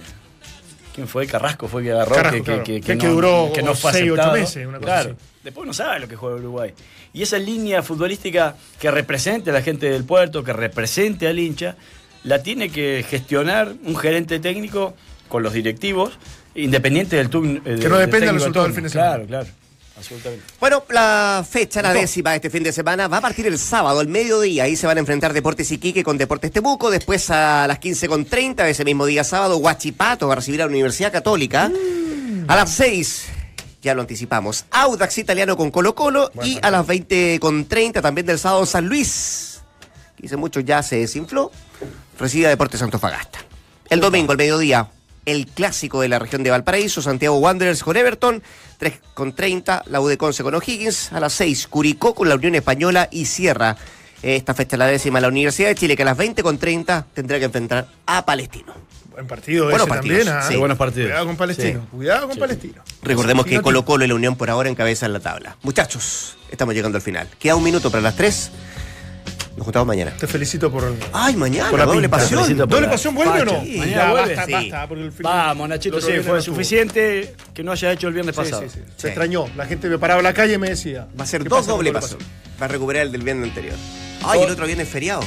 ¿Quién 0.93 1.09
fue? 1.09 1.27
Carrasco 1.27 1.67
fue 1.67 1.83
que 1.83 1.91
agarró, 1.91 2.15
Carrasco, 2.15 2.37
que, 2.37 2.43
claro. 2.43 2.63
que, 2.63 2.79
Que- 2.81 2.97
que 2.97 3.07
duró 3.07 3.51
seis, 3.53 3.65
ocho 3.67 3.87
aceptado. 4.13 4.31
meses, 4.33 4.65
una 4.65 4.77
cosa 4.79 4.85
Claro. 4.93 5.09
así. 5.17 5.27
Después 5.43 5.67
no 5.67 5.73
sabe 5.73 5.99
lo 5.99 6.07
que 6.07 6.15
juega 6.15 6.37
Uruguay. 6.37 6.73
Y 7.13 7.21
esa 7.21 7.37
línea 7.37 7.83
futbolística 7.83 8.55
que 8.79 8.89
represente 8.89 9.49
a 9.49 9.53
la 9.53 9.61
gente 9.61 9.89
del 9.89 10.05
puerto, 10.05 10.41
que 10.43 10.53
represente 10.53 11.27
al 11.27 11.37
hincha, 11.37 11.75
la 12.23 12.41
tiene 12.41 12.69
que 12.69 13.05
gestionar 13.07 13.73
un 13.83 13.97
gerente 13.97 14.39
técnico 14.39 14.95
con 15.27 15.43
los 15.43 15.51
directivos, 15.51 16.13
independiente 16.55 17.17
del 17.17 17.29
turno. 17.29 17.61
eh, 17.65 17.77
Que 17.81 17.89
no 17.89 17.97
dependa 17.97 18.27
del 18.27 18.35
resultado 18.35 18.65
del 18.65 18.73
fin 18.73 18.83
de 18.85 18.89
semana. 18.89 19.09
Claro, 19.11 19.25
claro. 19.27 19.47
Absolutamente. 19.97 20.45
Bueno, 20.59 20.83
la 20.89 21.45
fecha, 21.49 21.81
la 21.81 21.93
décima 21.93 22.35
este 22.35 22.49
fin 22.49 22.63
de 22.63 22.73
semana, 22.73 23.07
va 23.07 23.17
a 23.17 23.21
partir 23.21 23.47
el 23.47 23.57
sábado, 23.57 23.99
al 23.99 24.07
mediodía. 24.07 24.63
Ahí 24.63 24.75
se 24.75 24.87
van 24.87 24.97
a 24.97 24.99
enfrentar 24.99 25.31
Deportes 25.31 25.71
Iquique 25.71 26.03
con 26.03 26.17
Deportes 26.17 26.51
Temuco. 26.51 26.91
Después 26.91 27.29
a 27.29 27.65
las 27.67 27.79
15.30 27.79 28.55
de 28.55 28.69
ese 28.71 28.83
mismo 28.83 29.05
día 29.05 29.23
sábado, 29.23 29.57
Huachipato 29.57 30.27
va 30.27 30.33
a 30.33 30.35
recibir 30.37 30.61
a 30.61 30.65
la 30.65 30.71
Universidad 30.71 31.13
Católica. 31.13 31.71
A 32.47 32.55
las 32.55 32.71
6, 32.71 33.25
ya 33.81 33.93
lo 33.93 34.01
anticipamos, 34.01 34.65
Audax 34.71 35.17
Italiano 35.17 35.55
con 35.55 35.71
Colo 35.71 35.95
Colo. 35.95 36.31
y 36.43 36.59
a 36.61 36.71
las 36.71 36.85
20.30 36.85 38.01
también 38.01 38.27
del 38.27 38.37
sábado, 38.37 38.65
San 38.65 38.87
Luis. 38.87 39.61
que 40.17 40.23
Dice 40.23 40.37
mucho, 40.37 40.59
ya 40.59 40.83
se 40.83 40.97
desinfló. 40.97 41.51
Recibe 42.19 42.47
a 42.47 42.49
Deportes 42.49 42.81
Antofagasta. 42.81 43.39
El 43.89 43.99
domingo, 43.99 44.31
al 44.31 44.37
mediodía, 44.37 44.89
el 45.25 45.47
clásico 45.47 46.01
de 46.01 46.07
la 46.07 46.19
región 46.19 46.43
de 46.43 46.51
Valparaíso, 46.51 47.01
Santiago 47.01 47.37
Wanderers 47.37 47.83
con 47.83 47.97
Everton, 47.97 48.41
3 48.77 48.99
con 49.13 49.33
30, 49.33 49.83
la 49.87 50.01
U 50.01 50.07
de 50.07 50.17
Conce 50.17 50.43
con 50.43 50.55
O'Higgins, 50.55 51.11
a 51.13 51.19
las 51.19 51.33
6, 51.33 51.67
Curicó 51.67 52.13
con 52.13 52.29
la 52.29 52.35
Unión 52.35 52.55
Española 52.55 53.07
y 53.11 53.25
cierra 53.25 53.77
esta 54.21 54.53
fecha 54.53 54.75
la 54.77 54.87
décima 54.87 55.19
la 55.19 55.27
Universidad 55.27 55.69
de 55.69 55.75
Chile, 55.75 55.95
que 55.95 56.01
a 56.01 56.05
las 56.05 56.17
20 56.17 56.41
con 56.41 56.57
30 56.57 57.05
tendrá 57.13 57.37
que 57.37 57.45
enfrentar 57.45 57.87
a 58.05 58.25
Palestino. 58.25 58.73
Buen 59.11 59.27
partido 59.27 59.65
Buenos 59.65 59.81
ese 59.81 59.89
partidos, 59.89 60.25
también. 60.25 60.43
¿ah? 60.43 60.47
sí. 60.49 60.55
Buenos 60.57 60.77
partidos. 60.77 61.07
Cuidado 61.07 61.25
con 61.27 61.37
Palestino. 61.37 61.81
Sí. 61.81 61.87
Cuidado 61.95 62.27
con 62.27 62.37
Palestino. 62.37 62.83
Recordemos 63.01 63.45
que. 63.45 63.61
Colo 63.61 63.85
Colo 63.85 64.03
y 64.03 64.07
la 64.09 64.15
Unión 64.15 64.35
por 64.35 64.49
ahora 64.49 64.67
encabezan 64.67 65.13
la 65.13 65.21
tabla. 65.21 65.55
Muchachos, 65.61 66.35
estamos 66.51 66.75
llegando 66.75 66.97
al 66.97 67.01
final. 67.01 67.29
Queda 67.39 67.55
un 67.55 67.63
minuto 67.63 67.89
para 67.89 68.01
las 68.01 68.15
3. 68.17 68.51
Nos 69.55 69.63
juntamos 69.63 69.87
mañana. 69.87 70.11
Te 70.19 70.27
felicito 70.27 70.69
por, 70.69 70.93
Ay, 71.13 71.35
mañana, 71.37 71.69
por 71.69 71.79
la 71.79 71.85
doble 71.85 72.01
pinta. 72.01 72.17
pasión. 72.17 72.57
¿Doble 72.57 72.81
la 72.81 72.89
pasión 72.91 73.15
vuelve 73.15 73.41
o 73.41 73.45
no? 73.45 73.61
Sí. 73.63 73.75
Mañana 73.77 73.95
Ya, 74.03 74.11
vuelve. 74.11 74.35
basta, 74.35 74.45
Sí. 74.45 74.51
basta, 74.51 74.87
porque 74.89 75.03
el 75.05 75.11
fin- 75.13 75.23
Vamos, 75.23 75.69
Nachito, 75.69 76.01
sí, 76.01 76.11
fue 76.25 76.41
suficiente 76.41 77.33
que 77.53 77.63
no 77.63 77.71
haya 77.71 77.91
hecho 77.93 78.07
el 78.09 78.13
viernes 78.13 78.35
Sí, 78.35 78.41
pasado. 78.41 78.63
sí, 78.63 78.69
sí. 78.73 78.79
Se 78.97 79.07
extrañó. 79.07 79.45
La 79.55 79.65
gente 79.65 79.87
me 79.87 79.97
paraba 79.97 80.19
en 80.19 80.25
la 80.25 80.33
calle 80.33 80.53
y 80.55 80.57
me 80.57 80.69
decía. 80.69 81.07
Va 81.17 81.23
a 81.23 81.27
ser 81.27 81.43
¿qué 81.43 81.49
dos 81.49 81.65
doble 81.67 81.93
pasión. 81.93 82.19
Va 82.61 82.65
a 82.65 82.67
recuperar 82.67 83.03
el 83.03 83.11
del 83.13 83.21
viernes 83.23 83.47
anterior. 83.49 83.75
Ay, 84.25 84.41
el 84.41 84.49
otro 84.51 84.65
viernes 84.65 84.89
feriado. 84.89 85.21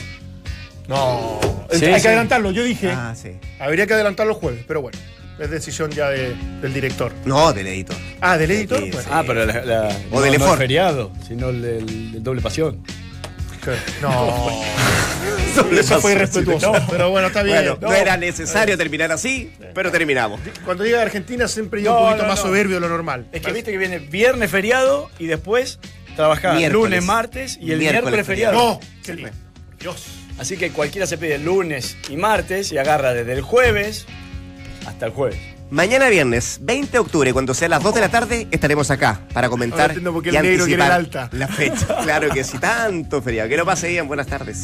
No. 0.89 1.39
Sí, 1.71 1.85
Hay 1.87 2.01
que 2.01 2.09
adelantarlo. 2.09 2.51
Yo 2.51 2.63
dije. 2.65 2.91
Ah, 2.91 3.15
sí. 3.21 3.33
Habría 3.61 3.87
que 3.87 3.95
adelantarlo 3.95 4.33
el 4.35 4.39
jueves, 4.41 4.65
pero 4.67 4.81
bueno. 4.83 4.99
Es 5.39 5.51
decisión 5.51 5.91
ya 5.91 6.09
de- 6.11 6.35
del 6.61 6.75
director. 6.75 7.13
No, 7.25 7.53
del 7.53 7.67
editor. 7.69 7.97
Ah, 8.21 8.37
del 8.37 8.51
editor. 8.51 8.79
Sí, 8.79 8.91
Bueno, 8.91 9.03
sí. 9.03 9.09
Ah, 9.13 9.23
pero 9.27 9.47
la, 9.47 9.65
la- 9.65 9.89
O 10.11 10.17
no, 10.17 10.21
del 10.23 10.39
no 10.39 10.53
el 10.53 10.59
feriado, 10.59 11.13
sino 11.27 11.51
el, 11.51 11.65
el- 11.65 12.15
el 12.17 12.23
doble 12.23 12.41
pasión. 12.41 12.83
No. 14.03 14.63
Eso 15.73 16.01
fue 16.01 16.13
irrespetuoso. 16.13 16.73
Pero 16.91 17.11
bueno, 17.11 17.29
está 17.29 17.43
bien. 17.43 17.57
Bueno, 17.59 17.79
no, 17.81 17.93
era 17.93 18.17
necesario 18.17 18.77
terminar 18.79 19.11
así, 19.13 19.53
pero 19.75 19.91
terminamos. 19.91 20.41
Cuando 20.65 20.85
llega 20.85 21.01
a 21.01 21.03
Argentina 21.03 21.49
siempre 21.49 21.81
llega 21.81 21.93
No, 21.93 21.99
un 22.01 22.05
poquito 22.07 22.23
no, 22.23 22.29
más 22.29 22.39
no. 22.41 22.47
soberbio 22.47 22.77
de 22.77 22.81
lo 22.81 22.89
normal. 22.89 23.27
Es 23.33 23.43
que 23.43 23.53
viste 23.53 23.71
que 23.73 23.79
viene 23.79 23.99
viernes 23.99 24.51
feriado 24.51 25.11
y 25.19 25.27
después 25.27 25.79
trabajar 26.17 26.57
Miércoles. 26.57 26.91
lunes, 26.91 27.05
martes 27.05 27.59
y 27.61 27.73
el 27.73 27.79
Miércoles 27.79 28.03
miércoles, 28.03 28.27
feriado. 28.27 28.55
No. 28.55 28.81
Dios. 29.81 30.07
Así 30.39 30.57
que 30.57 30.71
cualquiera 30.71 31.07
se 31.07 31.19
pide 31.19 31.39
lunes 31.39 31.97
y 32.09 32.17
martes 32.17 32.71
y 32.73 32.79
agarra 32.79 33.13
desde 33.13 33.33
el 33.33 33.43
jueves 33.43 34.07
hasta 34.87 35.07
el 35.07 35.13
jueves. 35.13 35.39
Mañana 35.71 36.09
viernes, 36.09 36.59
20 36.63 36.93
de 36.93 36.99
octubre, 36.99 37.33
cuando 37.35 37.53
sea 37.53 37.69
las 37.69 37.83
2 37.83 37.95
de 37.95 38.01
la 38.01 38.09
tarde, 38.09 38.49
estaremos 38.51 38.91
acá 38.91 39.21
para 39.35 39.51
comentar 39.51 39.81
Ahora 39.81 39.93
entiendo 39.93 40.13
por 40.15 40.23
qué 40.23 40.31
y 40.31 40.37
el 40.37 40.43
negro 40.43 40.65
anticipar 40.65 40.93
alta. 40.93 41.29
la 41.33 41.47
fecha. 41.49 41.87
Claro 42.03 42.31
que 42.31 42.43
sí, 42.43 42.59
tanto 42.59 43.21
feriado. 43.21 43.51
Que 43.51 43.57
lo 43.59 43.67
pase 43.67 43.89
bien, 43.89 44.09
buenas 44.09 44.27
tardes. 44.29 44.63